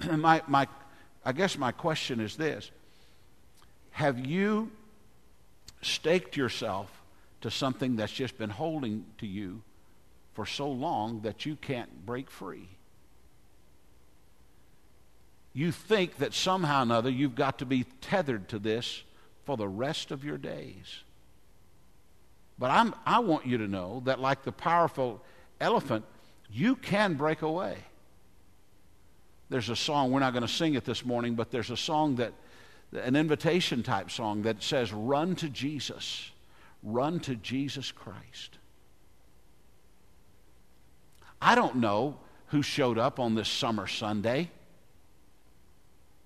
my, 0.10 0.42
my, 0.46 0.68
I 1.24 1.32
guess 1.32 1.58
my 1.58 1.72
question 1.72 2.20
is 2.20 2.36
this 2.36 2.70
Have 3.90 4.24
you 4.24 4.70
staked 5.82 6.36
yourself 6.36 6.95
to 7.46 7.50
something 7.52 7.94
that's 7.94 8.12
just 8.12 8.36
been 8.38 8.50
holding 8.50 9.04
to 9.18 9.26
you 9.26 9.62
for 10.34 10.44
so 10.44 10.68
long 10.68 11.20
that 11.20 11.46
you 11.46 11.54
can't 11.54 12.04
break 12.04 12.28
free? 12.28 12.68
You 15.52 15.70
think 15.70 16.16
that 16.16 16.34
somehow 16.34 16.80
or 16.80 16.82
another 16.82 17.08
you've 17.08 17.36
got 17.36 17.60
to 17.60 17.64
be 17.64 17.84
tethered 18.00 18.48
to 18.48 18.58
this 18.58 19.04
for 19.44 19.56
the 19.56 19.68
rest 19.68 20.10
of 20.10 20.24
your 20.24 20.38
days. 20.38 21.04
But 22.58 22.72
I'm, 22.72 22.92
I 23.06 23.20
want 23.20 23.46
you 23.46 23.58
to 23.58 23.68
know 23.68 24.02
that, 24.06 24.18
like 24.18 24.42
the 24.42 24.50
powerful 24.50 25.22
elephant, 25.60 26.04
you 26.50 26.74
can 26.74 27.14
break 27.14 27.42
away. 27.42 27.76
There's 29.50 29.68
a 29.68 29.76
song, 29.76 30.10
we're 30.10 30.18
not 30.18 30.32
going 30.32 30.42
to 30.42 30.52
sing 30.52 30.74
it 30.74 30.84
this 30.84 31.04
morning, 31.04 31.36
but 31.36 31.52
there's 31.52 31.70
a 31.70 31.76
song 31.76 32.16
that, 32.16 32.32
an 32.92 33.14
invitation 33.14 33.84
type 33.84 34.10
song 34.10 34.42
that 34.42 34.64
says, 34.64 34.92
Run 34.92 35.36
to 35.36 35.48
Jesus, 35.48 36.32
run 36.86 37.18
to 37.20 37.34
Jesus 37.34 37.92
Christ. 37.92 38.58
I 41.42 41.54
don't 41.54 41.76
know 41.76 42.16
who 42.46 42.62
showed 42.62 42.96
up 42.96 43.18
on 43.18 43.34
this 43.34 43.48
summer 43.48 43.86
Sunday 43.86 44.50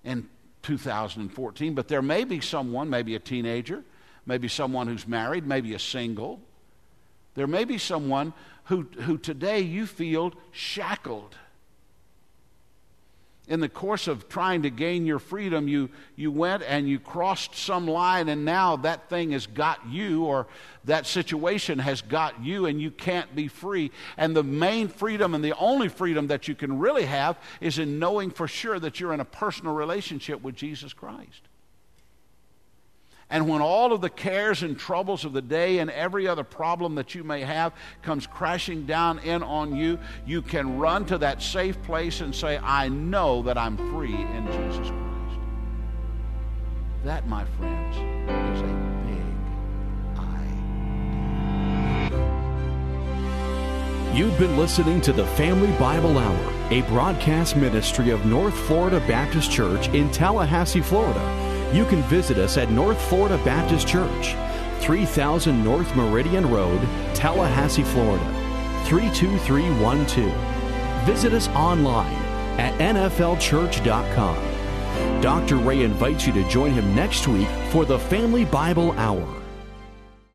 in 0.05 0.29
2014, 0.63 1.75
but 1.75 1.89
there 1.89 2.03
may 2.03 2.25
be 2.25 2.41
someone, 2.41 2.91
maybe 2.91 3.15
a 3.15 3.19
teenager, 3.19 3.83
maybe 4.27 4.47
someone 4.47 4.87
who's 4.87 5.09
married, 5.09 5.47
maybe 5.47 5.75
a 5.75 5.79
single. 5.79 6.41
There 7.35 7.47
may 7.47 7.65
be 7.65 7.79
someone 7.79 8.35
who, 8.65 8.83
who 8.83 9.17
today 9.17 9.61
you 9.61 9.87
feel 9.87 10.35
shackled 10.53 11.37
in 13.51 13.59
the 13.59 13.69
course 13.69 14.07
of 14.07 14.29
trying 14.29 14.63
to 14.63 14.71
gain 14.71 15.05
your 15.05 15.19
freedom, 15.19 15.67
you, 15.67 15.91
you 16.15 16.31
went 16.31 16.63
and 16.63 16.89
you 16.89 17.01
crossed 17.01 17.57
some 17.57 17.87
line, 17.87 18.29
and 18.29 18.45
now 18.45 18.77
that 18.77 19.11
thing 19.11 19.33
has 19.33 19.49
got 19.49 19.85
you, 19.89 20.25
or 20.25 20.47
that 20.85 21.05
situation 21.05 21.81
has 21.81 22.01
got 22.01 22.41
you, 22.43 22.67
and 22.67 22.81
you 22.81 22.93
can't 22.93 23.35
be 23.35 23.49
free. 23.49 23.91
And 24.17 24.37
the 24.37 24.45
main 24.45 24.87
freedom 24.87 25.35
and 25.35 25.45
the 25.45 25.57
only 25.59 25.89
freedom 25.89 26.29
that 26.29 26.47
you 26.47 26.55
can 26.55 26.79
really 26.79 27.07
have 27.07 27.39
is 27.61 27.81
in 27.81 27.99
knowing 27.99 28.31
for 28.31 28.47
sure 28.47 28.79
that 28.79 29.01
you're 29.01 29.13
in 29.13 29.21
a 29.21 29.25
personal 29.25 29.75
relationship 29.75 30.41
with 30.43 30.55
Jesus 30.55 30.93
Christ. 30.93 31.43
And 33.31 33.49
when 33.49 33.63
all 33.63 33.93
of 33.93 34.01
the 34.01 34.11
cares 34.11 34.65
and 34.65 34.77
troubles 34.77 35.25
of 35.25 35.33
the 35.33 35.41
day 35.41 35.79
and 35.79 35.89
every 35.91 36.27
other 36.27 36.43
problem 36.43 36.97
that 36.97 37.15
you 37.15 37.23
may 37.23 37.43
have 37.43 37.73
comes 38.03 38.27
crashing 38.27 38.87
down 38.87 39.21
in 39.21 39.45
on 39.45 39.77
you, 39.77 40.01
you 40.27 40.43
can 40.43 40.79
run 40.79 41.05
to 41.07 41.19
that 41.19 41.41
safe 41.41 41.81
place 41.83 42.21
and 42.21 42.35
say, 42.35 42.59
I 42.59 42.89
know 42.89 43.43
that 43.43 43.57
I'm 43.57 43.77
free 43.93 44.15
in 44.15 44.47
Jesus 44.47 44.89
Christ. 44.89 45.41
That, 47.05 47.29
my 47.29 47.45
friends, 47.57 47.97
is 47.97 48.63
a 48.63 48.65
big. 49.07 49.21
You've 54.13 54.37
been 54.41 54.57
listening 54.57 55.01
to 55.03 55.13
the 55.13 55.25
Family 55.25 55.71
Bible 55.79 56.19
Hour, 56.19 56.53
a 56.71 56.83
broadcast 56.83 57.57
ministry 57.57 58.11
of 58.11 58.27
North 58.27 58.59
Florida 58.67 58.99
Baptist 59.07 59.53
Church 59.53 59.87
in 59.91 60.11
Tallahassee, 60.11 60.81
Florida 60.81 61.50
you 61.73 61.85
can 61.85 62.03
visit 62.05 62.39
us 62.39 62.57
at 62.57 62.71
North 62.71 63.01
Florida 63.09 63.37
Baptist 63.45 63.87
Church, 63.87 64.35
3000 64.81 65.63
North 65.63 65.95
Meridian 65.95 66.51
Road, 66.51 66.81
Tallahassee, 67.15 67.85
Florida, 67.85 68.25
32312. 68.87 70.33
Visit 71.07 71.33
us 71.33 71.49
online 71.49 72.15
at 72.59 72.79
nflchurch.com. 72.79 74.51
Dr. 75.21 75.57
Ray 75.57 75.83
invites 75.83 76.27
you 76.27 76.33
to 76.33 76.49
join 76.49 76.73
him 76.73 76.95
next 76.95 77.29
week 77.29 77.49
for 77.71 77.85
the 77.85 77.99
Family 77.99 78.45
Bible 78.45 78.93
Hour. 78.93 79.40